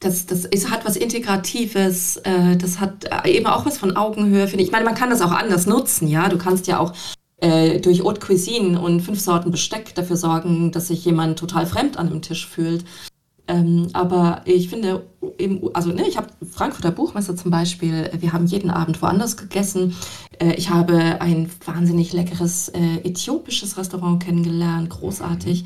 [0.00, 4.48] das, das ist, hat was Integratives, äh, das hat äh, eben auch was von Augenhöhe,
[4.48, 4.68] finde ich.
[4.68, 6.28] Ich meine, man kann das auch anders nutzen, ja.
[6.28, 6.94] Du kannst ja auch
[7.36, 11.98] äh, durch Haute Cuisine und fünf Sorten Besteck dafür sorgen, dass sich jemand total fremd
[11.98, 12.84] an einem Tisch fühlt.
[13.46, 15.04] Ähm, aber ich finde,
[15.36, 19.96] eben, also ne, ich habe Frankfurter Buchmesse zum Beispiel, wir haben jeden Abend woanders gegessen.
[20.38, 25.64] Äh, ich habe ein wahnsinnig leckeres äh, äthiopisches Restaurant kennengelernt, großartig.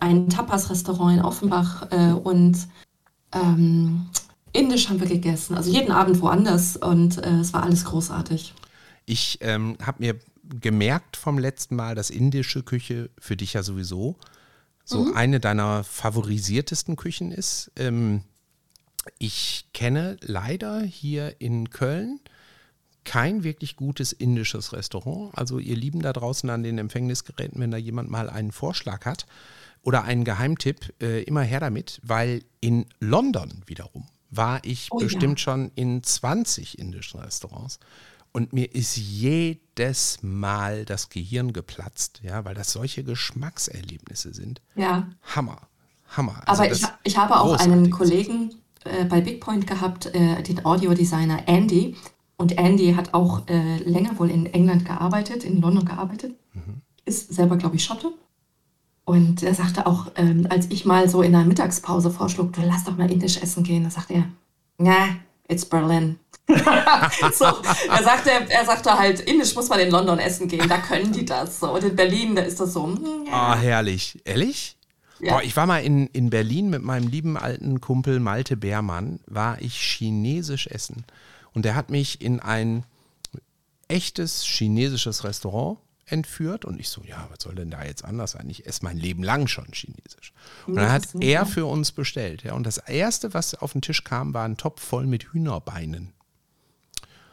[0.00, 2.56] Ein Tapas-Restaurant in Offenbach äh, und
[3.32, 4.06] ähm,
[4.52, 8.54] Indisch haben wir gegessen, also jeden Abend woanders und äh, es war alles großartig.
[9.04, 10.18] Ich ähm, habe mir
[10.60, 14.16] gemerkt vom letzten Mal, dass indische Küche für dich ja sowieso
[14.84, 15.16] so mhm.
[15.16, 17.72] eine deiner favorisiertesten Küchen ist.
[17.76, 18.22] Ähm,
[19.18, 22.20] ich kenne leider hier in Köln
[23.04, 25.36] kein wirklich gutes indisches Restaurant.
[25.36, 29.26] Also ihr Lieben da draußen an den Empfängnisgeräten, wenn da jemand mal einen Vorschlag hat,
[29.86, 35.38] oder einen Geheimtipp, äh, immer her damit, weil in London wiederum war ich oh, bestimmt
[35.38, 35.44] ja.
[35.44, 37.78] schon in 20 indischen Restaurants
[38.32, 44.60] und mir ist jedes Mal das Gehirn geplatzt, ja, weil das solche Geschmackserlebnisse sind.
[44.74, 45.08] Ja.
[45.34, 45.68] Hammer,
[46.16, 46.42] Hammer.
[46.46, 51.46] Also Aber ich, ich habe auch einen Kollegen äh, bei Bigpoint gehabt, äh, den Audiodesigner
[51.46, 51.96] Andy.
[52.36, 56.34] Und Andy hat auch äh, länger wohl in England gearbeitet, in London gearbeitet.
[56.52, 56.82] Mhm.
[57.04, 58.12] Ist selber, glaube ich, Schotte.
[59.06, 62.82] Und er sagte auch, ähm, als ich mal so in der Mittagspause vorschlug, du lass
[62.82, 64.24] doch mal indisch essen gehen, da sagte er,
[64.78, 65.16] na,
[65.46, 66.18] it's Berlin.
[66.48, 71.12] so, er sagte, er sagte halt, indisch muss man in London essen gehen, da können
[71.12, 71.60] die das.
[71.60, 71.72] So.
[71.72, 72.98] Und in Berlin, da ist das so.
[73.30, 74.18] Ah, herrlich.
[74.24, 74.76] Ehrlich?
[75.20, 75.34] Ja.
[75.34, 79.62] Boah, ich war mal in, in Berlin mit meinem lieben alten Kumpel Malte Beermann, war
[79.62, 81.04] ich chinesisch essen.
[81.54, 82.82] Und der hat mich in ein
[83.86, 88.48] echtes chinesisches Restaurant entführt und ich so, ja, was soll denn da jetzt anders sein?
[88.48, 90.32] Ich esse mein Leben lang schon Chinesisch.
[90.66, 92.44] Und dann hat er für uns bestellt.
[92.44, 96.12] Ja, und das Erste, was auf den Tisch kam, war ein Topf voll mit Hühnerbeinen.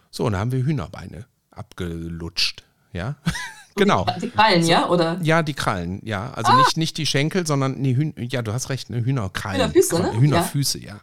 [0.10, 2.64] So, und dann haben wir Hühnerbeine abgelutscht.
[2.94, 3.16] Ja,
[3.76, 4.08] genau.
[4.20, 4.90] Die Krallen, ja?
[4.90, 5.20] Oder?
[5.22, 6.32] Ja, die Krallen, ja.
[6.34, 6.58] Also ah.
[6.58, 9.62] nicht, nicht die Schenkel, sondern nee, Hühn, ja, du hast recht, eine Hühnerkrallen.
[9.62, 10.20] Hühnerfüße, ne?
[10.20, 10.96] Hühnerfüße, ja.
[10.96, 11.02] ja.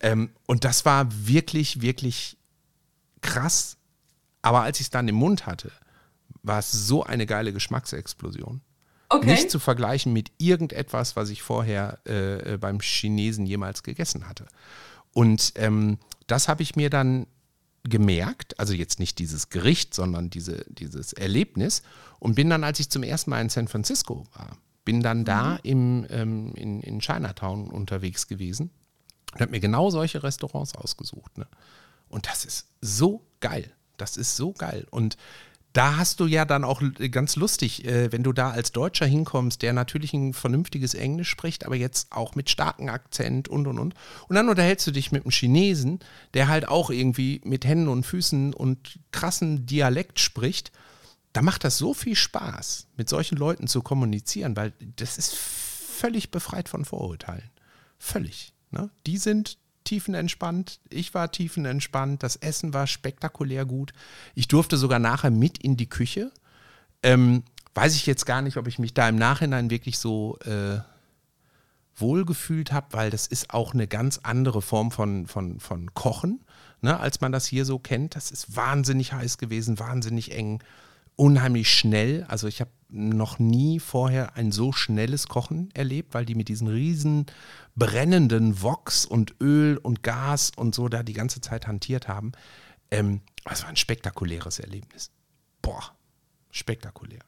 [0.00, 2.38] Ähm, und das war wirklich, wirklich
[3.20, 3.76] krass.
[4.40, 5.70] Aber als ich es dann im Mund hatte,
[6.42, 8.60] war es so eine geile Geschmacksexplosion.
[9.08, 9.26] Okay.
[9.26, 14.46] Nicht zu vergleichen mit irgendetwas, was ich vorher äh, äh, beim Chinesen jemals gegessen hatte.
[15.12, 17.26] Und ähm, das habe ich mir dann
[17.84, 21.82] gemerkt, also jetzt nicht dieses Gericht, sondern diese, dieses Erlebnis
[22.20, 25.54] und bin dann, als ich zum ersten Mal in San Francisco war, bin dann da
[25.54, 25.58] mhm.
[25.62, 28.70] im, ähm, in, in Chinatown unterwegs gewesen
[29.34, 31.36] und habe mir genau solche Restaurants ausgesucht.
[31.38, 31.46] Ne?
[32.08, 33.72] Und das ist so geil.
[33.96, 34.86] Das ist so geil.
[34.90, 35.16] Und
[35.72, 39.62] da hast du ja dann auch ganz lustig, äh, wenn du da als Deutscher hinkommst,
[39.62, 43.94] der natürlich ein vernünftiges Englisch spricht, aber jetzt auch mit starkem Akzent und und und.
[44.28, 46.00] Und dann unterhältst du dich mit einem Chinesen,
[46.34, 50.72] der halt auch irgendwie mit Händen und Füßen und krassen Dialekt spricht.
[51.32, 56.30] Da macht das so viel Spaß, mit solchen Leuten zu kommunizieren, weil das ist völlig
[56.30, 57.50] befreit von Vorurteilen.
[57.98, 58.52] Völlig.
[58.70, 58.90] Ne?
[59.06, 60.80] Die sind tiefenentspannt.
[60.88, 62.22] Ich war tiefenentspannt.
[62.22, 63.92] Das Essen war spektakulär gut.
[64.34, 66.30] Ich durfte sogar nachher mit in die Küche.
[67.02, 67.42] Ähm,
[67.74, 70.78] weiß ich jetzt gar nicht, ob ich mich da im Nachhinein wirklich so äh,
[71.96, 76.44] wohlgefühlt habe, weil das ist auch eine ganz andere Form von, von, von Kochen,
[76.80, 78.16] ne, als man das hier so kennt.
[78.16, 80.62] Das ist wahnsinnig heiß gewesen, wahnsinnig eng,
[81.16, 82.24] unheimlich schnell.
[82.28, 86.68] Also ich habe noch nie vorher ein so schnelles Kochen erlebt, weil die mit diesen
[86.68, 87.26] riesen
[87.74, 92.32] brennenden Vox und Öl und Gas und so da die ganze Zeit hantiert haben.
[92.90, 95.10] Ähm, das war ein spektakuläres Erlebnis.
[95.62, 95.82] Boah,
[96.50, 97.24] spektakulär.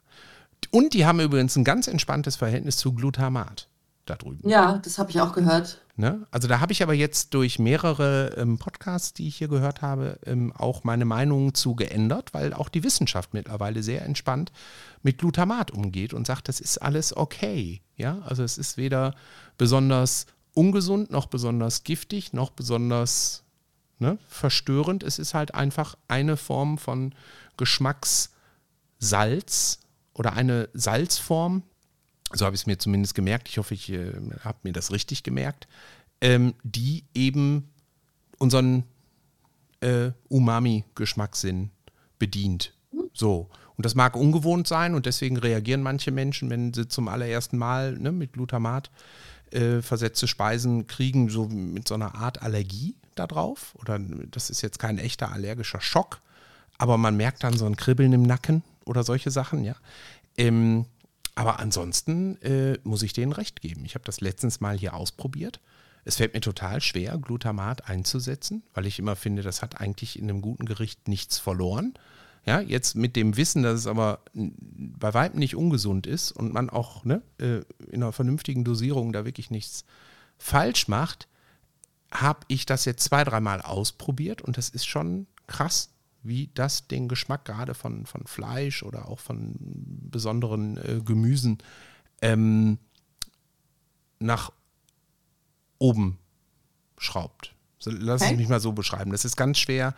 [0.70, 3.68] Und die haben übrigens ein ganz entspanntes Verhältnis zu Glutamat
[4.06, 4.48] da drüben.
[4.48, 5.80] Ja, das habe ich auch gehört.
[5.96, 6.26] Ne?
[6.30, 10.18] Also da habe ich aber jetzt durch mehrere ähm, Podcasts, die ich hier gehört habe,
[10.26, 14.50] ähm, auch meine Meinung zu geändert, weil auch die Wissenschaft mittlerweile sehr entspannt
[15.02, 17.80] mit Glutamat umgeht und sagt, das ist alles okay.
[17.96, 19.14] Ja, also es ist weder
[19.56, 23.44] besonders ungesund, noch besonders giftig, noch besonders
[23.98, 25.04] ne, verstörend.
[25.04, 27.14] Es ist halt einfach eine Form von
[27.56, 29.78] Geschmackssalz
[30.12, 31.62] oder eine Salzform,
[32.34, 35.22] so habe ich es mir zumindest gemerkt, ich hoffe, ich äh, habe mir das richtig
[35.22, 35.68] gemerkt,
[36.20, 37.70] ähm, die eben
[38.38, 38.84] unseren
[39.80, 41.70] äh, Umami-Geschmackssinn
[42.18, 42.74] bedient.
[43.12, 43.48] So.
[43.76, 47.92] Und das mag ungewohnt sein und deswegen reagieren manche Menschen, wenn sie zum allerersten Mal
[47.92, 48.90] ne, mit Glutamat
[49.50, 53.74] äh, versetzte Speisen kriegen, so mit so einer Art Allergie darauf.
[53.76, 56.20] Oder das ist jetzt kein echter allergischer Schock,
[56.78, 59.74] aber man merkt dann so ein Kribbeln im Nacken oder solche Sachen, ja.
[60.36, 60.86] Ähm,
[61.34, 63.84] aber ansonsten äh, muss ich denen recht geben.
[63.84, 65.60] Ich habe das letztens mal hier ausprobiert.
[66.04, 70.28] Es fällt mir total schwer, Glutamat einzusetzen, weil ich immer finde, das hat eigentlich in
[70.28, 71.94] einem guten Gericht nichts verloren.
[72.46, 76.68] Ja, jetzt mit dem Wissen, dass es aber bei weitem nicht ungesund ist und man
[76.68, 79.86] auch ne, äh, in einer vernünftigen Dosierung da wirklich nichts
[80.36, 81.26] falsch macht,
[82.12, 85.93] habe ich das jetzt zwei, dreimal ausprobiert und das ist schon krass,
[86.24, 91.58] wie das den Geschmack gerade von, von Fleisch oder auch von besonderen äh, Gemüsen
[92.22, 92.78] ähm,
[94.18, 94.50] nach
[95.78, 96.18] oben
[96.98, 97.54] schraubt.
[97.78, 98.32] So, lass okay.
[98.32, 99.10] es mich mal so beschreiben.
[99.10, 99.94] Das ist ganz schwer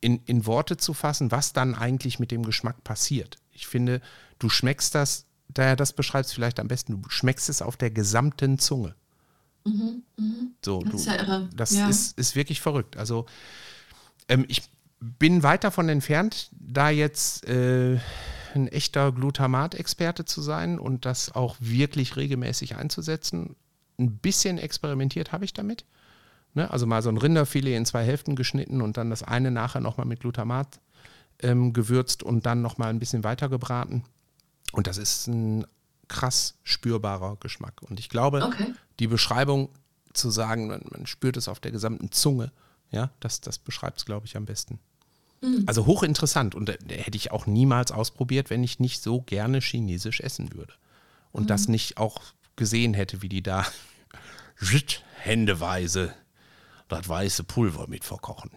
[0.00, 3.38] in, in Worte zu fassen, was dann eigentlich mit dem Geschmack passiert.
[3.52, 4.00] Ich finde,
[4.38, 8.58] du schmeckst das, daher das beschreibst vielleicht am besten, du schmeckst es auf der gesamten
[8.58, 8.94] Zunge.
[9.64, 10.34] Mhm, mh.
[10.64, 11.88] So, das, du, ist, ja das ja.
[11.88, 12.96] Ist, ist wirklich verrückt.
[12.96, 13.26] Also
[14.28, 14.62] ähm, ich
[15.18, 17.98] bin weit davon entfernt, da jetzt äh,
[18.54, 23.56] ein echter Glutamat-Experte zu sein und das auch wirklich regelmäßig einzusetzen.
[23.98, 25.84] Ein bisschen experimentiert habe ich damit.
[26.54, 26.70] Ne?
[26.70, 30.06] Also mal so ein Rinderfilet in zwei Hälften geschnitten und dann das eine nachher nochmal
[30.06, 30.80] mit Glutamat
[31.40, 34.04] ähm, gewürzt und dann nochmal ein bisschen weiter gebraten.
[34.72, 35.66] Und das ist ein
[36.08, 37.82] krass spürbarer Geschmack.
[37.82, 38.72] Und ich glaube, okay.
[38.98, 39.68] die Beschreibung
[40.12, 42.52] zu sagen, man, man, spürt es auf der gesamten Zunge,
[42.90, 44.78] ja, das, das beschreibt es, glaube ich, am besten.
[45.44, 45.64] Mhm.
[45.66, 50.20] Also hochinteressant und äh, hätte ich auch niemals ausprobiert, wenn ich nicht so gerne chinesisch
[50.20, 50.72] essen würde.
[51.32, 51.48] Und mhm.
[51.48, 52.20] das nicht auch
[52.56, 53.66] gesehen hätte, wie die da
[55.18, 56.14] händeweise
[56.88, 58.50] das weiße Pulver mit verkochen.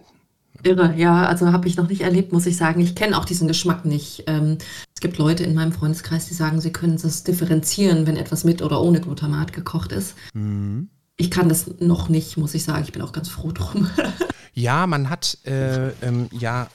[0.64, 2.80] Irre, ja, also habe ich noch nicht erlebt, muss ich sagen.
[2.80, 4.24] Ich kenne auch diesen Geschmack nicht.
[4.26, 4.58] Ähm,
[4.92, 8.60] es gibt Leute in meinem Freundeskreis, die sagen, sie können es differenzieren, wenn etwas mit
[8.60, 10.14] oder ohne Glutamat gekocht ist.
[10.34, 10.90] Mhm.
[11.16, 12.82] Ich kann das noch nicht, muss ich sagen.
[12.84, 13.88] Ich bin auch ganz froh drum.
[14.54, 16.68] ja, man hat äh, ähm, ja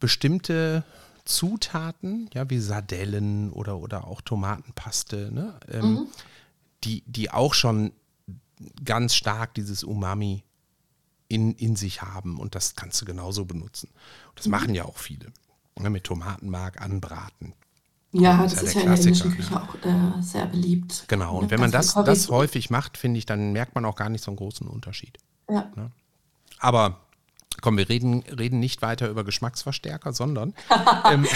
[0.00, 0.84] bestimmte
[1.24, 5.54] Zutaten, ja, wie Sardellen oder, oder auch Tomatenpaste, ne?
[5.70, 6.06] Ähm, mhm.
[6.84, 7.92] die, die auch schon
[8.84, 10.42] ganz stark dieses Umami
[11.28, 13.88] in, in sich haben und das kannst du genauso benutzen.
[14.28, 14.52] Und das mhm.
[14.52, 15.32] machen ja auch viele.
[15.78, 17.54] Ne, mit Tomatenmark anbraten.
[18.12, 19.62] Ja, das, das ist ja, in der indischen Küche ja.
[19.62, 21.06] auch äh, sehr beliebt.
[21.08, 24.10] Genau, und wenn man das, das häufig macht, finde ich, dann merkt man auch gar
[24.10, 25.18] nicht so einen großen Unterschied.
[25.52, 25.70] Ja.
[25.76, 25.90] Ne?
[26.58, 26.98] Aber
[27.60, 30.54] komm, wir reden, reden nicht weiter über Geschmacksverstärker, sondern
[31.10, 31.26] ähm,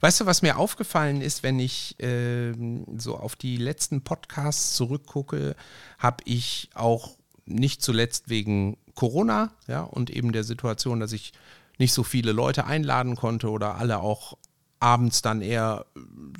[0.00, 2.52] weißt du, was mir aufgefallen ist, wenn ich äh,
[2.96, 5.56] so auf die letzten Podcasts zurückgucke,
[5.98, 11.32] habe ich auch nicht zuletzt wegen Corona, ja, und eben der Situation, dass ich
[11.78, 14.36] nicht so viele Leute einladen konnte oder alle auch
[14.80, 15.86] abends dann eher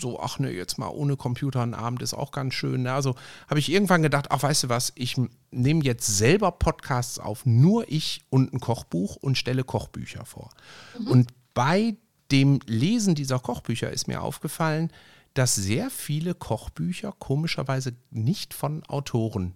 [0.00, 2.82] so, ach ne, jetzt mal ohne Computer ein Abend ist auch ganz schön.
[2.82, 2.92] Ne?
[2.92, 3.14] Also
[3.48, 5.16] habe ich irgendwann gedacht, ach weißt du was, ich
[5.50, 10.50] nehme jetzt selber Podcasts auf, nur ich und ein Kochbuch und stelle Kochbücher vor.
[10.98, 11.06] Mhm.
[11.08, 11.96] Und bei
[12.32, 14.90] dem Lesen dieser Kochbücher ist mir aufgefallen,
[15.34, 19.54] dass sehr viele Kochbücher komischerweise nicht von Autoren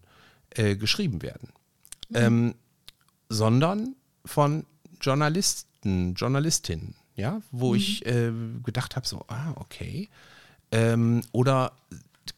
[0.50, 1.48] äh, geschrieben werden.
[2.10, 2.16] Mhm.
[2.16, 2.54] Ähm,
[3.30, 3.96] sondern
[4.26, 4.66] von
[5.00, 7.76] Journalisten, Journalistinnen, ja, wo mhm.
[7.76, 8.32] ich äh,
[8.64, 10.08] gedacht habe, so, ah, okay.
[10.72, 11.72] Ähm, oder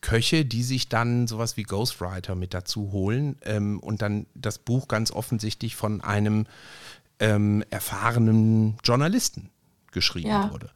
[0.00, 4.88] Köche, die sich dann sowas wie Ghostwriter mit dazu holen ähm, und dann das Buch
[4.88, 6.46] ganz offensichtlich von einem
[7.20, 9.50] ähm, erfahrenen Journalisten
[9.92, 10.50] geschrieben ja.
[10.50, 10.70] wurde.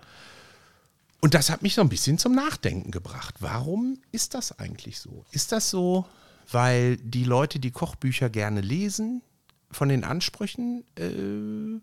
[1.20, 3.36] Und das hat mich so ein bisschen zum Nachdenken gebracht.
[3.40, 5.26] Warum ist das eigentlich so?
[5.32, 6.06] Ist das so,
[6.50, 9.22] weil die Leute die Kochbücher gerne lesen,
[9.70, 11.80] von den Ansprüchen äh,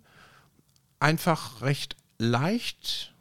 [1.00, 3.14] einfach recht leicht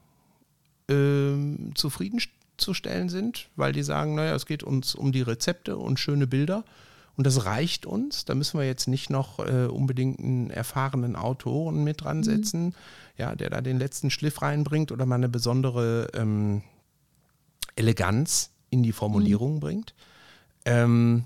[0.88, 1.34] äh,
[1.74, 6.64] zufriedenzustellen sind, weil die sagen, naja, es geht uns um die Rezepte und schöne Bilder
[7.16, 8.24] und das reicht uns.
[8.24, 12.74] Da müssen wir jetzt nicht noch äh, unbedingt einen erfahrenen Autoren mit dran setzen, mhm.
[13.16, 16.62] ja, der da den letzten Schliff reinbringt oder mal eine besondere ähm,
[17.74, 19.60] Eleganz in die Formulierung mhm.
[19.60, 19.94] bringt.
[20.64, 21.24] Ähm,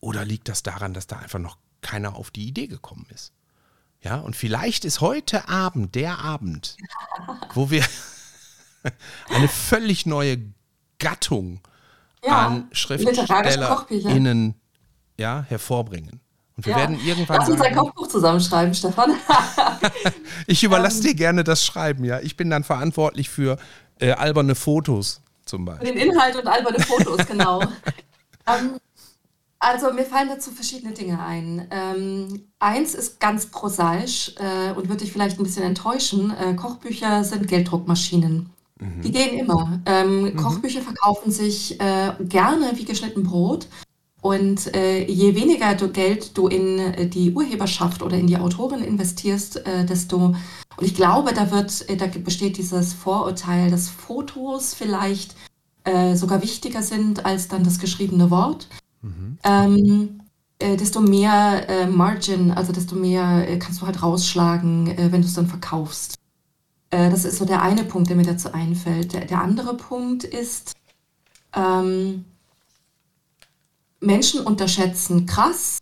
[0.00, 3.32] oder liegt das daran, dass da einfach noch keiner auf die Idee gekommen ist.
[4.02, 6.76] Ja, und vielleicht ist heute Abend der Abend,
[7.54, 7.84] wo wir
[9.28, 10.38] eine völlig neue
[10.98, 11.60] Gattung
[12.24, 14.54] ja, an SchriftstellerInnen
[15.16, 16.20] ja, hervorbringen.
[16.56, 16.78] Und wir ja.
[16.78, 17.38] werden irgendwann.
[17.38, 19.12] Lass uns ein Kochbuch zusammenschreiben, Stefan.
[20.46, 22.20] ich überlasse dir gerne das Schreiben, ja.
[22.20, 23.58] Ich bin dann verantwortlich für
[24.00, 25.92] äh, alberne Fotos zum Beispiel.
[25.92, 27.62] Den Inhalt und alberne Fotos, genau.
[28.46, 28.80] ähm,
[29.60, 31.66] also mir fallen dazu verschiedene Dinge ein.
[31.70, 36.30] Ähm, eins ist ganz prosaisch äh, und wird dich vielleicht ein bisschen enttäuschen.
[36.30, 38.50] Äh, Kochbücher sind Gelddruckmaschinen.
[38.78, 39.02] Mhm.
[39.02, 39.80] Die gehen immer.
[39.86, 40.36] Ähm, mhm.
[40.36, 43.66] Kochbücher verkaufen sich äh, gerne wie geschnitten Brot.
[44.20, 48.82] Und äh, je weniger du Geld du in äh, die Urheberschaft oder in die Autorin
[48.82, 50.34] investierst, äh, desto,
[50.76, 55.34] und ich glaube, da wird, da besteht dieses Vorurteil, dass Fotos vielleicht
[56.12, 58.68] sogar wichtiger sind als dann das geschriebene Wort
[59.02, 59.38] mhm.
[59.44, 60.20] ähm,
[60.58, 65.22] äh, desto mehr äh, Margin, also desto mehr äh, kannst du halt rausschlagen, äh, wenn
[65.22, 66.16] du es dann verkaufst.
[66.90, 69.12] Äh, das ist so der eine Punkt, der mir dazu einfällt.
[69.12, 70.72] Der, der andere Punkt ist,
[71.54, 72.24] ähm,
[74.00, 75.78] Menschen unterschätzen krass,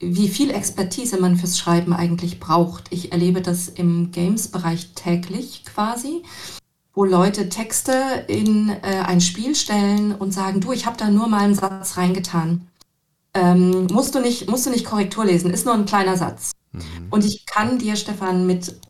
[0.00, 2.92] wie viel Expertise man fürs Schreiben eigentlich braucht.
[2.92, 6.22] Ich erlebe das im Games-Bereich täglich quasi
[6.98, 7.92] wo Leute Texte
[8.26, 11.96] in äh, ein Spiel stellen und sagen, du, ich habe da nur mal einen Satz
[11.96, 12.66] reingetan.
[13.34, 16.50] Ähm, musst, du nicht, musst du nicht Korrektur lesen, ist nur ein kleiner Satz.
[16.72, 16.80] Mhm.
[17.10, 18.80] Und ich kann dir, Stefan, mit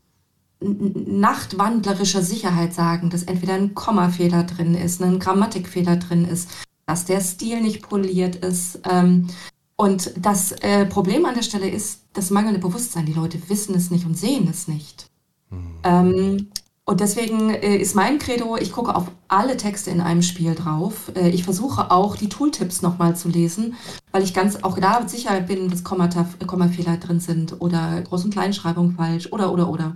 [0.59, 6.49] nachtwandlerischer Sicherheit sagen, dass entweder ein Kommafehler drin ist, ein Grammatikfehler drin ist,
[6.87, 8.79] dass der Stil nicht poliert ist.
[8.89, 9.27] Ähm,
[9.75, 13.05] und das äh, Problem an der Stelle ist das mangelnde Bewusstsein.
[13.05, 15.11] Die Leute wissen es nicht und sehen es nicht.
[15.51, 15.79] Mhm.
[15.83, 16.47] Ähm,
[16.89, 21.11] und deswegen äh, ist mein Credo, ich gucke auf alle Texte in einem Spiel drauf.
[21.15, 23.75] Äh, ich versuche auch die Tooltips nochmal zu lesen,
[24.11, 28.33] weil ich ganz auch da sicher bin, dass Kommata, Kommafehler drin sind oder Groß- und
[28.33, 29.93] Kleinschreibung falsch oder, oder, oder.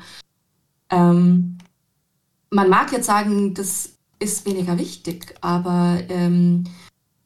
[0.92, 1.58] Ähm,
[2.52, 6.66] man mag jetzt sagen, das ist weniger wichtig, aber ähm,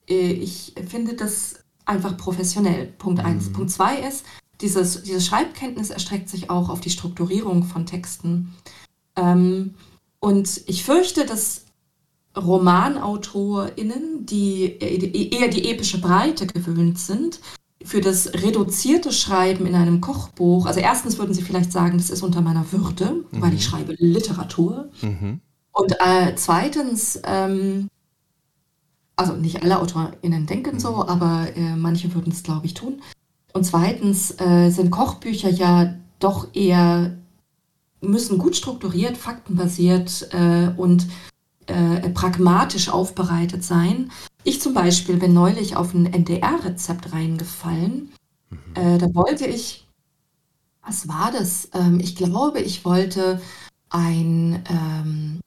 [0.10, 2.86] äh, ich finde das einfach professionell.
[2.86, 3.50] Punkt eins.
[3.50, 3.54] Mhm.
[3.54, 4.24] Punkt zwei ist,
[4.62, 8.54] dieses, diese Schreibkenntnis erstreckt sich auch auf die Strukturierung von Texten.
[9.18, 9.74] Ähm,
[10.20, 11.66] und ich fürchte, dass
[12.38, 17.40] RomanautorInnen, die eher die epische Breite gewöhnt sind,
[17.84, 22.22] für das reduzierte Schreiben in einem Kochbuch, also erstens würden Sie vielleicht sagen, das ist
[22.22, 23.42] unter meiner Würde, mhm.
[23.42, 24.90] weil ich schreibe Literatur.
[25.02, 25.42] Mhm.
[25.72, 27.88] Und äh, zweitens, ähm,
[29.16, 31.02] also nicht alle AutorInnen denken so, mhm.
[31.02, 33.02] aber äh, manche würden es, glaube ich, tun.
[33.54, 37.18] Und zweitens äh, sind Kochbücher ja doch eher,
[38.02, 41.08] müssen gut strukturiert, faktenbasiert äh, und
[41.68, 44.12] äh, pragmatisch aufbereitet sein.
[44.44, 48.14] Ich zum Beispiel bin neulich auf ein NDR-Rezept reingefallen.
[48.50, 48.58] Mhm.
[48.76, 49.88] Äh, da wollte ich,
[50.86, 51.70] was war das?
[51.74, 53.42] Ähm, ich glaube, ich wollte
[53.90, 55.42] ein ähm,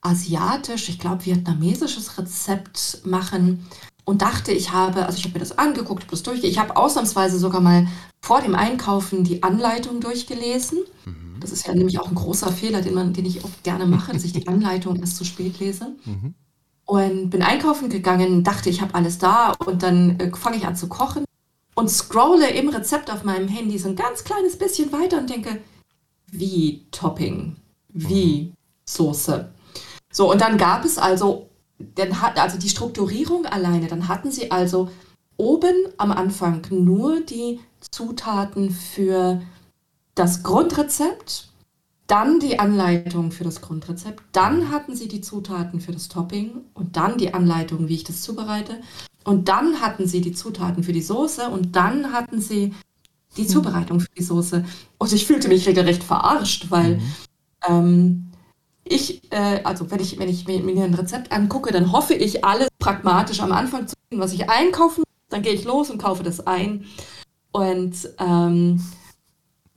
[0.00, 3.64] asiatisch, ich glaube vietnamesisches Rezept machen
[4.04, 7.38] und dachte, ich habe, also ich habe mir das angeguckt, das durch, ich habe ausnahmsweise
[7.38, 7.86] sogar mal
[8.20, 10.80] vor dem Einkaufen die Anleitung durchgelesen.
[11.04, 11.31] Mhm.
[11.42, 14.12] Das ist ja nämlich auch ein großer Fehler, den, man, den ich auch gerne mache,
[14.12, 15.96] dass ich die Anleitung erst zu spät lese.
[16.04, 16.34] Mhm.
[16.84, 20.76] Und bin einkaufen gegangen, dachte, ich habe alles da und dann äh, fange ich an
[20.76, 21.24] zu kochen
[21.74, 25.60] und scrolle im Rezept auf meinem Handy so ein ganz kleines bisschen weiter und denke,
[26.30, 27.56] wie Topping,
[27.88, 28.52] wie mhm.
[28.84, 29.52] Soße.
[30.12, 31.48] So, und dann gab es also,
[31.78, 34.90] dann hat, also die Strukturierung alleine, dann hatten sie also
[35.36, 37.60] oben am Anfang nur die
[37.90, 39.40] Zutaten für
[40.14, 41.48] das Grundrezept,
[42.06, 46.96] dann die Anleitung für das Grundrezept, dann hatten sie die Zutaten für das Topping und
[46.96, 48.80] dann die Anleitung, wie ich das zubereite.
[49.24, 52.74] Und dann hatten sie die Zutaten für die Soße und dann hatten sie
[53.36, 54.64] die Zubereitung für die Soße.
[54.98, 57.02] Und ich fühlte mich regelrecht verarscht, weil mhm.
[57.68, 58.32] ähm,
[58.84, 62.68] ich, äh, also wenn ich, wenn ich mir, ein Rezept angucke, dann hoffe ich, alles
[62.78, 66.46] pragmatisch am Anfang zu tun, was ich einkaufen Dann gehe ich los und kaufe das
[66.46, 66.84] ein.
[67.52, 68.82] Und ähm,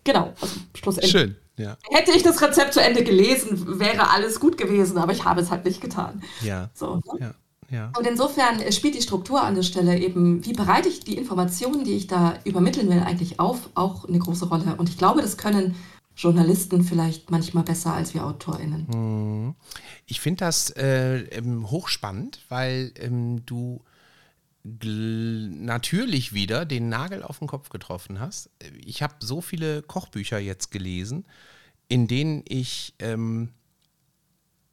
[0.06, 1.12] genau, also schlussendlich.
[1.12, 1.36] Schön.
[1.58, 1.78] Ja.
[1.90, 5.52] Hätte ich das Rezept zu Ende gelesen, wäre alles gut gewesen, aber ich habe es
[5.52, 6.22] halt nicht getan.
[6.42, 6.70] Ja.
[6.74, 7.02] So, ne?
[7.20, 7.34] ja.
[7.72, 7.92] Ja.
[7.98, 11.96] Und insofern spielt die Struktur an der Stelle eben, wie bereite ich die Informationen, die
[11.96, 14.76] ich da übermitteln will, eigentlich auf, auch eine große Rolle.
[14.78, 15.76] Und ich glaube, das können
[16.16, 18.88] Journalisten vielleicht manchmal besser als wir AutorInnen.
[18.92, 19.56] Hm.
[20.06, 23.82] Ich finde das äh, ähm, hochspannend, weil ähm, du
[24.66, 28.50] natürlich wieder den Nagel auf den Kopf getroffen hast.
[28.84, 31.26] Ich habe so viele Kochbücher jetzt gelesen,
[31.88, 33.54] in denen ich ähm,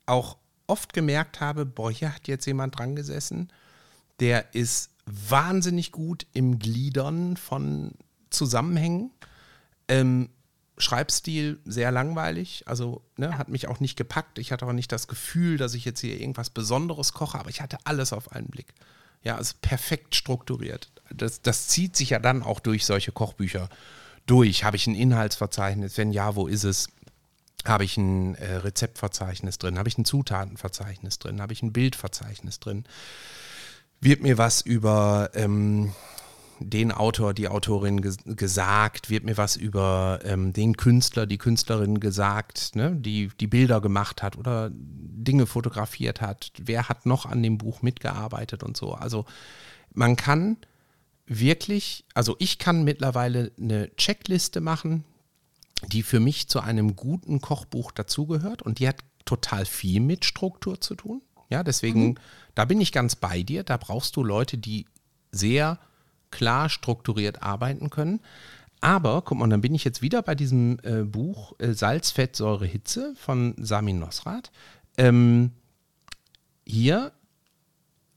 [0.07, 3.53] auch oft gemerkt habe, boah, hier hat jetzt jemand dran gesessen,
[4.19, 7.93] der ist wahnsinnig gut im Gliedern von
[8.31, 9.11] Zusammenhängen.
[9.89, 10.31] Ähm,
[10.79, 14.39] Schreibstil sehr langweilig, also ne, hat mich auch nicht gepackt.
[14.39, 17.61] Ich hatte auch nicht das Gefühl, dass ich jetzt hier irgendwas Besonderes koche, aber ich
[17.61, 18.73] hatte alles auf einen Blick.
[19.23, 20.91] Ja, also perfekt strukturiert.
[21.11, 23.69] Das, das zieht sich ja dann auch durch solche Kochbücher
[24.27, 24.65] durch.
[24.65, 25.99] Habe ich ein Inhaltsverzeichnis?
[25.99, 26.89] Wenn ja, wo ist es?
[27.65, 29.79] Habe ich ein äh, Rezeptverzeichnis drin?
[29.79, 31.41] Habe ich ein Zutatenverzeichnis drin?
[31.41, 32.85] Habe ich ein Bildverzeichnis drin?
[34.01, 35.93] Wird mir was über ähm,
[36.71, 42.01] den Autor, die Autorin ges gesagt, wird mir was über ähm, den Künstler, die Künstlerin
[42.01, 47.43] gesagt, ne, die die Bilder gemacht hat oder Dinge fotografiert hat, wer hat noch an
[47.43, 48.93] dem Buch mitgearbeitet und so.
[48.95, 49.25] Also
[49.95, 50.57] man kann
[51.27, 55.05] wirklich, also ich kann mittlerweile eine Checkliste machen,
[55.87, 60.81] die für mich zu einem guten Kochbuch dazugehört und die hat total viel mit Struktur
[60.81, 61.23] zu tun.
[61.49, 62.15] Ja, deswegen, mhm.
[62.55, 63.63] da bin ich ganz bei dir.
[63.63, 64.87] Da brauchst du Leute, die
[65.33, 65.79] sehr
[66.33, 68.21] klar strukturiert arbeiten können.
[68.81, 72.35] Aber, guck mal, dann bin ich jetzt wieder bei diesem äh, Buch äh, Salz, Fett,
[72.35, 74.51] Säure, Hitze von Samin Nosrat.
[74.99, 75.53] Ähm,
[76.67, 77.13] hier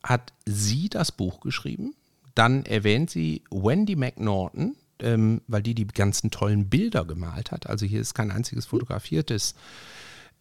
[0.04, 1.94] hat sie das Buch geschrieben.
[2.34, 7.68] Dann erwähnt sie Wendy McNaughton, ähm, weil die die ganzen tollen Bilder gemalt hat.
[7.68, 9.54] Also hier ist kein einziges fotografiertes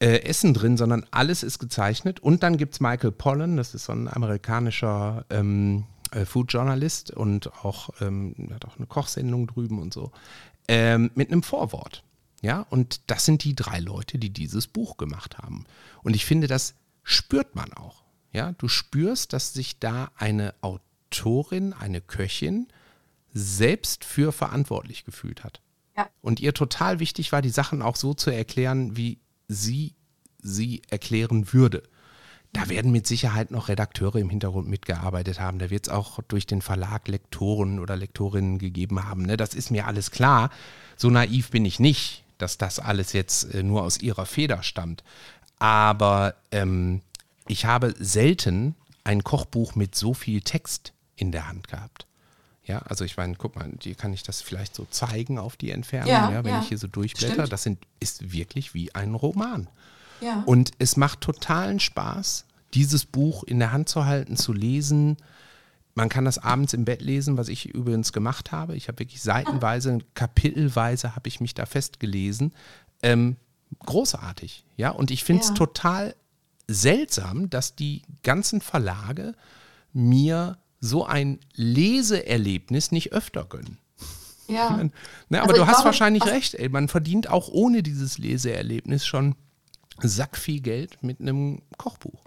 [0.01, 2.21] äh, Essen drin, sondern alles ist gezeichnet.
[2.21, 5.85] Und dann gibt es Michael Pollan, das ist so ein amerikanischer ähm,
[6.15, 10.13] äh, Food Journalist und auch, ähm, hat auch eine Kochsendung drüben und so,
[10.69, 12.05] ähm, mit einem Vorwort.
[12.43, 15.65] Ja, und das sind die drei Leute, die dieses Buch gemacht haben.
[16.03, 18.05] Und ich finde, das spürt man auch.
[18.33, 22.69] Ja, du spürst, dass sich da eine Autorin, eine Köchin
[23.33, 25.61] selbst für verantwortlich gefühlt hat.
[25.97, 26.09] Ja.
[26.21, 29.95] Und ihr total wichtig war, die Sachen auch so zu erklären, wie sie
[30.43, 31.83] sie erklären würde.
[32.55, 35.59] Da werden mit Sicherheit noch Redakteure im Hintergrund mitgearbeitet haben.
[35.59, 39.23] Da wird es auch durch den Verlag Lektoren oder Lektorinnen gegeben haben.
[39.23, 39.37] Ne?
[39.37, 40.51] Das ist mir alles klar.
[40.97, 45.03] So naiv bin ich nicht, dass das alles jetzt äh, nur aus ihrer Feder stammt.
[45.59, 47.03] Aber ähm,
[47.49, 52.07] ich habe selten ein Kochbuch mit so viel Text in der Hand gehabt.
[52.67, 55.73] Ja, also ich meine, guck mal, hier kann ich das vielleicht so zeigen auf die
[55.73, 56.61] Entfernung, ja, ja wenn ja.
[56.61, 57.35] ich hier so durchblätter.
[57.35, 57.53] Stimmt.
[57.53, 59.67] Das sind, ist wirklich wie ein Roman.
[60.25, 60.43] Ja.
[60.47, 65.17] Und es macht totalen Spaß, dieses Buch in der Hand zu halten, zu lesen,
[65.97, 68.75] Man kann das abends im Bett lesen, was ich übrigens gemacht habe.
[68.75, 72.53] Ich habe wirklich seitenweise, kapitelweise habe ich mich da festgelesen.
[73.01, 73.37] Ähm,
[73.87, 74.91] großartig, ja.
[74.91, 75.55] Und ich finde es Ja.
[75.55, 76.17] total
[76.67, 79.35] seltsam, dass die ganzen Verlage
[79.93, 83.79] mir so ein Leseerlebnis nicht öfter gönnen.
[84.49, 84.77] Ja.
[85.29, 86.69] Ne, aber Also du hast glaube, wahrscheinlich recht, ey.
[86.69, 89.37] Man verdient auch ohne dieses Leseerlebnis schon
[90.01, 92.21] sack viel Geld mit einem Kochbuch.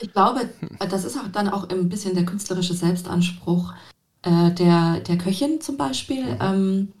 [0.00, 0.48] Ich glaube,
[0.78, 3.74] das ist auch dann auch ein bisschen der künstlerische Selbstanspruch
[4.22, 6.38] äh, der, der Köchin zum Beispiel.
[6.40, 6.92] Ähm,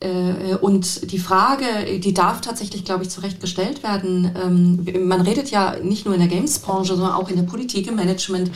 [0.00, 4.34] äh, und die Frage, die darf tatsächlich, glaube ich, zu Recht gestellt werden.
[4.42, 7.96] Ähm, man redet ja nicht nur in der Games-Branche, sondern auch in der Politik, im
[7.96, 8.50] Management,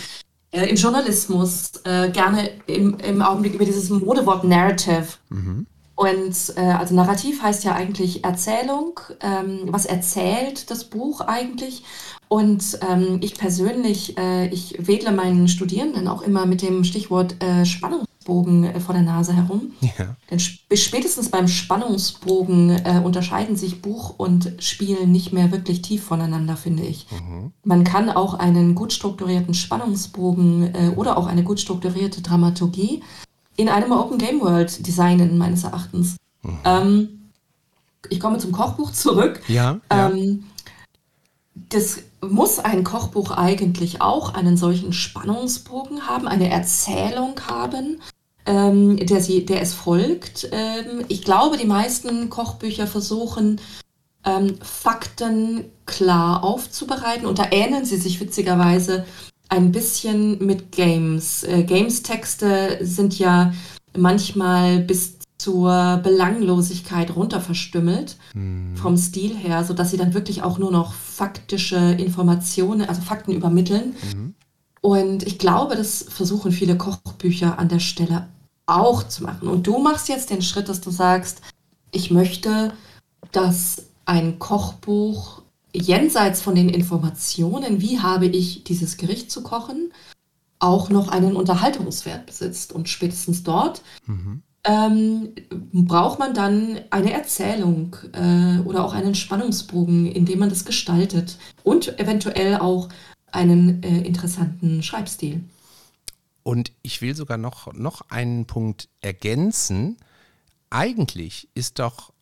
[0.51, 5.07] äh, im Journalismus, äh, gerne im, im Augenblick über dieses Modewort Narrative.
[5.99, 9.01] Und äh, also Narrativ heißt ja eigentlich Erzählung.
[9.21, 11.83] Ähm, was erzählt das Buch eigentlich?
[12.29, 17.65] Und ähm, ich persönlich, äh, ich wedle meinen Studierenden auch immer mit dem Stichwort äh,
[17.67, 19.73] Spannungsbogen äh, vor der Nase herum.
[19.81, 20.15] Ja.
[20.31, 26.05] Denn sp spätestens beim Spannungsbogen äh, unterscheiden sich Buch und Spiel nicht mehr wirklich tief
[26.05, 27.09] voneinander, finde ich.
[27.65, 33.03] Man kann auch einen gut strukturierten Spannungsbogen äh, oder auch eine gut strukturierte Dramaturgie
[33.59, 36.17] in einem Open Game World designen, meines Erachtens.
[36.65, 37.31] Ähm,
[38.09, 39.43] ich komme zum Kochbuch zurück.
[39.49, 40.09] Ja, ja.
[40.11, 40.45] Ähm,
[41.55, 48.01] das muss ein Kochbuch eigentlich auch einen solchen Spannungsbogen haben, eine Erzählung haben,
[48.47, 50.49] ähm, der, sie, der es folgt.
[50.53, 53.61] Ähm, ich glaube, die meisten Kochbücher versuchen,
[54.25, 59.05] ähm, Fakten klar aufzubereiten und da ähneln sie sich witzigerweise
[59.49, 61.45] ein bisschen mit Games.
[61.45, 63.53] Äh, Games-Texte sind ja
[63.97, 68.17] manchmal bis zur Belanglosigkeit runterverstümmelt
[68.75, 73.95] vom Stil her, sodass sie dann wirklich auch nur noch faktische Informationen, also Fakten übermitteln.
[74.81, 78.27] Und ich glaube, das versuchen viele Kochbücher an der Stelle
[78.67, 79.49] auch zu machen.
[79.49, 81.41] Und du machst jetzt den Schritt, dass du sagst,
[81.93, 82.73] ich möchte,
[83.31, 85.38] dass ein Kochbuch
[85.79, 89.93] jenseits von den Informationen, wie habe ich dieses Gericht zu kochen,
[90.59, 92.73] auch noch einen Unterhaltungswert besitzt.
[92.73, 93.83] Und spätestens dort
[94.65, 95.35] ähm,
[95.73, 101.39] braucht man dann eine Erzählung äh, oder auch einen Spannungsbogen, in dem man das gestaltet
[101.63, 102.89] und eventuell auch
[103.31, 105.45] einen äh, interessanten Schreibstil.
[106.43, 109.99] Und ich will sogar noch, noch einen Punkt ergänzen.
[110.71, 112.13] Eigentlich ist doch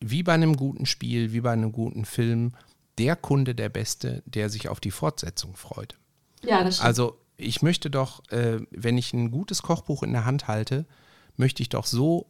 [0.00, 2.52] wie bei einem guten Spiel, wie bei einem guten Film,
[2.98, 5.96] der Kunde der Beste, der sich auf die Fortsetzung freut.
[6.42, 6.86] Ja, das stimmt.
[6.86, 10.86] Also ich möchte doch, äh, wenn ich ein gutes Kochbuch in der Hand halte,
[11.36, 12.26] möchte ich doch so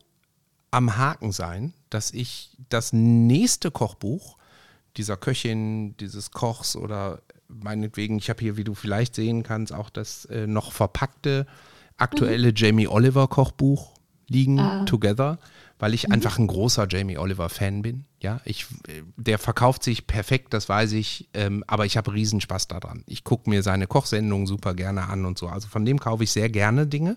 [0.70, 4.36] am Haken sein, dass ich das nächste Kochbuch
[4.96, 9.90] dieser Köchin, dieses Kochs oder meinetwegen, ich habe hier, wie du vielleicht sehen kannst, auch
[9.90, 11.46] das äh, noch verpackte
[11.96, 13.92] aktuelle Jamie Oliver Kochbuch
[14.28, 15.38] liegen, Together,
[15.78, 18.04] weil ich einfach ein großer Jamie Oliver Fan bin.
[18.20, 22.40] Ja, ich, äh, der verkauft sich perfekt, das weiß ich, ähm, aber ich habe riesen
[22.40, 23.04] Spaß daran.
[23.06, 25.48] Ich gucke mir seine Kochsendungen super gerne an und so.
[25.48, 27.16] Also von dem kaufe ich sehr gerne Dinge.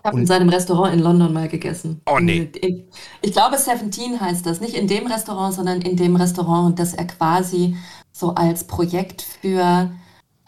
[0.00, 2.00] Ich habe in seinem Restaurant in London mal gegessen.
[2.06, 2.50] Oh, nee.
[2.62, 2.84] Ich,
[3.20, 4.60] ich glaube, Seventeen heißt das.
[4.60, 7.76] Nicht in dem Restaurant, sondern in dem Restaurant, das er quasi
[8.10, 9.90] so als Projekt für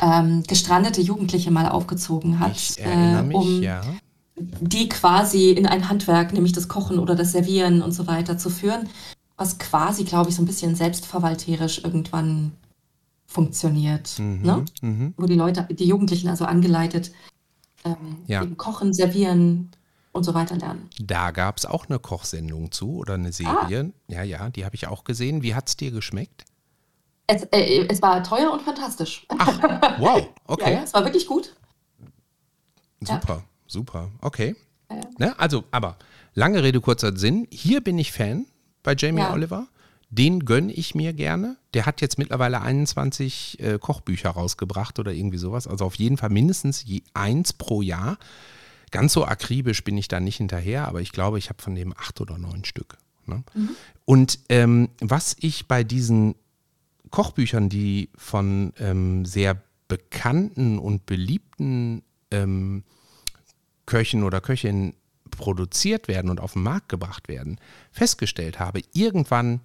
[0.01, 2.57] ähm, gestrandete Jugendliche mal aufgezogen hat.
[2.57, 3.83] Ich erinnere mich, um ja.
[4.61, 8.51] Die quasi in ein Handwerk, nämlich das Kochen oder das Servieren und so weiter zu
[8.51, 8.89] führen,
[9.37, 12.53] was quasi, glaube ich, so ein bisschen selbstverwalterisch irgendwann
[13.27, 14.19] funktioniert.
[14.19, 14.65] ne?
[14.83, 15.15] Mhm.
[15.17, 17.13] Wo die Leute, die Jugendlichen also angeleitet
[17.85, 18.45] ähm, Ja.
[18.57, 19.71] kochen, servieren
[20.13, 20.91] und so weiter lernen.
[21.01, 23.93] Da gab es auch eine Kochsendung zu oder eine Serie.
[24.09, 25.43] Ja, ja, die habe ich auch gesehen.
[25.43, 26.45] Wie hat es dir geschmeckt?
[27.27, 29.25] Es, äh, es war teuer und fantastisch.
[29.39, 30.75] Ach, wow, Ja, okay.
[30.75, 31.55] ja, es war wirklich gut.
[33.07, 33.21] Ja.
[33.73, 34.55] Super, okay.
[34.91, 35.01] Ja.
[35.19, 35.39] Ne?
[35.39, 35.97] Also, aber
[36.35, 37.47] lange Rede, kurzer Sinn.
[37.51, 38.47] Hier bin ich Fan
[38.83, 39.33] bei Jamie Ja.
[39.33, 39.67] Oliver.
[40.11, 41.57] Den gönne ich mir gerne.
[41.73, 45.67] Der hat jetzt mittlerweile 21 äh, Kochbücher rausgebracht oder irgendwie sowas.
[45.67, 48.19] Also auf jeden Fall mindestens je eins pro Jahr.
[48.91, 51.97] Ganz so akribisch bin ich da nicht hinterher, aber ich glaube, ich habe von dem
[51.97, 52.99] acht oder neun Stück.
[53.25, 53.43] Ne?
[54.05, 56.35] Und ähm, was ich bei diesen
[57.09, 62.83] Kochbüchern, die von ähm, sehr bekannten und beliebten ähm,
[63.87, 64.95] Köchen oder Köchinnen
[65.31, 67.59] produziert werden und auf den Markt gebracht werden,
[67.91, 69.61] festgestellt habe, irgendwann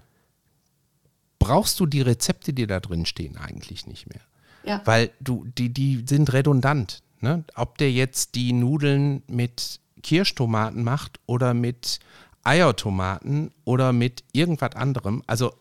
[1.40, 4.22] brauchst du die Rezepte, die da drin stehen, eigentlich nicht mehr.
[4.64, 4.82] Ja.
[4.86, 7.04] Weil du, die, die sind redundant.
[7.22, 7.44] Ne?
[7.56, 12.00] Ob der jetzt die Nudeln mit Kirschtomaten macht oder mit
[12.44, 15.24] Eiertomaten oder mit irgendwas anderem.
[15.28, 15.54] Also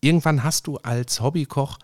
[0.00, 1.78] irgendwann hast du als Hobbykoch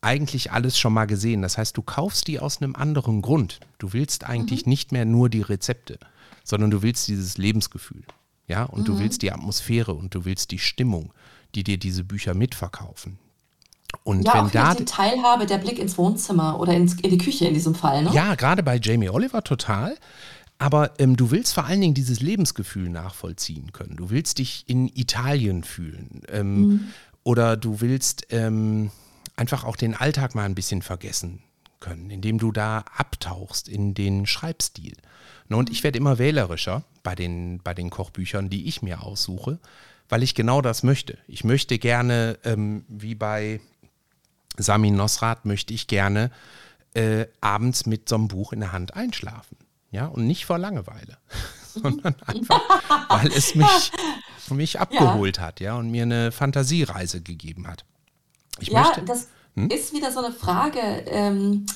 [0.00, 1.42] eigentlich alles schon mal gesehen.
[1.42, 3.60] Das heißt, du kaufst die aus einem anderen Grund.
[3.78, 4.70] Du willst eigentlich mhm.
[4.70, 5.98] nicht mehr nur die Rezepte,
[6.44, 8.04] sondern du willst dieses Lebensgefühl.
[8.46, 8.84] Ja, und mhm.
[8.84, 11.12] du willst die Atmosphäre und du willst die Stimmung,
[11.54, 13.18] die dir diese Bücher mitverkaufen.
[14.04, 17.18] Und ja, wenn auch da die Teilhabe, der Blick ins Wohnzimmer oder ins, in die
[17.18, 18.10] Küche in diesem Fall, ne?
[18.12, 19.96] Ja, gerade bei Jamie Oliver total.
[20.58, 23.96] Aber ähm, du willst vor allen Dingen dieses Lebensgefühl nachvollziehen können.
[23.96, 26.22] Du willst dich in Italien fühlen.
[26.28, 26.80] Ähm, mhm.
[27.22, 28.90] Oder du willst ähm,
[29.38, 31.42] einfach auch den Alltag mal ein bisschen vergessen
[31.80, 34.96] können, indem du da abtauchst in den Schreibstil.
[35.48, 39.58] Ne, und ich werde immer wählerischer bei den, bei den Kochbüchern, die ich mir aussuche,
[40.08, 41.18] weil ich genau das möchte.
[41.28, 43.60] Ich möchte gerne, ähm, wie bei
[44.56, 46.30] Samin Nosrat, möchte ich gerne
[46.94, 49.56] äh, abends mit so einem Buch in der Hand einschlafen.
[49.90, 51.16] Ja, und nicht vor Langeweile,
[51.74, 52.60] sondern einfach,
[53.08, 53.92] weil es mich,
[54.50, 55.42] mich abgeholt ja.
[55.44, 57.84] hat, ja, und mir eine Fantasiereise gegeben hat.
[58.60, 59.68] Ich ja, möchte, das hm?
[59.68, 61.66] ist wieder so eine Frage, ähm,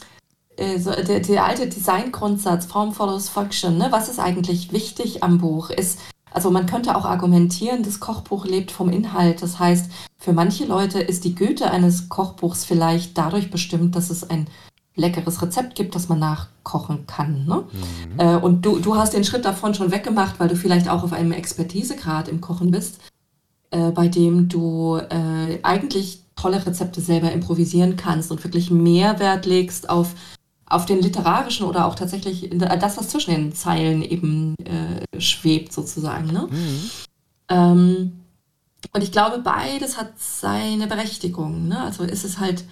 [0.57, 3.89] äh, so der, der, alte Designgrundsatz, Form follows Function, ne?
[3.91, 5.71] was ist eigentlich wichtig am Buch?
[5.71, 5.99] Ist,
[6.33, 9.43] also man könnte auch argumentieren, das Kochbuch lebt vom Inhalt.
[9.43, 14.29] Das heißt, für manche Leute ist die Güte eines Kochbuchs vielleicht dadurch bestimmt, dass es
[14.29, 14.47] ein
[14.95, 17.47] leckeres Rezept gibt, das man nachkochen kann.
[17.47, 17.65] Ne?
[17.73, 18.21] Mhm.
[18.21, 21.13] Äh, und du, du hast den Schritt davon schon weggemacht, weil du vielleicht auch auf
[21.13, 23.01] einem Expertisegrad im Kochen bist,
[23.71, 29.89] äh, bei dem du äh, eigentlich tolle Rezepte selber improvisieren kannst und wirklich Mehrwert legst
[29.89, 30.15] auf,
[30.67, 36.33] auf den literarischen oder auch tatsächlich das, was zwischen den Zeilen eben äh, schwebt, sozusagen.
[36.33, 36.49] Ne?
[36.51, 36.91] Mhm.
[37.49, 38.13] Ähm,
[38.93, 41.69] und ich glaube, beides hat seine Berechtigung.
[41.69, 41.81] Ne?
[41.81, 42.65] Also ist es halt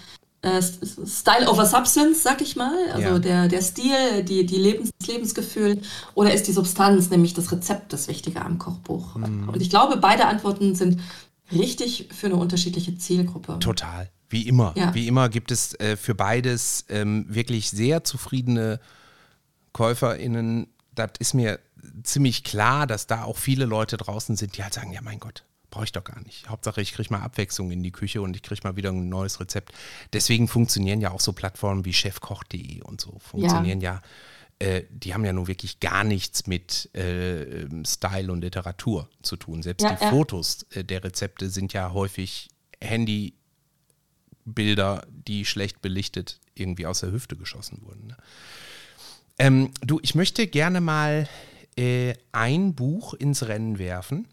[0.43, 2.77] äh, Style over Substance, sag ich mal.
[2.93, 3.19] Also ja.
[3.19, 5.81] der, der Stil, die, die Lebens, das Lebensgefühl
[6.15, 9.15] oder ist die Substanz, nämlich das Rezept, das Wichtige am Kochbuch?
[9.15, 9.49] Mhm.
[9.49, 11.01] Und ich glaube, beide Antworten sind
[11.53, 13.59] richtig für eine unterschiedliche Zielgruppe.
[13.59, 14.11] Total.
[14.29, 14.75] Wie immer.
[14.77, 14.95] Ja.
[14.95, 18.81] Wie immer gibt es äh, für beides ähm, wirklich sehr zufriedene
[19.73, 20.69] KäuferInnen.
[20.95, 21.59] Das ist mir
[22.05, 25.45] ziemlich klar, dass da auch viele Leute draußen sind, die halt sagen: Ja, mein Gott,
[25.71, 26.49] brauche ich doch gar nicht.
[26.49, 29.41] Hauptsache, ich kriege mal Abwechslung in die Küche und ich kriege mal wieder ein neues
[29.41, 29.73] Rezept.
[30.13, 33.19] Deswegen funktionieren ja auch so Plattformen wie chefkoch.de und so.
[33.19, 34.03] Funktionieren ja, ja
[34.61, 39.63] äh, die haben ja nun wirklich gar nichts mit äh, Style und Literatur zu tun.
[39.63, 40.11] Selbst ja, die ja.
[40.11, 42.49] Fotos äh, der Rezepte sind ja häufig
[42.81, 43.35] Handybilder,
[45.09, 48.07] die schlecht belichtet irgendwie aus der Hüfte geschossen wurden.
[48.07, 48.17] Ne?
[49.39, 51.29] Ähm, du, ich möchte gerne mal
[51.77, 54.29] äh, ein Buch ins Rennen werfen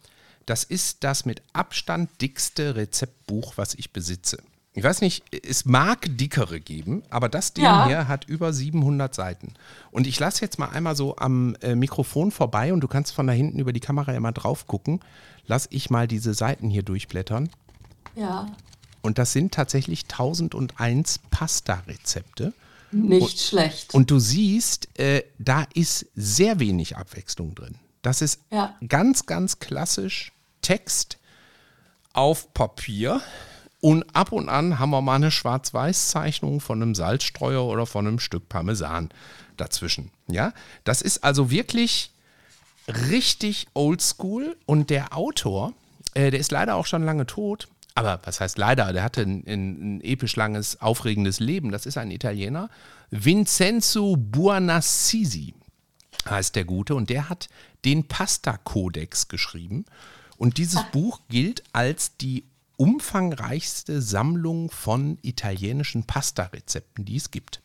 [0.48, 4.38] das ist das mit Abstand dickste Rezeptbuch, was ich besitze.
[4.78, 7.88] Ich weiß nicht, es mag dickere geben, aber das Ding ja.
[7.88, 9.56] hier hat über 700 Seiten.
[9.90, 13.26] Und ich lasse jetzt mal einmal so am äh, Mikrofon vorbei und du kannst von
[13.26, 15.00] da hinten über die Kamera immer drauf gucken.
[15.48, 17.50] Lass ich mal diese Seiten hier durchblättern.
[18.16, 18.56] Ja.
[19.02, 22.54] Und das sind tatsächlich 1001 Pasta-Rezepte.
[22.92, 23.96] Nicht und, schlecht.
[23.96, 27.80] Und du siehst, äh, da ist sehr wenig Abwechslung drin.
[28.04, 28.76] Das ist ja.
[28.88, 31.18] ganz, ganz klassisch Text
[32.14, 33.22] auf Papier
[33.80, 38.20] und ab und an haben wir mal eine Schwarz-Weiß-Zeichnung von einem Salzstreuer oder von einem
[38.20, 39.10] Stück Parmesan
[39.56, 40.12] dazwischen.
[40.28, 42.12] Ja, das ist also wirklich
[42.88, 45.74] richtig oldschool und der Autor,
[46.14, 47.68] äh, der ist leider auch schon lange tot.
[47.94, 48.94] Aber was heißt leider?
[48.94, 51.72] Der hatte ein, ein, ein episch langes, aufregendes Leben.
[51.72, 52.70] Das ist ein Italiener.
[53.10, 55.56] Vincenzo Buonassisi
[56.30, 56.94] heißt der Gute.
[56.94, 57.50] Und der hat
[57.86, 59.86] den Pasta-Kodex geschrieben.
[60.38, 62.44] Und dieses Buch gilt als die
[62.78, 67.62] umfangreichste Sammlung von italienischen Pasta-Rezepten, die es gibt.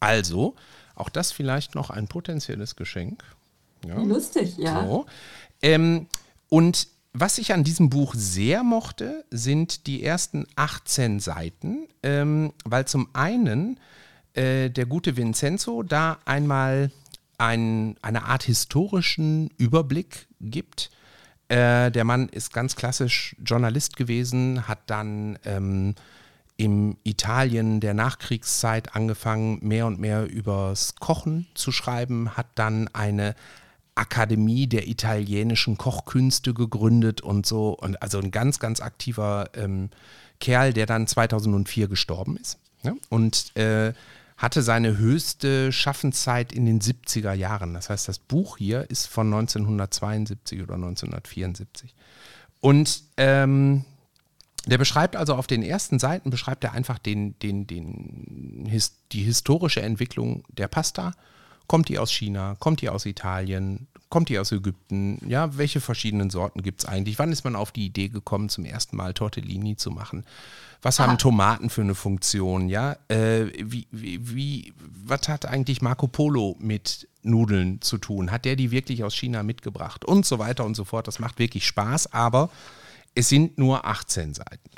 [0.00, 0.54] Also,
[0.94, 3.24] auch das vielleicht noch ein potenzielles Geschenk.
[3.86, 4.00] Ja.
[4.02, 4.84] Lustig, ja.
[4.84, 5.06] So.
[5.62, 6.06] Ähm,
[6.48, 12.86] und was ich an diesem Buch sehr mochte, sind die ersten 18 Seiten, ähm, weil
[12.86, 13.78] zum einen
[14.34, 16.90] äh, der gute Vincenzo da einmal
[17.38, 20.90] ein, eine Art historischen Überblick gibt
[21.48, 25.94] äh, der Mann ist ganz klassisch Journalist gewesen, hat dann ähm,
[26.56, 33.34] im Italien der Nachkriegszeit angefangen, mehr und mehr übers Kochen zu schreiben, hat dann eine
[33.96, 37.70] Akademie der italienischen Kochkünste gegründet und so.
[37.70, 39.90] Und also ein ganz, ganz aktiver ähm,
[40.40, 42.58] Kerl, der dann 2004 gestorben ist.
[42.82, 42.92] Ja?
[43.08, 43.92] Und äh,
[44.36, 47.74] hatte seine höchste Schaffenszeit in den 70er Jahren.
[47.74, 51.94] Das heißt, das Buch hier ist von 1972 oder 1974.
[52.60, 53.84] Und ähm,
[54.66, 59.22] der beschreibt also auf den ersten Seiten, beschreibt er einfach den, den, den, his, die
[59.22, 61.12] historische Entwicklung der Pasta
[61.66, 62.56] Kommt die aus China?
[62.58, 63.86] Kommt die aus Italien?
[64.08, 65.18] Kommt die aus Ägypten?
[65.26, 67.18] Ja, welche verschiedenen Sorten gibt es eigentlich?
[67.18, 70.24] Wann ist man auf die Idee gekommen, zum ersten Mal Tortellini zu machen?
[70.82, 72.68] Was haben Tomaten für eine Funktion?
[72.68, 78.30] Ja, äh, wie, wie, wie, was hat eigentlich Marco Polo mit Nudeln zu tun?
[78.30, 80.04] Hat der die wirklich aus China mitgebracht?
[80.04, 81.08] Und so weiter und so fort.
[81.08, 82.50] Das macht wirklich Spaß, aber
[83.14, 84.70] es sind nur 18 Seiten.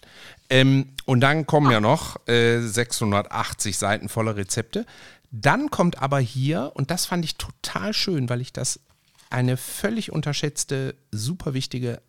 [0.48, 4.86] Ähm, und dann kommen ja noch äh, 680 Seiten voller Rezepte.
[5.32, 8.81] Dann kommt aber hier, und das fand ich total schön, weil ich das
[9.31, 12.01] eine völlig unterschätzte, super wichtige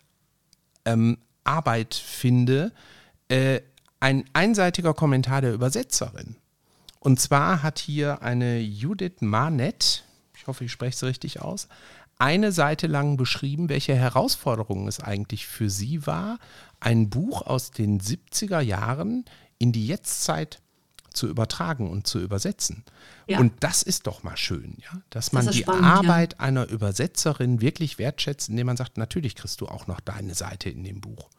[0.85, 2.71] ähm, Arbeit finde,
[3.29, 3.61] äh,
[3.99, 6.35] ein einseitiger Kommentar der Übersetzerin.
[6.99, 10.03] Und zwar hat hier eine Judith Manet,
[10.35, 11.67] ich hoffe, ich spreche es richtig aus,
[12.19, 16.39] eine Seite lang beschrieben, welche Herausforderungen es eigentlich für sie war,
[16.79, 19.25] ein Buch aus den 70er Jahren
[19.59, 20.59] in die Jetztzeit
[21.17, 22.83] zu übertragen und zu übersetzen.
[23.27, 23.39] Ja.
[23.39, 26.39] Und das ist doch mal schön, ja, dass man das die spannend, Arbeit ja.
[26.39, 30.83] einer Übersetzerin wirklich wertschätzt, indem man sagt, natürlich kriegst du auch noch deine Seite in
[30.83, 31.29] dem Buch.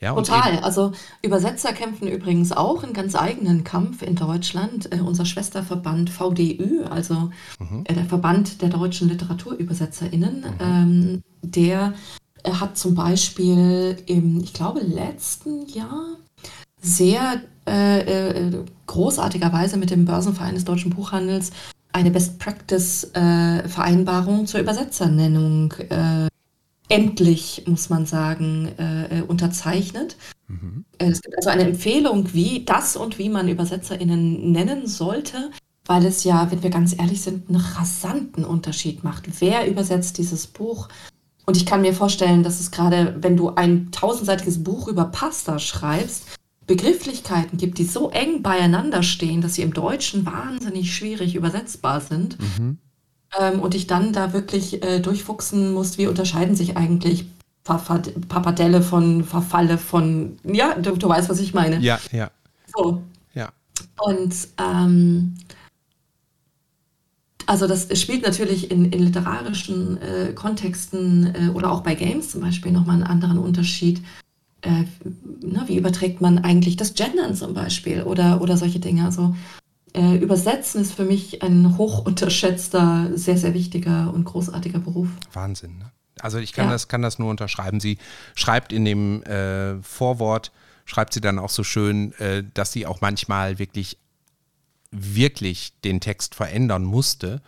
[0.00, 0.60] Ja, Total.
[0.60, 0.92] Also
[1.22, 4.92] Übersetzer kämpfen übrigens auch einen ganz eigenen Kampf in Deutschland.
[4.92, 7.82] Äh, unser Schwesterverband VDÜ, also mhm.
[7.84, 10.54] äh, der Verband der deutschen LiteraturübersetzerInnen, mhm.
[10.60, 11.94] ähm, der
[12.44, 16.16] äh, hat zum Beispiel im, ich glaube, letzten Jahr
[16.80, 21.52] sehr äh, äh, großartigerweise mit dem Börsenverein des deutschen Buchhandels
[21.92, 25.74] eine Best Practice äh, Vereinbarung zur Übersetzernennung
[26.88, 30.16] endlich, muss man sagen, äh, äh, unterzeichnet.
[30.48, 30.84] Mhm.
[30.98, 35.50] Äh, es gibt also eine Empfehlung, wie das und wie man ÜbersetzerInnen nennen sollte,
[35.86, 39.40] weil es ja, wenn wir ganz ehrlich sind, einen rasanten Unterschied macht.
[39.40, 40.88] Wer übersetzt dieses Buch?
[41.46, 45.58] Und ich kann mir vorstellen, dass es gerade, wenn du ein tausendseitiges Buch über Pasta
[45.58, 46.24] schreibst,
[46.68, 52.38] Begrifflichkeiten gibt, die so eng beieinander stehen, dass sie im Deutschen wahnsinnig schwierig übersetzbar sind.
[52.38, 52.78] Mhm
[53.38, 57.26] ähm, und ich dann da wirklich äh, durchfuchsen muss, wie unterscheiden sich eigentlich
[57.64, 61.78] Papadelle von Verfalle von, ja, du, du, weißt, was ich meine.
[61.80, 62.30] Ja, ja.
[62.74, 63.02] So.
[63.34, 63.50] Ja.
[63.98, 65.34] Und ähm,
[67.44, 72.40] also das spielt natürlich in, in literarischen äh, Kontexten äh, oder auch bei Games zum
[72.40, 74.02] Beispiel nochmal einen anderen Unterschied.
[74.62, 74.84] Äh,
[75.40, 79.04] ne, wie überträgt man eigentlich das Gendern zum Beispiel oder, oder solche Dinge.
[79.04, 79.34] Also
[79.94, 85.08] äh, Übersetzen ist für mich ein hoch unterschätzter, sehr, sehr wichtiger und großartiger Beruf.
[85.32, 85.78] Wahnsinn.
[85.78, 85.90] Ne?
[86.20, 86.72] Also ich kann, ja.
[86.72, 87.80] das, kann das nur unterschreiben.
[87.80, 87.98] Sie
[88.34, 90.52] schreibt in dem äh, Vorwort,
[90.84, 93.98] schreibt sie dann auch so schön, äh, dass sie auch manchmal wirklich,
[94.90, 97.42] wirklich den Text verändern musste,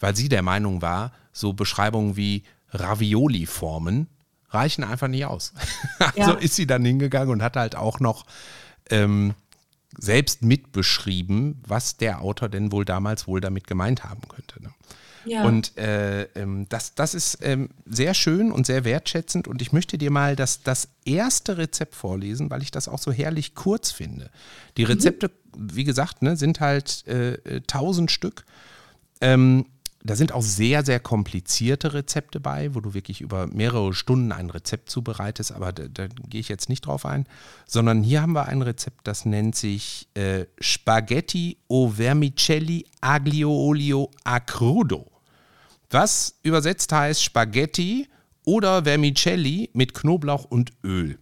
[0.00, 4.06] weil sie der Meinung war, so Beschreibungen wie Ravioli-Formen
[4.54, 5.52] reichen einfach nicht aus.
[5.98, 6.38] also ja.
[6.38, 8.26] ist sie dann hingegangen und hat halt auch noch
[8.90, 9.34] ähm,
[9.98, 14.62] selbst mitbeschrieben, was der Autor denn wohl damals wohl damit gemeint haben könnte.
[14.62, 14.70] Ne?
[15.24, 15.44] Ja.
[15.44, 19.46] Und äh, ähm, das, das ist ähm, sehr schön und sehr wertschätzend.
[19.48, 23.12] Und ich möchte dir mal das, das erste Rezept vorlesen, weil ich das auch so
[23.12, 24.30] herrlich kurz finde.
[24.76, 24.92] Die mhm.
[24.92, 25.76] Rezepte, mhm.
[25.76, 28.44] wie gesagt, ne, sind halt äh, 1000 äh, Stück.
[29.20, 29.66] Ähm,
[30.04, 34.50] da sind auch sehr, sehr komplizierte Rezepte bei, wo du wirklich über mehrere Stunden ein
[34.50, 37.26] Rezept zubereitest, aber da, da gehe ich jetzt nicht drauf ein,
[37.66, 44.10] sondern hier haben wir ein Rezept, das nennt sich äh, Spaghetti o Vermicelli aglio olio
[44.24, 45.06] a crudo.
[45.90, 48.08] Was übersetzt heißt Spaghetti
[48.44, 51.18] oder Vermicelli mit Knoblauch und Öl.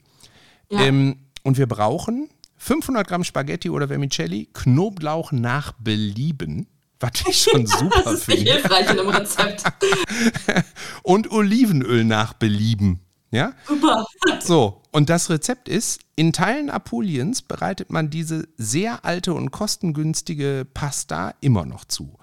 [0.70, 0.80] Ja.
[0.80, 6.66] Ähm, und wir brauchen 500 Gramm Spaghetti oder Vermicelli, Knoblauch nach Belieben
[7.00, 8.52] was ich schon super das ist finde.
[8.52, 9.64] Hilfreich in einem Rezept.
[11.02, 13.00] und Olivenöl nach Belieben.
[13.30, 13.54] Ja?
[13.66, 14.06] Super.
[14.40, 20.66] So, und das Rezept ist, in Teilen Apuliens bereitet man diese sehr alte und kostengünstige
[20.72, 22.18] Pasta immer noch zu.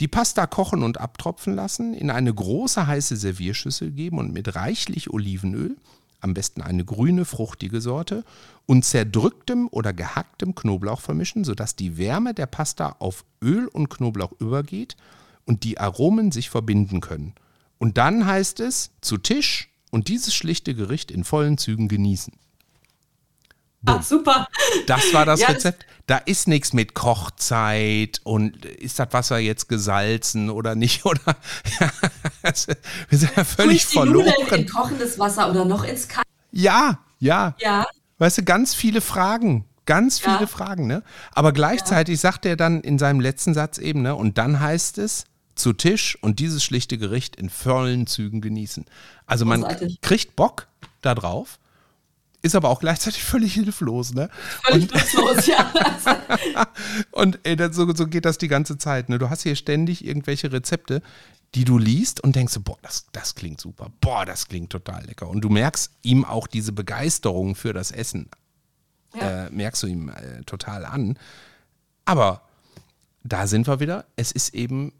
[0.00, 5.10] Die Pasta kochen und abtropfen lassen, in eine große heiße Servierschüssel geben und mit reichlich
[5.10, 5.76] Olivenöl,
[6.22, 8.24] am besten eine grüne, fruchtige Sorte,
[8.66, 14.32] und zerdrücktem oder gehacktem Knoblauch vermischen, sodass die Wärme der Pasta auf Öl und Knoblauch
[14.38, 14.96] übergeht
[15.44, 17.34] und die Aromen sich verbinden können.
[17.78, 22.32] Und dann heißt es zu Tisch und dieses schlichte Gericht in vollen Zügen genießen.
[23.82, 24.02] Boom.
[24.02, 24.46] Super.
[24.86, 25.86] Das war das ja, Rezept.
[26.06, 31.36] Da ist nichts mit Kochzeit und ist das Wasser jetzt gesalzen oder nicht oder
[32.42, 34.32] wir sind ja völlig die verloren.
[34.50, 36.28] In kochendes Wasser oder noch ins Kalten.
[36.50, 37.54] Ja, ja.
[37.60, 37.86] Ja.
[38.18, 39.64] Weißt du, ganz viele Fragen.
[39.84, 40.46] Ganz viele ja.
[40.46, 41.02] Fragen, ne?
[41.32, 42.30] Aber gleichzeitig ja.
[42.30, 44.14] sagt er dann in seinem letzten Satz eben, ne?
[44.14, 48.84] Und dann heißt es, zu Tisch und dieses schlichte Gericht in vollen Zügen genießen.
[49.26, 50.00] Also man Großartig.
[50.00, 50.68] kriegt Bock
[51.00, 51.58] darauf.
[52.42, 54.28] Ist aber auch gleichzeitig völlig hilflos, ne?
[54.64, 55.72] Völlig hilflos, ja.
[57.12, 59.08] und ey, das, so, so geht das die ganze Zeit.
[59.08, 59.18] Ne?
[59.18, 61.02] Du hast hier ständig irgendwelche Rezepte,
[61.54, 65.28] die du liest und denkst, boah, das, das klingt super, boah, das klingt total lecker.
[65.28, 68.28] Und du merkst ihm auch diese Begeisterung für das Essen,
[69.14, 69.46] ja.
[69.46, 71.18] äh, merkst du ihm äh, total an.
[72.04, 72.42] Aber
[73.22, 74.06] da sind wir wieder.
[74.16, 74.92] Es ist eben,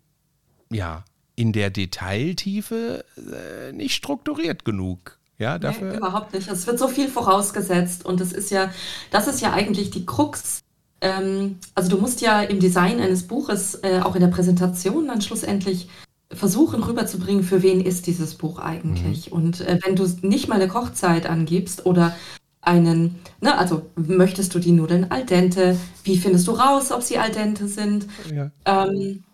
[0.71, 1.05] ja,
[1.35, 5.19] in der Detailtiefe äh, nicht strukturiert genug.
[5.43, 5.91] Ja, dafür.
[5.91, 6.49] Nee, überhaupt nicht.
[6.49, 8.71] Es wird so viel vorausgesetzt und das ist ja,
[9.11, 10.61] das ist ja eigentlich die Krux.
[11.01, 15.21] Ähm, also du musst ja im Design eines Buches, äh, auch in der Präsentation dann
[15.21, 15.89] schlussendlich
[16.33, 19.31] versuchen rüberzubringen, für wen ist dieses Buch eigentlich.
[19.31, 19.37] Mhm.
[19.37, 22.17] Und äh, wenn du nicht mal eine Kochzeit angibst oder
[22.61, 27.19] einen, ne, also möchtest du die Nudeln al dente, wie findest du raus, ob sie
[27.19, 28.07] al dente sind?
[28.33, 28.53] Ja.
[28.65, 29.25] Ähm,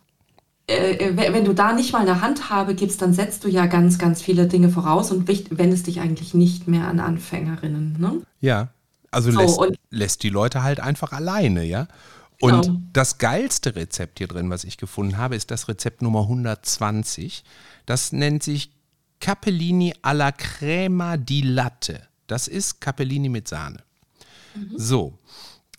[0.69, 3.99] äh, äh wenn du da nicht mal eine Handhabe gibst, dann setzt du ja ganz,
[3.99, 7.97] ganz viele Dinge voraus und wendest dich eigentlich nicht mehr an Anfängerinnen.
[7.99, 8.23] Ne?
[8.41, 8.69] Ja,
[9.11, 11.89] also so, lässt, lässt die Leute halt einfach alleine, ja.
[12.41, 12.81] Und genau.
[12.93, 17.43] das geilste Rezept hier drin, was ich gefunden habe, ist das Rezept Nummer 120.
[17.85, 18.71] Das nennt sich
[19.21, 22.01] Capellini alla crema di latte.
[22.29, 23.83] Das ist Capellini mit Sahne.
[24.55, 24.73] Mhm.
[24.77, 25.19] So.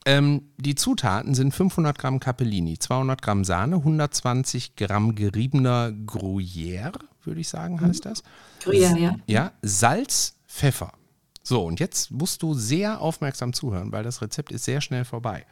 [0.09, 7.41] Ähm, die Zutaten sind 500 Gramm Capellini, 200 Gramm Sahne, 120 Gramm geriebener Gruyère, würde
[7.41, 8.23] ich sagen, heißt das.
[8.63, 9.15] Gruyère, ja.
[9.27, 10.93] Ja, Salz, Pfeffer.
[11.43, 15.45] So, und jetzt musst du sehr aufmerksam zuhören, weil das Rezept ist sehr schnell vorbei.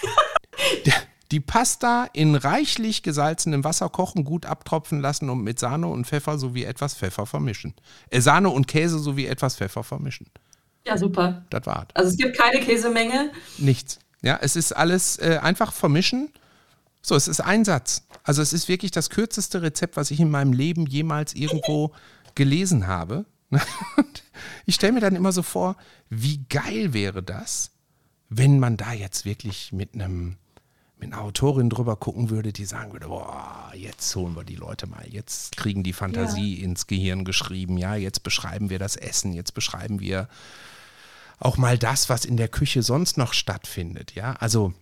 [1.32, 6.38] Die Pasta in reichlich gesalzenem Wasser kochen, gut abtropfen lassen und mit Sahne und Pfeffer
[6.38, 7.74] sowie etwas Pfeffer vermischen.
[8.10, 10.28] Äh, Sahne und Käse sowie etwas Pfeffer vermischen.
[10.86, 11.44] Ja, super.
[11.50, 11.88] Das war's.
[11.94, 13.30] Also es gibt keine Käsemenge.
[13.58, 13.98] Nichts.
[14.22, 16.30] Ja, es ist alles äh, einfach vermischen.
[17.02, 18.06] So, es ist ein Satz.
[18.22, 21.92] Also es ist wirklich das kürzeste Rezept, was ich in meinem Leben jemals irgendwo
[22.34, 23.24] gelesen habe.
[24.66, 25.76] ich stelle mir dann immer so vor,
[26.10, 27.70] wie geil wäre das,
[28.28, 30.36] wenn man da jetzt wirklich mit einem
[31.00, 34.86] mit einer Autorin drüber gucken würde, die sagen würde, boah, jetzt holen wir die Leute
[34.86, 36.64] mal, jetzt kriegen die Fantasie ja.
[36.64, 40.28] ins Gehirn geschrieben, ja, jetzt beschreiben wir das Essen, jetzt beschreiben wir
[41.38, 44.72] auch mal das, was in der Küche sonst noch stattfindet, ja, also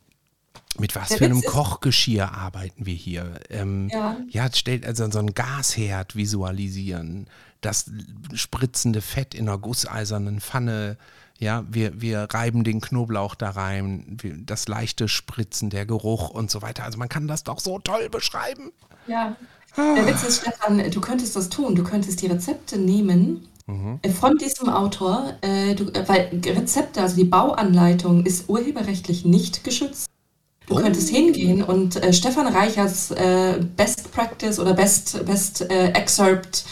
[0.78, 3.40] mit was der für einem Kochgeschirr arbeiten wir hier?
[3.50, 4.16] Ähm, ja.
[4.28, 7.28] ja, stellt also so ein Gasherd visualisieren,
[7.60, 7.90] das
[8.34, 10.96] spritzende Fett in einer gusseisernen Pfanne
[11.38, 16.62] ja, wir, wir reiben den Knoblauch da rein, das leichte Spritzen, der Geruch und so
[16.62, 16.84] weiter.
[16.84, 18.72] Also man kann das doch so toll beschreiben.
[19.06, 19.36] Ja.
[19.76, 19.94] Ah.
[19.94, 21.74] Der Witz ist, Stefan, du könntest das tun.
[21.74, 24.00] Du könntest die Rezepte nehmen mhm.
[24.18, 30.06] von diesem Autor, äh, du, äh, weil Rezepte, also die Bauanleitung, ist urheberrechtlich nicht geschützt.
[30.66, 30.80] Du oh.
[30.80, 36.64] könntest hingehen und äh, Stefan Reichers äh, Best Practice oder Best, Best äh, Excerpt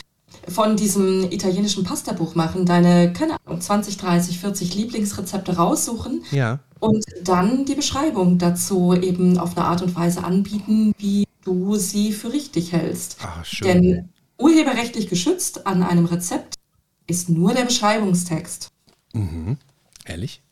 [0.49, 6.61] von diesem italienischen Pastabuch machen, deine, keine Ahnung, 20, 30, 40 Lieblingsrezepte raussuchen ja.
[6.81, 12.13] und dann die Beschreibung dazu eben auf eine Art und Weise anbieten, wie du sie
[12.13, 13.19] für richtig hältst.
[13.23, 13.69] Ach, schön.
[13.69, 14.09] Denn
[14.39, 16.55] urheberrechtlich geschützt an einem Rezept
[17.07, 18.71] ist nur der Beschreibungstext.
[19.13, 19.59] Mhm.
[20.05, 20.43] Ehrlich?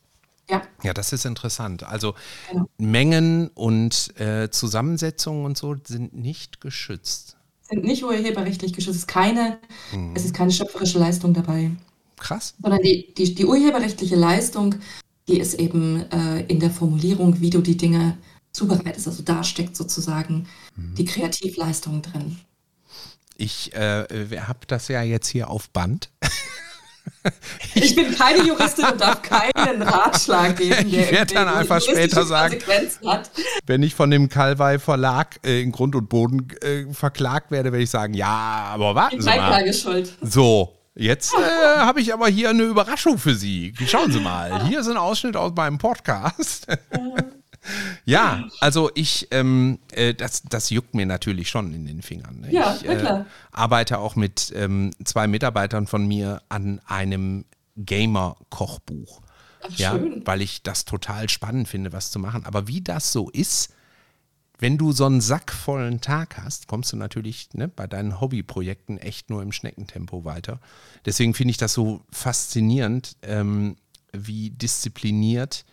[0.49, 0.61] Ja.
[0.83, 1.83] Ja, das ist interessant.
[1.83, 2.15] Also
[2.51, 2.67] genau.
[2.77, 7.37] Mengen und äh, Zusammensetzungen und so sind nicht geschützt
[7.73, 8.95] sind nicht urheberrechtlich geschützt.
[8.95, 9.59] Es ist keine,
[9.91, 10.11] mhm.
[10.15, 11.71] es ist keine schöpferische Leistung dabei.
[12.17, 12.53] Krass.
[12.61, 14.75] Sondern die, die, die urheberrechtliche Leistung,
[15.27, 18.17] die ist eben äh, in der Formulierung, wie du die Dinge
[18.51, 19.07] zubereitest.
[19.07, 20.95] Also da steckt sozusagen mhm.
[20.95, 22.39] die Kreativleistung drin.
[23.35, 24.05] Ich äh,
[24.39, 26.09] habe das ja jetzt hier auf Band.
[27.75, 30.87] Ich bin keine Juristin und darf keinen Ratschlag geben.
[30.87, 32.57] ich werde dann einfach später sagen,
[33.65, 37.83] wenn ich von dem Calvai Verlag äh, in Grund und Boden äh, verklagt werde, werde
[37.83, 38.27] ich sagen, ja,
[38.73, 39.73] aber warten Sie mal.
[39.73, 40.15] Schuld.
[40.21, 43.73] So, Jetzt äh, habe ich aber hier eine Überraschung für Sie.
[43.87, 44.63] Schauen Sie mal.
[44.67, 46.67] Hier ist ein Ausschnitt aus meinem Podcast.
[48.05, 52.41] Ja, also ich, ähm, äh, das, das juckt mir natürlich schon in den Fingern.
[52.41, 52.51] Ne?
[52.51, 57.45] Ja, ich äh, arbeite auch mit ähm, zwei Mitarbeitern von mir an einem
[57.77, 59.21] Gamer-Kochbuch.
[59.77, 60.21] Ja, schön.
[60.25, 62.45] weil ich das total spannend finde, was zu machen.
[62.45, 63.73] Aber wie das so ist,
[64.59, 69.29] wenn du so einen sackvollen Tag hast, kommst du natürlich ne, bei deinen Hobbyprojekten echt
[69.29, 70.59] nur im Schneckentempo weiter.
[71.05, 73.77] Deswegen finde ich das so faszinierend, ähm,
[74.11, 75.65] wie diszipliniert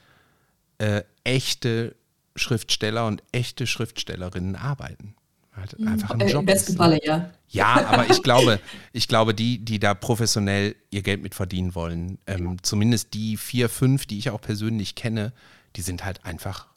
[0.81, 1.95] äh, echte
[2.37, 5.15] Schriftsteller und echte Schriftstellerinnen arbeiten.
[5.55, 5.89] Halt mhm.
[5.89, 6.41] einfach ein äh, Job.
[6.41, 7.31] Im besten Falle, ja.
[7.49, 8.61] Ja, aber ich glaube,
[8.93, 13.69] ich glaube, die, die da professionell ihr Geld mit verdienen wollen, ähm, zumindest die vier,
[13.69, 15.33] fünf, die ich auch persönlich kenne,
[15.77, 16.69] die sind halt einfach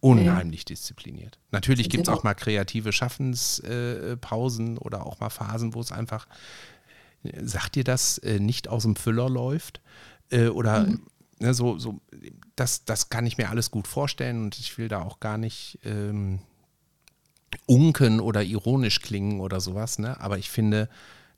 [0.00, 0.66] unheimlich ja.
[0.66, 1.38] diszipliniert.
[1.50, 6.28] Natürlich gibt es auch mal kreative Schaffenspausen äh, oder auch mal Phasen, wo es einfach,
[7.42, 9.80] sagt dir das, äh, nicht aus dem Füller läuft.
[10.30, 11.02] Äh, oder mhm.
[11.40, 12.00] Ne, so, so
[12.56, 15.78] das, das kann ich mir alles gut vorstellen und ich will da auch gar nicht
[15.84, 16.40] ähm,
[17.66, 20.20] unken oder ironisch klingen oder sowas, ne?
[20.20, 20.88] aber ich finde,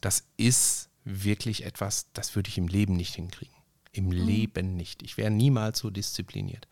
[0.01, 3.55] das ist wirklich etwas, das würde ich im Leben nicht hinkriegen.
[3.93, 4.13] Im mhm.
[4.13, 5.03] Leben nicht.
[5.03, 6.69] Ich wäre niemals so diszipliniert.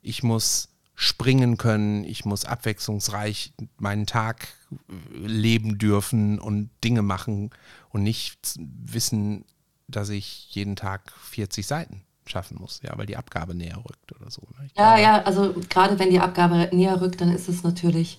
[0.00, 7.50] Ich muss springen können, ich muss abwechslungsreich meinen Tag äh, leben dürfen und Dinge machen
[7.90, 9.44] und nicht wissen,
[9.88, 14.30] dass ich jeden Tag 40 Seiten schaffen muss, ja, weil die Abgabe näher rückt oder
[14.30, 14.42] so.
[14.58, 14.68] Ne?
[14.76, 18.18] Ja, glaube, ja, also gerade wenn die Abgabe näher rückt, dann ist es natürlich,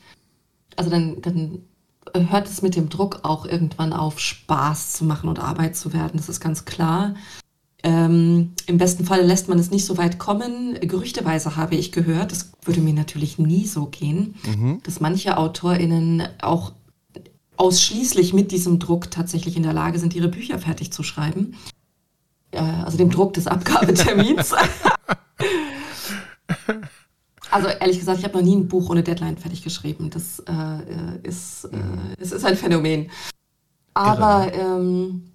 [0.75, 1.61] also dann, dann
[2.13, 6.17] hört es mit dem Druck auch irgendwann auf, Spaß zu machen und Arbeit zu werden,
[6.17, 7.15] das ist ganz klar.
[7.84, 10.79] Ähm, Im besten Fall lässt man es nicht so weit kommen.
[10.79, 14.81] Gerüchteweise habe ich gehört, das würde mir natürlich nie so gehen, mhm.
[14.84, 16.73] dass manche AutorInnen auch
[17.55, 21.55] ausschließlich mit diesem Druck tatsächlich in der Lage sind, ihre Bücher fertig zu schreiben.
[22.51, 24.53] Äh, also dem Druck des Abgabetermins.
[27.51, 30.09] also ehrlich gesagt, ich habe noch nie ein Buch ohne Deadline fertig geschrieben.
[30.09, 31.77] Das äh, ist, äh,
[32.19, 33.09] es ist ein Phänomen.
[33.93, 35.31] Aber ähm,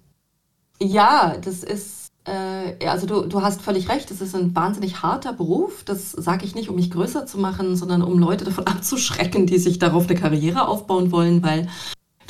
[0.79, 5.33] ja, das ist äh, also du, du hast völlig recht, es ist ein wahnsinnig harter
[5.33, 5.83] Beruf.
[5.83, 9.57] Das sage ich nicht, um mich größer zu machen, sondern um Leute davon abzuschrecken, die
[9.57, 11.67] sich darauf eine Karriere aufbauen wollen, weil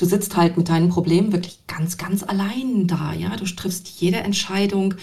[0.03, 3.13] du sitzt halt mit deinen Problemen wirklich ganz, ganz allein da.
[3.13, 4.95] Ja, du triffst jede Entscheidung.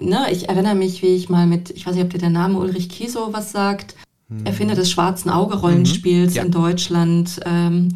[0.00, 2.58] Ne, ich erinnere mich, wie ich mal mit, ich weiß nicht, ob dir der Name
[2.58, 3.94] Ulrich Kiesow was sagt,
[4.28, 4.44] hm.
[4.44, 6.36] Erfinder des schwarzen Auge-Rollenspiels mhm.
[6.36, 6.42] ja.
[6.42, 7.40] in Deutschland.
[7.46, 7.94] Ähm,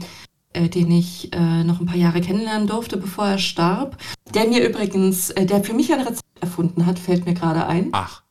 [0.53, 3.99] äh, den ich äh, noch ein paar Jahre kennenlernen durfte, bevor er starb.
[4.33, 7.89] Der mir übrigens, äh, der für mich ein Rezept erfunden hat, fällt mir gerade ein.
[7.93, 8.23] Ach.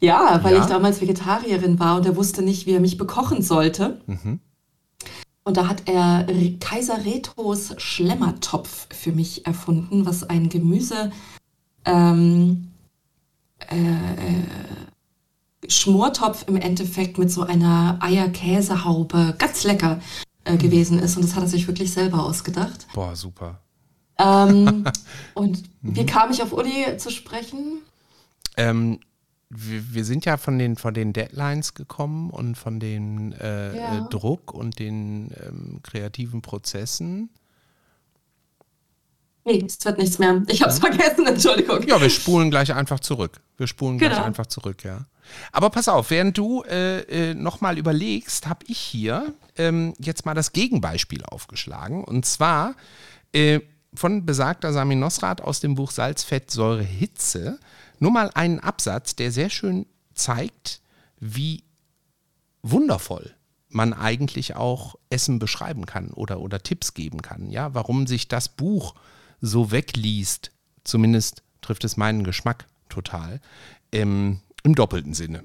[0.00, 0.60] Ja, weil ja?
[0.60, 4.00] ich damals Vegetarierin war und er wusste nicht, wie er mich bekochen sollte.
[4.06, 4.40] Mhm.
[5.44, 6.26] Und da hat er
[6.60, 11.10] Kaiser Retos Schlemmertopf für mich erfunden, was ein Gemüse
[11.84, 12.68] ähm,
[13.70, 14.44] äh, äh,
[15.68, 20.00] Schmortopf im Endeffekt mit so einer Eierkäsehaube, ganz lecker
[20.44, 21.16] äh, gewesen ist.
[21.16, 22.86] Und das hat er sich wirklich selber ausgedacht.
[22.94, 23.60] Boah, super.
[24.18, 24.84] Ähm,
[25.34, 26.06] und wie mhm.
[26.06, 27.78] kam ich auf Uli zu sprechen?
[28.56, 29.00] Ähm,
[29.54, 33.98] wir, wir, sind ja von den, von den Deadlines gekommen und von dem äh, ja.
[33.98, 37.30] äh, Druck und den ähm, kreativen Prozessen.
[39.44, 40.42] Nee, es wird nichts mehr.
[40.48, 40.86] Ich habe es ja.
[40.86, 41.82] vergessen, Entschuldigung.
[41.86, 43.40] Ja, wir spulen gleich einfach zurück.
[43.56, 44.14] Wir spulen genau.
[44.14, 45.06] gleich einfach zurück, ja.
[45.50, 47.00] Aber pass auf, während du äh,
[47.30, 52.04] äh, nochmal überlegst, habe ich hier ähm, jetzt mal das Gegenbeispiel aufgeschlagen.
[52.04, 52.74] Und zwar
[53.32, 53.60] äh,
[53.94, 57.58] von besagter Sami Nosrat aus dem Buch Salz, Fett, Säure, Hitze.
[58.02, 60.80] Nur mal einen Absatz, der sehr schön zeigt,
[61.20, 61.62] wie
[62.60, 63.32] wundervoll
[63.68, 67.48] man eigentlich auch Essen beschreiben kann oder, oder Tipps geben kann.
[67.48, 68.96] Ja, warum sich das Buch
[69.40, 70.50] so wegliest,
[70.82, 73.40] zumindest trifft es meinen Geschmack total,
[73.92, 75.44] ähm, im doppelten Sinne.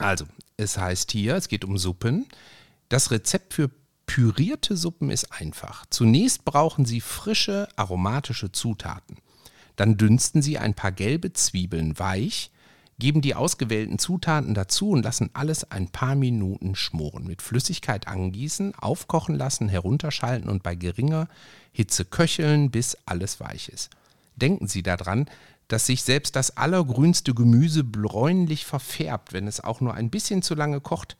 [0.00, 0.24] Also,
[0.56, 2.26] es heißt hier, es geht um Suppen.
[2.88, 3.70] Das Rezept für
[4.06, 5.86] pürierte Suppen ist einfach.
[5.90, 9.18] Zunächst brauchen Sie frische, aromatische Zutaten.
[9.76, 12.50] Dann dünsten Sie ein paar gelbe Zwiebeln weich,
[12.98, 17.26] geben die ausgewählten Zutaten dazu und lassen alles ein paar Minuten schmoren.
[17.26, 21.28] Mit Flüssigkeit angießen, aufkochen lassen, herunterschalten und bei geringer
[21.72, 23.90] Hitze köcheln, bis alles weich ist.
[24.36, 25.28] Denken Sie daran,
[25.68, 30.54] dass sich selbst das allergrünste Gemüse bräunlich verfärbt, wenn es auch nur ein bisschen zu
[30.54, 31.16] lange kocht.